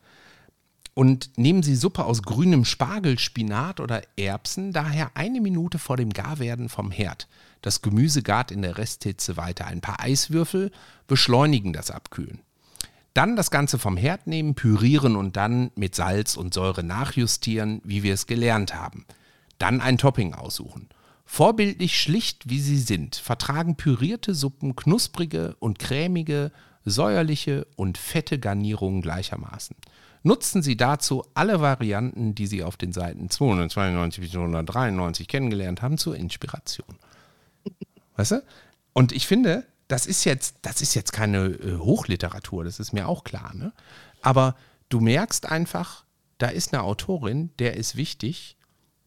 [0.97, 6.09] Und nehmen Sie Suppe aus grünem Spargel, Spinat oder Erbsen daher eine Minute vor dem
[6.09, 7.27] Garwerden vom Herd.
[7.61, 9.67] Das Gemüse gart in der Resthitze weiter.
[9.67, 10.71] Ein paar Eiswürfel
[11.05, 12.39] beschleunigen das Abkühlen.
[13.13, 18.01] Dann das Ganze vom Herd nehmen, pürieren und dann mit Salz und Säure nachjustieren, wie
[18.01, 19.05] wir es gelernt haben.
[19.59, 20.89] Dann ein Topping aussuchen.
[21.25, 26.51] Vorbildlich schlicht wie sie sind, vertragen pürierte Suppen knusprige und cremige,
[26.85, 29.75] säuerliche und fette Garnierungen gleichermaßen.
[30.27, 35.97] Nutzen Sie dazu alle Varianten, die Sie auf den Seiten 292 bis 293 kennengelernt haben,
[35.97, 36.97] zur Inspiration.
[38.17, 38.43] Weißt du?
[38.91, 43.07] Und ich finde, das ist jetzt, das ist jetzt keine äh, Hochliteratur, das ist mir
[43.07, 43.71] auch klar, ne?
[44.21, 44.57] Aber
[44.89, 46.03] du merkst einfach,
[46.39, 48.57] da ist eine Autorin, der ist wichtig,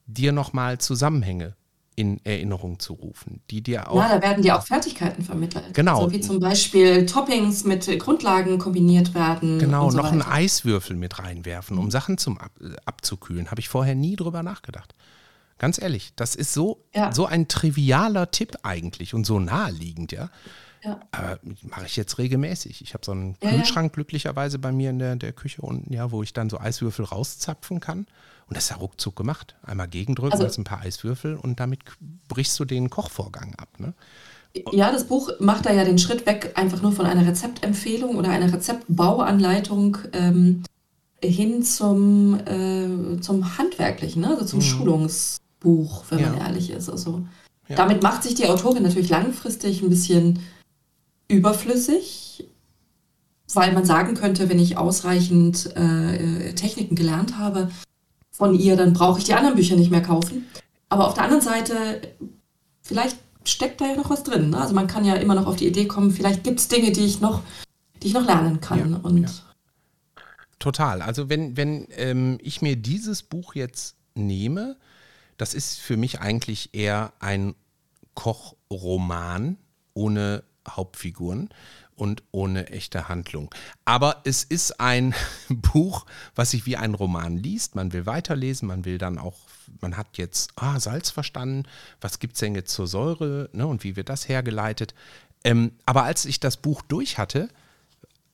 [0.07, 1.55] dir nochmal Zusammenhänge
[2.01, 3.97] in Erinnerung zu rufen, die dir auch.
[3.97, 5.75] Ja, da werden dir auch Fertigkeiten vermittelt.
[5.75, 6.01] Genau.
[6.01, 9.59] So wie zum Beispiel Toppings mit Grundlagen kombiniert werden.
[9.59, 10.13] Genau, so noch weiter.
[10.13, 12.53] einen Eiswürfel mit reinwerfen, um Sachen zum Ab
[12.87, 13.51] abzukühlen.
[13.51, 14.95] Habe ich vorher nie drüber nachgedacht.
[15.59, 17.13] Ganz ehrlich, das ist so, ja.
[17.13, 20.31] so ein trivialer Tipp eigentlich und so naheliegend, ja.
[20.83, 20.99] Ja.
[21.13, 22.81] Aber mache ich jetzt regelmäßig.
[22.81, 26.11] Ich habe so einen ja, Kühlschrank glücklicherweise bei mir in der, der Küche unten, ja,
[26.11, 28.07] wo ich dann so Eiswürfel rauszapfen kann.
[28.51, 29.55] Und das ist ja ruckzuck gemacht.
[29.63, 31.79] Einmal gegendrücken, also, ein paar Eiswürfel und damit
[32.27, 33.69] brichst du den Kochvorgang ab.
[33.79, 33.95] Ne?
[34.73, 38.31] Ja, das Buch macht da ja den Schritt weg, einfach nur von einer Rezeptempfehlung oder
[38.31, 40.65] einer Rezeptbauanleitung ähm,
[41.23, 44.31] hin zum, äh, zum Handwerklichen, ne?
[44.31, 44.65] also zum mhm.
[44.65, 46.31] Schulungsbuch, wenn ja.
[46.31, 46.91] man ehrlich ist.
[46.91, 47.25] Also
[47.69, 47.77] ja.
[47.77, 50.41] damit macht sich die Autorin natürlich langfristig ein bisschen
[51.29, 52.49] überflüssig,
[53.55, 57.71] weil man sagen könnte, wenn ich ausreichend äh, Techniken gelernt habe
[58.31, 60.47] von ihr, dann brauche ich die anderen Bücher nicht mehr kaufen.
[60.89, 62.01] Aber auf der anderen Seite,
[62.83, 64.51] vielleicht steckt da ja noch was drin.
[64.51, 64.59] Ne?
[64.61, 67.05] Also man kann ja immer noch auf die Idee kommen, vielleicht gibt es Dinge, die
[67.05, 67.43] ich noch,
[68.03, 68.91] die ich noch lernen kann.
[68.91, 69.29] Ja, und ja.
[70.59, 71.01] Total.
[71.03, 74.77] Also wenn, wenn ähm, ich mir dieses Buch jetzt nehme,
[75.37, 77.55] das ist für mich eigentlich eher ein
[78.15, 79.57] Kochroman
[79.95, 81.49] ohne Hauptfiguren
[82.01, 83.55] und ohne echte Handlung.
[83.85, 85.15] Aber es ist ein
[85.51, 87.75] Buch, was sich wie ein Roman liest.
[87.75, 89.37] Man will weiterlesen, man will dann auch,
[89.83, 91.69] man hat jetzt ah, Salz verstanden,
[92.01, 94.95] was gibt es denn jetzt zur Säure ne, und wie wird das hergeleitet.
[95.45, 97.51] Ähm, aber als ich das Buch durch hatte,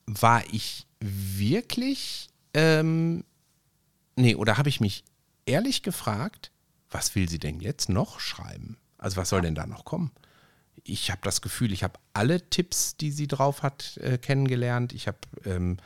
[0.07, 3.25] war ich wirklich, ähm,
[4.15, 5.03] nee, oder habe ich mich
[5.45, 6.53] ehrlich gefragt,
[6.89, 8.77] was will sie denn jetzt noch schreiben?
[8.97, 10.13] Also was soll denn da noch kommen?
[10.89, 14.93] Ich habe das Gefühl, ich habe alle Tipps, die sie drauf hat, äh, kennengelernt.
[14.93, 15.79] Ich habe ähm,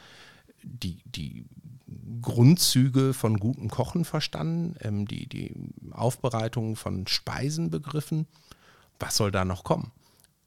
[0.62, 1.46] die, die
[2.20, 5.54] Grundzüge von gutem Kochen verstanden, ähm, die, die
[5.90, 8.26] Aufbereitung von Speisen begriffen.
[8.98, 9.90] Was soll da noch kommen?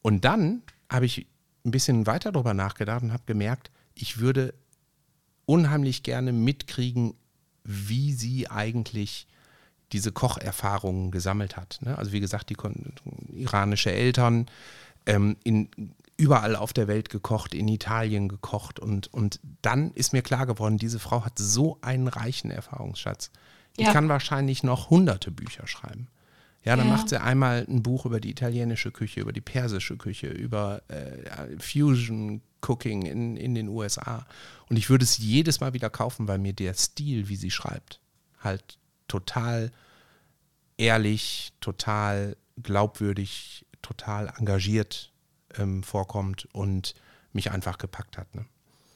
[0.01, 1.27] Und dann habe ich
[1.65, 4.53] ein bisschen weiter darüber nachgedacht und habe gemerkt, ich würde
[5.45, 7.15] unheimlich gerne mitkriegen,
[7.63, 9.27] wie sie eigentlich
[9.93, 11.79] diese Kocherfahrungen gesammelt hat.
[11.81, 11.97] Ne?
[11.97, 12.57] Also wie gesagt, die
[13.33, 14.47] iranische Eltern,
[15.05, 15.69] ähm, in,
[16.17, 20.77] überall auf der Welt gekocht, in Italien gekocht und, und dann ist mir klar geworden,
[20.77, 23.31] diese Frau hat so einen reichen Erfahrungsschatz.
[23.77, 23.91] Die ja.
[23.91, 26.07] kann wahrscheinlich noch hunderte Bücher schreiben.
[26.63, 26.93] Ja, dann ja.
[26.93, 31.57] macht sie einmal ein Buch über die italienische Küche, über die persische Küche, über äh,
[31.59, 34.25] Fusion Cooking in, in den USA.
[34.69, 37.99] Und ich würde es jedes Mal wieder kaufen, weil mir der Stil, wie sie schreibt,
[38.39, 39.71] halt total
[40.83, 45.11] ehrlich, total glaubwürdig, total engagiert
[45.57, 46.93] ähm, vorkommt und
[47.31, 48.33] mich einfach gepackt hat.
[48.35, 48.45] Ne?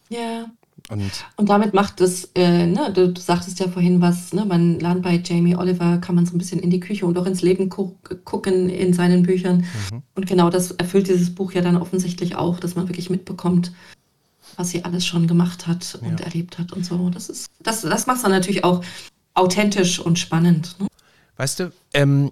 [0.10, 0.46] Ja.
[0.90, 4.80] Und, und damit macht es, äh, ne, du, du, sagtest ja vorhin was, ne, man
[4.80, 7.42] lernt bei Jamie Oliver, kann man so ein bisschen in die Küche und auch ins
[7.42, 9.66] Leben gu gucken in seinen Büchern.
[9.92, 10.04] Mhm.
[10.14, 13.74] Und genau das erfüllt dieses Buch ja dann offensichtlich auch, dass man wirklich mitbekommt,
[14.56, 16.26] was sie alles schon gemacht hat und ja.
[16.28, 17.10] erlebt hat und so.
[17.10, 18.84] Das ist, das, das macht es dann natürlich auch
[19.34, 20.76] authentisch und spannend.
[20.80, 20.88] Ne?
[21.38, 22.32] Weißt du, ähm,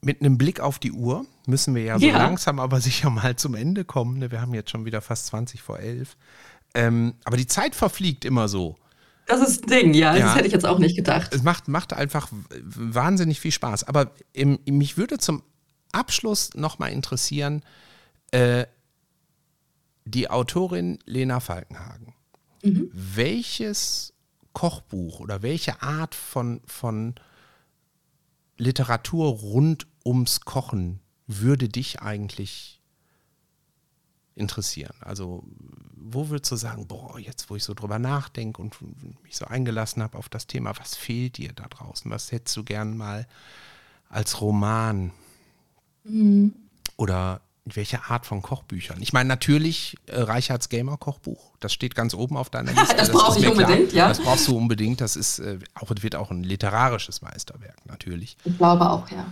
[0.00, 2.18] mit einem Blick auf die Uhr müssen wir ja so ja.
[2.18, 4.18] langsam aber sicher mal zum Ende kommen.
[4.18, 4.30] Ne?
[4.30, 6.16] Wir haben jetzt schon wieder fast 20 vor 11.
[6.74, 8.76] Ähm, aber die Zeit verfliegt immer so.
[9.26, 10.26] Das ist ein Ding, ja, ja.
[10.26, 11.32] Das hätte ich jetzt auch nicht gedacht.
[11.32, 12.28] Es macht, macht einfach
[12.60, 13.84] wahnsinnig viel Spaß.
[13.84, 15.42] Aber im, mich würde zum
[15.92, 17.62] Abschluss nochmal interessieren,
[18.32, 18.66] äh,
[20.04, 22.14] die Autorin Lena Falkenhagen.
[22.62, 22.90] Mhm.
[22.92, 24.12] Welches
[24.52, 27.14] Kochbuch oder welche Art von, von
[28.56, 32.80] Literatur rund ums Kochen würde dich eigentlich
[34.34, 34.94] interessieren?
[35.00, 35.44] Also,
[35.96, 38.76] wo würdest du sagen, boah, jetzt, wo ich so drüber nachdenke und
[39.22, 42.10] mich so eingelassen habe auf das Thema, was fehlt dir da draußen?
[42.10, 43.26] Was hättest du gern mal
[44.08, 45.12] als Roman?
[46.04, 46.54] Mhm.
[46.96, 48.98] Oder welche Art von Kochbüchern?
[49.00, 52.96] Ich meine, natürlich äh, Reichards Gamer Kochbuch, das steht ganz oben auf deiner Liste.
[52.96, 54.04] das, das brauche ich unbedingt, klar.
[54.04, 54.08] ja.
[54.08, 55.00] Das brauchst du unbedingt.
[55.00, 58.36] Das ist äh, auch, wird auch ein literarisches Meisterwerk, natürlich.
[58.44, 59.26] Ich glaube auch, ja.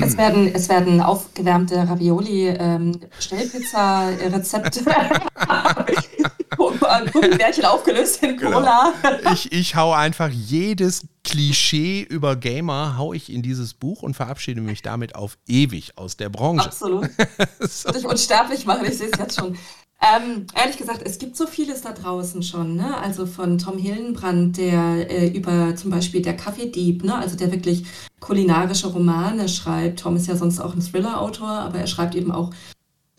[0.00, 4.84] Es werden, es werden aufgewärmte Ravioli, ähm, Schnellpizza-Rezepte,
[7.12, 8.36] Gummibärchen aufgelöst in.
[8.36, 8.92] Cola.
[9.02, 9.32] Genau.
[9.32, 14.60] Ich, ich hau einfach jedes Klischee über Gamer hau ich in dieses Buch und verabschiede
[14.60, 16.64] mich damit auf ewig aus der Branche.
[16.64, 17.10] Absolut.
[17.60, 17.92] so.
[17.92, 19.58] Dich unsterblich machen, ich sehe es jetzt schon.
[20.00, 22.96] Ähm, ehrlich gesagt, es gibt so vieles da draußen schon, ne?
[22.98, 27.16] Also von Tom Hillenbrand, der äh, über zum Beispiel der Kaffeedieb, ne?
[27.16, 27.84] Also der wirklich
[28.20, 30.00] kulinarische Romane schreibt.
[30.00, 32.50] Tom ist ja sonst auch ein Thriller-Autor, aber er schreibt eben auch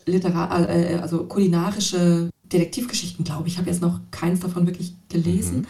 [0.06, 3.54] Literar äh, also kulinarische Detektivgeschichten, glaube ich.
[3.54, 5.58] Ich habe jetzt noch keins davon wirklich gelesen.
[5.58, 5.66] Mhm.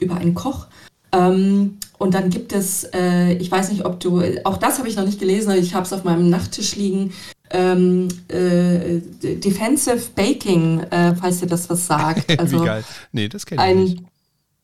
[0.00, 0.66] Über einen Koch.
[1.12, 4.96] Ähm, und dann gibt es, äh, ich weiß nicht, ob du, auch das habe ich
[4.96, 7.12] noch nicht gelesen, ich habe es auf meinem Nachttisch liegen,
[7.50, 12.26] ähm, äh, Defensive Baking, äh, falls dir das was sagt.
[12.38, 12.84] Also Wie geil.
[13.12, 14.02] Nee, das kenne ich ein, nicht.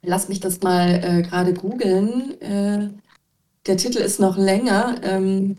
[0.03, 2.41] Lass mich das mal äh, gerade googeln.
[2.43, 2.91] Äh,
[3.67, 4.97] der Titel ist noch länger.
[5.03, 5.57] Ähm,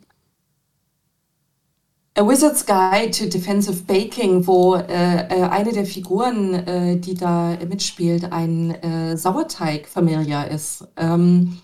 [2.18, 7.58] A Wizard's Guide to Defensive Baking, wo äh, äh, eine der Figuren, äh, die da
[7.68, 10.88] mitspielt, ein äh, Sauerteig-Familiar ist.
[10.96, 11.60] Ähm,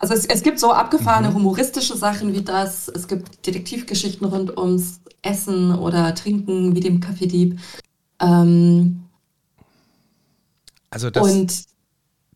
[0.00, 1.34] also es, es, gibt so abgefahrene mhm.
[1.34, 2.88] humoristische Sachen wie das.
[2.88, 7.60] Es gibt Detektivgeschichten rund ums essen oder trinken, wie dem Kaffeedieb.
[8.20, 9.04] Ähm,
[10.90, 11.64] also das, und,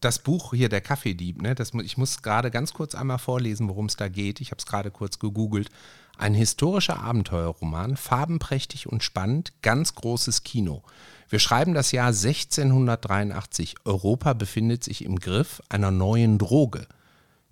[0.00, 3.86] das Buch hier, der Kaffeedieb, ne, das, ich muss gerade ganz kurz einmal vorlesen, worum
[3.86, 4.40] es da geht.
[4.40, 5.70] Ich habe es gerade kurz gegoogelt.
[6.18, 10.82] Ein historischer Abenteuerroman, farbenprächtig und spannend, ganz großes Kino.
[11.28, 13.76] Wir schreiben das Jahr 1683.
[13.84, 16.88] Europa befindet sich im Griff einer neuen Droge.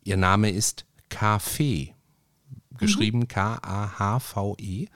[0.02, 1.94] Ihr Name ist Kaffee,
[2.76, 3.28] geschrieben mhm.
[3.28, 4.86] K-A-H-V-E.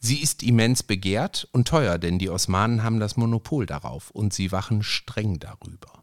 [0.00, 4.50] Sie ist immens begehrt und teuer, denn die Osmanen haben das Monopol darauf und sie
[4.50, 5.97] wachen streng darüber.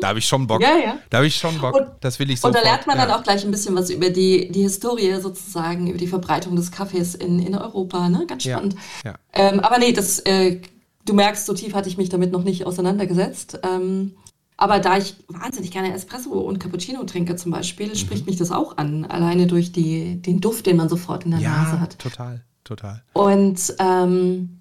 [0.00, 0.60] Da habe ich schon Bock.
[0.60, 0.98] Ja, ja.
[1.10, 1.74] Da habe ich schon Bock.
[1.74, 2.48] Und, das will ich so.
[2.48, 3.06] Und da lernt man ja.
[3.06, 6.70] dann auch gleich ein bisschen was über die, die Historie sozusagen, über die Verbreitung des
[6.70, 8.08] Kaffees in, in Europa.
[8.08, 8.26] Ne?
[8.26, 8.76] Ganz spannend.
[9.04, 9.14] Ja.
[9.32, 10.60] Ähm, aber nee, das, äh,
[11.04, 13.60] du merkst, so tief hatte ich mich damit noch nicht auseinandergesetzt.
[13.62, 14.16] Ähm,
[14.56, 17.94] aber da ich wahnsinnig gerne Espresso und Cappuccino trinke zum Beispiel, mhm.
[17.94, 19.06] spricht mich das auch an.
[19.06, 21.98] Alleine durch die, den Duft, den man sofort in der Nase hat.
[21.98, 23.02] Total, total.
[23.14, 24.59] Und ähm,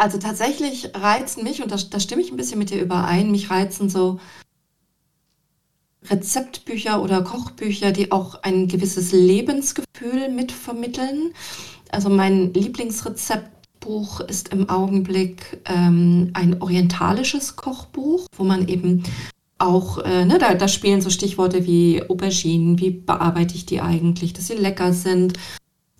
[0.00, 3.50] also tatsächlich reizen mich, und da, da stimme ich ein bisschen mit dir überein, mich
[3.50, 4.18] reizen so
[6.08, 11.34] Rezeptbücher oder Kochbücher, die auch ein gewisses Lebensgefühl mitvermitteln.
[11.90, 19.02] Also mein Lieblingsrezeptbuch ist im Augenblick ähm, ein orientalisches Kochbuch, wo man eben
[19.58, 24.32] auch, äh, ne, da, da spielen so Stichworte wie Auberginen, wie bearbeite ich die eigentlich,
[24.32, 25.34] dass sie lecker sind,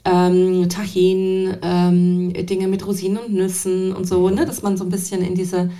[0.04, 4.46] ähm, Tahin, ähm, Dinge mit Rosinen und Nüssen und so, ne?
[4.46, 5.70] dass man so ein bisschen in diese,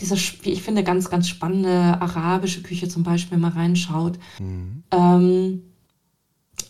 [0.00, 4.18] diese, wie ich finde, ganz, ganz spannende arabische Küche zum Beispiel mal reinschaut.
[4.40, 4.82] Mhm.
[4.90, 5.62] Ähm,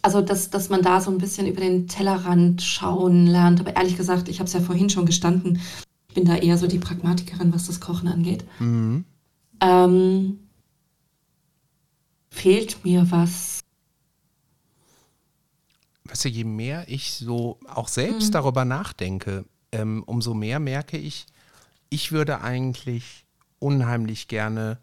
[0.03, 3.61] also, dass, dass man da so ein bisschen über den Tellerrand schauen lernt.
[3.61, 5.61] Aber ehrlich gesagt, ich habe es ja vorhin schon gestanden,
[6.09, 8.45] ich bin da eher so die Pragmatikerin, was das Kochen angeht.
[8.59, 9.05] Mhm.
[9.61, 10.39] Ähm,
[12.31, 13.54] fehlt mir was
[16.25, 18.33] du, je mehr ich so auch selbst mhm.
[18.33, 21.27] darüber nachdenke, ähm, umso mehr merke ich,
[21.91, 23.27] ich würde eigentlich
[23.59, 24.79] unheimlich gerne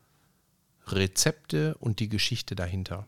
[0.88, 3.08] Rezepte und die Geschichte dahinter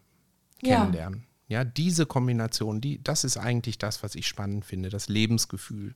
[0.61, 0.77] ja.
[0.77, 1.25] kennenlernen.
[1.47, 5.93] Ja, diese Kombination, die, das ist eigentlich das, was ich spannend finde, das Lebensgefühl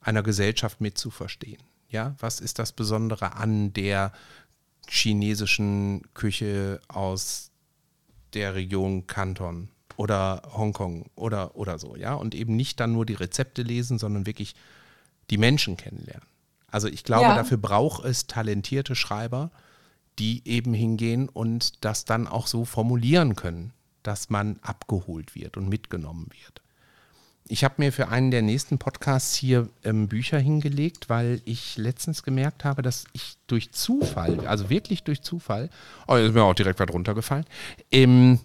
[0.00, 1.62] einer Gesellschaft mitzuverstehen.
[1.88, 4.12] Ja, was ist das Besondere an der
[4.88, 7.50] chinesischen Küche aus
[8.34, 9.70] der Region Kanton?
[9.98, 12.14] Oder Hongkong oder, oder so, ja.
[12.14, 14.54] Und eben nicht dann nur die Rezepte lesen, sondern wirklich
[15.28, 16.26] die Menschen kennenlernen.
[16.70, 17.34] Also ich glaube, ja.
[17.34, 19.50] dafür braucht es talentierte Schreiber,
[20.20, 23.72] die eben hingehen und das dann auch so formulieren können,
[24.04, 26.62] dass man abgeholt wird und mitgenommen wird.
[27.48, 32.22] Ich habe mir für einen der nächsten Podcasts hier ähm, Bücher hingelegt, weil ich letztens
[32.22, 35.70] gemerkt habe, dass ich durch Zufall, also wirklich durch Zufall,
[36.06, 37.46] oh, ist mir auch direkt was runtergefallen,
[37.90, 38.38] ähm,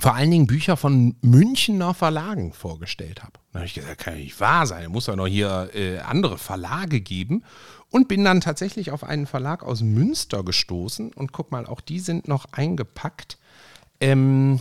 [0.00, 3.32] vor allen Dingen Bücher von Münchner Verlagen vorgestellt habe.
[3.52, 6.38] Da habe ich gesagt, kann ja nicht wahr sein, muss ja noch hier äh, andere
[6.38, 7.44] Verlage geben.
[7.90, 11.12] Und bin dann tatsächlich auf einen Verlag aus Münster gestoßen.
[11.12, 13.38] Und guck mal, auch die sind noch eingepackt.
[14.00, 14.58] Ähm,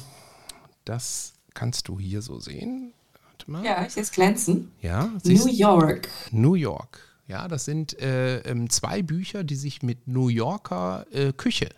[0.86, 2.94] das kannst du hier so sehen.
[3.26, 3.66] Warte mal.
[3.66, 4.72] Ja, ich sehe es glänzen.
[4.82, 6.10] Ja, New York.
[6.32, 7.00] New York.
[7.28, 11.70] Ja, das sind äh, ähm, zwei Bücher, die sich mit New Yorker äh, Küche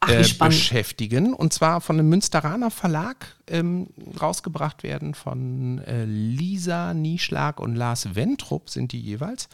[0.00, 1.34] Ach, äh, beschäftigen.
[1.34, 3.88] Und zwar von einem Münsteraner Verlag ähm,
[4.20, 9.48] rausgebracht werden, von äh, Lisa Nieschlag und Lars Wentrup sind die jeweils.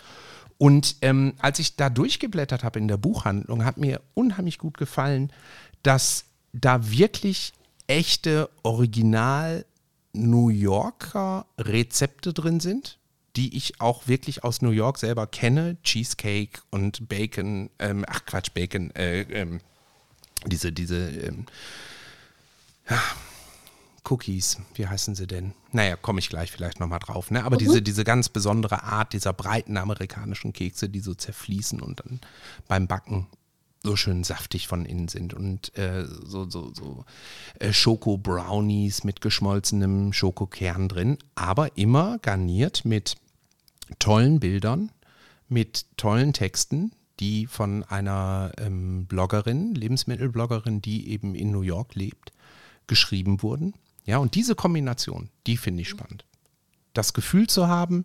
[0.59, 5.33] Und ähm, als ich da durchgeblättert habe in der Buchhandlung, hat mir unheimlich gut gefallen,
[5.83, 7.53] dass da wirklich
[7.87, 9.65] echte Original
[10.13, 12.99] New Yorker Rezepte drin sind,
[13.37, 15.79] die ich auch wirklich aus New York selber kenne.
[15.83, 19.61] Cheesecake und Bacon, ähm, ach Quatsch, Bacon, äh, ähm,
[20.47, 21.47] diese, diese ähm,
[22.89, 23.01] ja,
[24.09, 25.55] Cookies, wie heißen sie denn?
[25.71, 27.31] Naja, komme ich gleich vielleicht nochmal drauf.
[27.31, 27.45] Ne?
[27.45, 27.61] Aber mhm.
[27.61, 32.21] diese, diese ganz besondere Art dieser breiten amerikanischen Kekse, die so zerfließen und dann
[32.69, 33.29] beim Backen
[33.83, 37.05] so schön saftig von innen sind und äh, so, so, so
[37.59, 43.17] äh, Schoko-Brownies mit geschmolzenem Schokokern drin, aber immer garniert mit
[43.99, 44.93] tollen Bildern,
[45.49, 46.93] mit tollen Texten,
[47.23, 52.33] die von einer ähm, Bloggerin, Lebensmittelbloggerin, die eben in New York lebt,
[52.89, 53.75] geschrieben wurden.
[54.05, 56.25] Ja, und diese Kombination, die finde ich spannend.
[56.95, 58.05] Das Gefühl zu haben,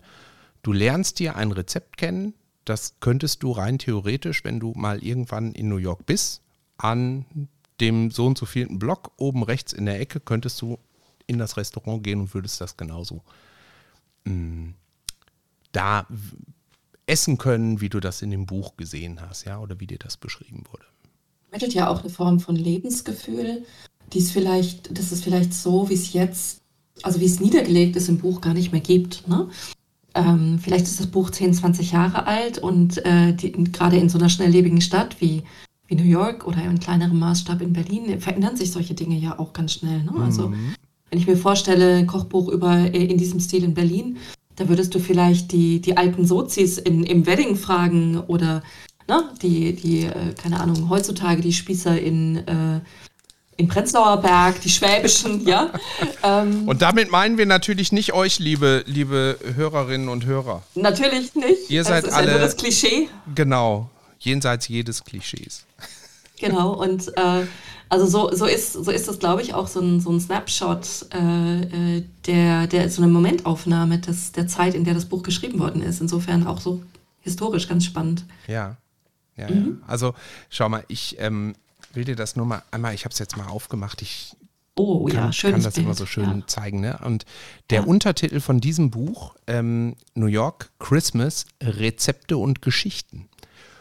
[0.62, 5.52] du lernst dir ein Rezept kennen, das könntest du rein theoretisch, wenn du mal irgendwann
[5.54, 6.44] in New York bist,
[6.78, 7.26] an
[7.80, 10.78] dem so und so vielen Block oben rechts in der Ecke, könntest du
[11.26, 13.24] in das Restaurant gehen und würdest das genauso
[14.26, 14.70] mm,
[15.72, 16.06] da
[17.08, 20.18] essen können, wie du das in dem Buch gesehen hast, ja, oder wie dir das
[20.18, 20.86] beschrieben wurde.
[21.50, 23.66] Vermittelt ja auch eine Form von Lebensgefühl,
[24.14, 26.62] die ist vielleicht, das ist vielleicht so, wie es jetzt
[27.04, 29.28] also wie es niedergelegt ist im Buch, gar nicht mehr gibt.
[29.28, 29.48] Ne?
[30.14, 34.30] Ähm, vielleicht ist das Buch 10, 20 Jahre alt und äh, gerade in so einer
[34.30, 35.44] schnelllebigen Stadt wie,
[35.88, 39.54] wie New York oder in kleinerem Maßstab in Berlin verändern sich solche Dinge ja auch
[39.54, 40.04] ganz schnell.
[40.04, 40.14] Ne?
[40.20, 40.76] Also mhm.
[41.10, 44.18] wenn ich mir vorstelle, ein Kochbuch über äh, in diesem Stil in Berlin,
[44.58, 48.64] da würdest du vielleicht die, die alten Sozis in, im Wedding fragen oder
[49.08, 52.82] ne, die, die äh, keine Ahnung, heutzutage die Spießer in, äh,
[53.56, 55.72] in Prenzlauer Berg, die Schwäbischen, ja.
[56.24, 60.64] Ähm, und damit meinen wir natürlich nicht euch, liebe, liebe Hörerinnen und Hörer.
[60.76, 61.70] Natürlich nicht.
[61.70, 62.28] Ihr seid das ist alle.
[62.28, 63.10] Ja nur das Klischee.
[63.36, 63.90] Genau,
[64.20, 65.66] jenseits jedes Klischees.
[66.40, 67.46] Genau, und äh,
[67.90, 71.08] also so, so ist, so ist das, glaube ich, auch so ein, so ein Snapshot
[71.14, 75.60] äh, äh, der, der so eine Momentaufnahme des, der Zeit, in der das Buch geschrieben
[75.60, 76.02] worden ist.
[76.02, 76.82] Insofern auch so
[77.22, 78.26] historisch ganz spannend.
[78.48, 78.78] Ja.
[79.36, 79.80] Ja, mhm.
[79.82, 79.88] ja.
[79.88, 80.14] Also
[80.50, 81.56] schau mal, ich ähm,
[81.94, 84.36] will dir das nur mal einmal, ich habe es jetzt mal aufgemacht, ich
[84.76, 85.86] oh, kann, ja, kann das Bild.
[85.86, 86.48] immer so schön ja.
[86.48, 86.82] zeigen.
[86.82, 87.00] Ne?
[87.04, 87.26] Und
[87.70, 87.86] der ja.
[87.86, 93.30] Untertitel von diesem Buch, ähm, New York Christmas, Rezepte und Geschichten.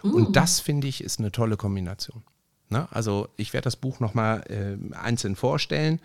[0.03, 0.15] Mhm.
[0.15, 2.23] Und das finde ich ist eine tolle Kombination.
[2.69, 2.89] Ne?
[2.91, 6.01] Also ich werde das Buch nochmal äh, einzeln vorstellen,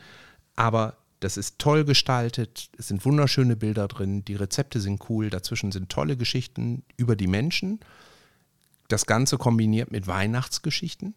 [0.56, 5.72] aber das ist toll gestaltet, es sind wunderschöne Bilder drin, die Rezepte sind cool, dazwischen
[5.72, 7.80] sind tolle Geschichten über die Menschen.
[8.88, 11.14] Das Ganze kombiniert mit Weihnachtsgeschichten,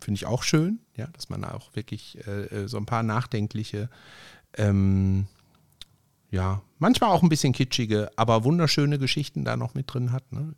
[0.00, 3.88] finde ich auch schön, ja, dass man auch wirklich äh, äh, so ein paar nachdenkliche,
[4.56, 5.26] ähm,
[6.30, 10.54] ja, manchmal auch ein bisschen kitschige, aber wunderschöne Geschichten da noch mit drin hat, ne?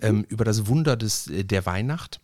[0.00, 2.20] ähm, über das Wunder des, äh, der Weihnacht.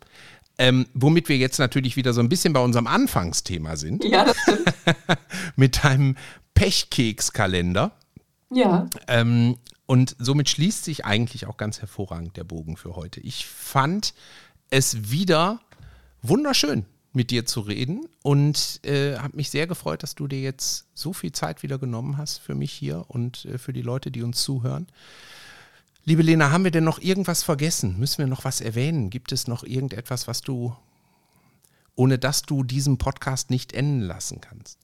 [0.57, 4.03] Ähm, womit wir jetzt natürlich wieder so ein bisschen bei unserem Anfangsthema sind.
[4.03, 4.73] Ja, das stimmt.
[5.55, 6.15] Mit deinem
[6.53, 7.91] Pechkekskalender.
[8.51, 8.87] Ja.
[9.07, 13.19] Ähm, und somit schließt sich eigentlich auch ganz hervorragend der Bogen für heute.
[13.19, 14.13] Ich fand
[14.69, 15.59] es wieder
[16.21, 20.87] wunderschön, mit dir zu reden und äh, habe mich sehr gefreut, dass du dir jetzt
[20.93, 24.23] so viel Zeit wieder genommen hast für mich hier und äh, für die Leute, die
[24.23, 24.87] uns zuhören.
[26.05, 27.97] Liebe Lena, haben wir denn noch irgendwas vergessen?
[27.97, 29.09] Müssen wir noch was erwähnen?
[29.09, 30.75] Gibt es noch irgendetwas, was du,
[31.95, 34.79] ohne dass du diesen Podcast nicht enden lassen kannst?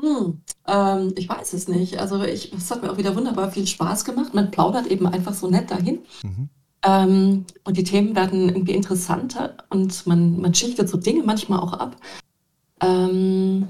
[0.00, 1.98] Hm, ähm, ich weiß es nicht.
[1.98, 4.32] Also ich, es hat mir auch wieder wunderbar viel Spaß gemacht.
[4.32, 5.98] Man plaudert eben einfach so nett dahin.
[6.22, 6.48] Mhm.
[6.84, 11.74] Ähm, und die Themen werden irgendwie interessanter und man, man schichtet so Dinge manchmal auch
[11.74, 11.96] ab.
[12.80, 13.68] Ähm,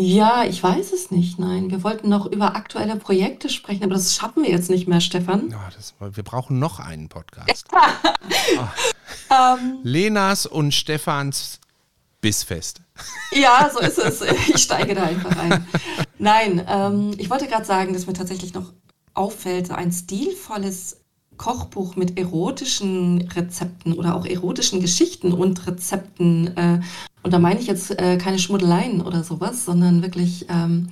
[0.00, 1.38] ja, ich weiß es nicht.
[1.38, 5.00] Nein, wir wollten noch über aktuelle Projekte sprechen, aber das schaffen wir jetzt nicht mehr,
[5.00, 5.50] Stefan.
[5.50, 7.66] Ja, das, wir brauchen noch einen Podcast.
[7.72, 9.34] oh.
[9.34, 11.60] um, Lenas und Stefans
[12.20, 12.80] Bissfest.
[13.32, 14.22] Ja, so ist es.
[14.22, 15.66] Ich steige da einfach ein.
[16.18, 18.72] Nein, ähm, ich wollte gerade sagen, dass mir tatsächlich noch
[19.14, 21.00] auffällt, ein stilvolles
[21.36, 26.56] Kochbuch mit erotischen Rezepten oder auch erotischen Geschichten und Rezepten.
[26.56, 26.80] Äh,
[27.22, 30.90] und da meine ich jetzt äh, keine Schmuddeleien oder sowas, sondern wirklich, ähm,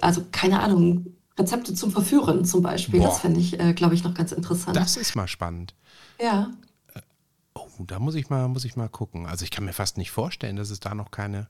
[0.00, 1.06] also keine Ahnung,
[1.38, 3.00] Rezepte zum Verführen zum Beispiel.
[3.00, 3.08] Boah.
[3.08, 4.76] Das fände ich, äh, glaube ich, noch ganz interessant.
[4.76, 5.74] Das ist mal spannend.
[6.20, 6.50] Ja.
[6.94, 7.00] Äh,
[7.54, 9.26] oh, da muss ich mal, muss ich mal gucken.
[9.26, 11.48] Also ich kann mir fast nicht vorstellen, dass es da noch keine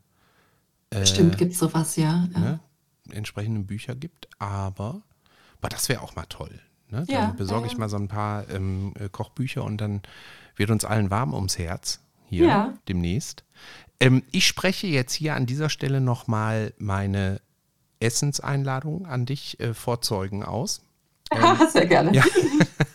[0.90, 2.28] äh, Stimmt, gibt es sowas, ja.
[2.32, 2.38] ja.
[2.38, 2.60] Ne,
[3.10, 5.02] entsprechenden Bücher gibt, aber,
[5.58, 6.60] aber das wäre auch mal toll.
[6.90, 7.04] Ne?
[7.06, 10.02] Dann ja, besorge ich mal so ein paar ähm, äh, Kochbücher und dann
[10.56, 12.74] wird uns allen warm ums Herz hier ja.
[12.88, 13.44] demnächst.
[14.00, 17.40] Ähm, ich spreche jetzt hier an dieser Stelle nochmal meine
[18.00, 20.82] Essenseinladung an dich äh, vor Zeugen aus.
[21.30, 22.14] Ähm, Sehr gerne.
[22.14, 22.24] Ja.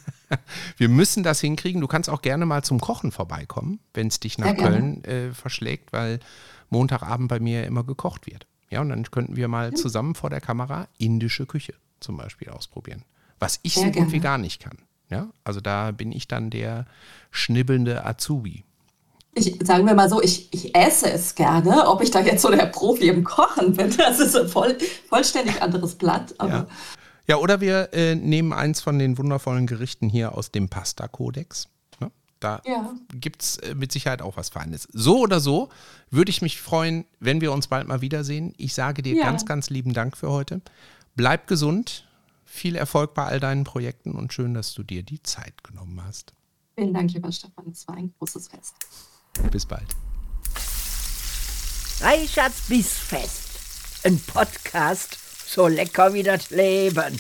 [0.78, 1.82] Wir müssen das hinkriegen.
[1.82, 5.94] Du kannst auch gerne mal zum Kochen vorbeikommen, wenn es dich nach Köln äh, verschlägt,
[5.94, 6.20] weil
[6.72, 8.48] Montagabend bei mir immer gekocht wird.
[8.72, 13.06] Ja, und dann könnten wir mal zusammen vor der Kamera indische Küche zum Beispiel ausprobieren
[13.44, 14.78] was ich Sehr so gut wie gar nicht kann.
[15.10, 16.86] Ja, also da bin ich dann der
[17.30, 18.64] schnibbelnde Azubi.
[19.36, 21.88] Ich, sagen wir mal so, ich, ich esse es gerne.
[21.88, 24.78] Ob ich da jetzt so der Profi im Kochen bin, das ist ein voll,
[25.10, 26.36] vollständig anderes Blatt.
[26.40, 26.68] ja.
[27.28, 27.38] ja.
[27.38, 31.68] oder wir äh, nehmen eins von den wundervollen Gerichten hier aus dem Pasta-Kodex.
[32.00, 32.12] Ne?
[32.40, 32.94] Da ja.
[33.14, 34.88] gibt es äh, mit Sicherheit auch was Feines.
[34.94, 35.70] So oder so
[36.12, 38.54] würde ich mich freuen, wenn wir uns bald mal wiedersehen.
[38.58, 39.24] Ich sage dir ja.
[39.24, 40.62] ganz, ganz lieben Dank für heute.
[41.16, 42.08] Bleib gesund,
[42.46, 46.34] viel Erfolg bei all deinen Projekten und schön, dass du dir die Zeit genommen hast.
[46.76, 47.70] Vielen Dank, lieber Stefan.
[47.72, 48.76] Es war ein großes Fest.
[49.52, 49.88] Bis bald.
[52.02, 53.42] Reichards Bissfest.
[54.04, 57.20] Ein Podcast so lecker wie das Leben.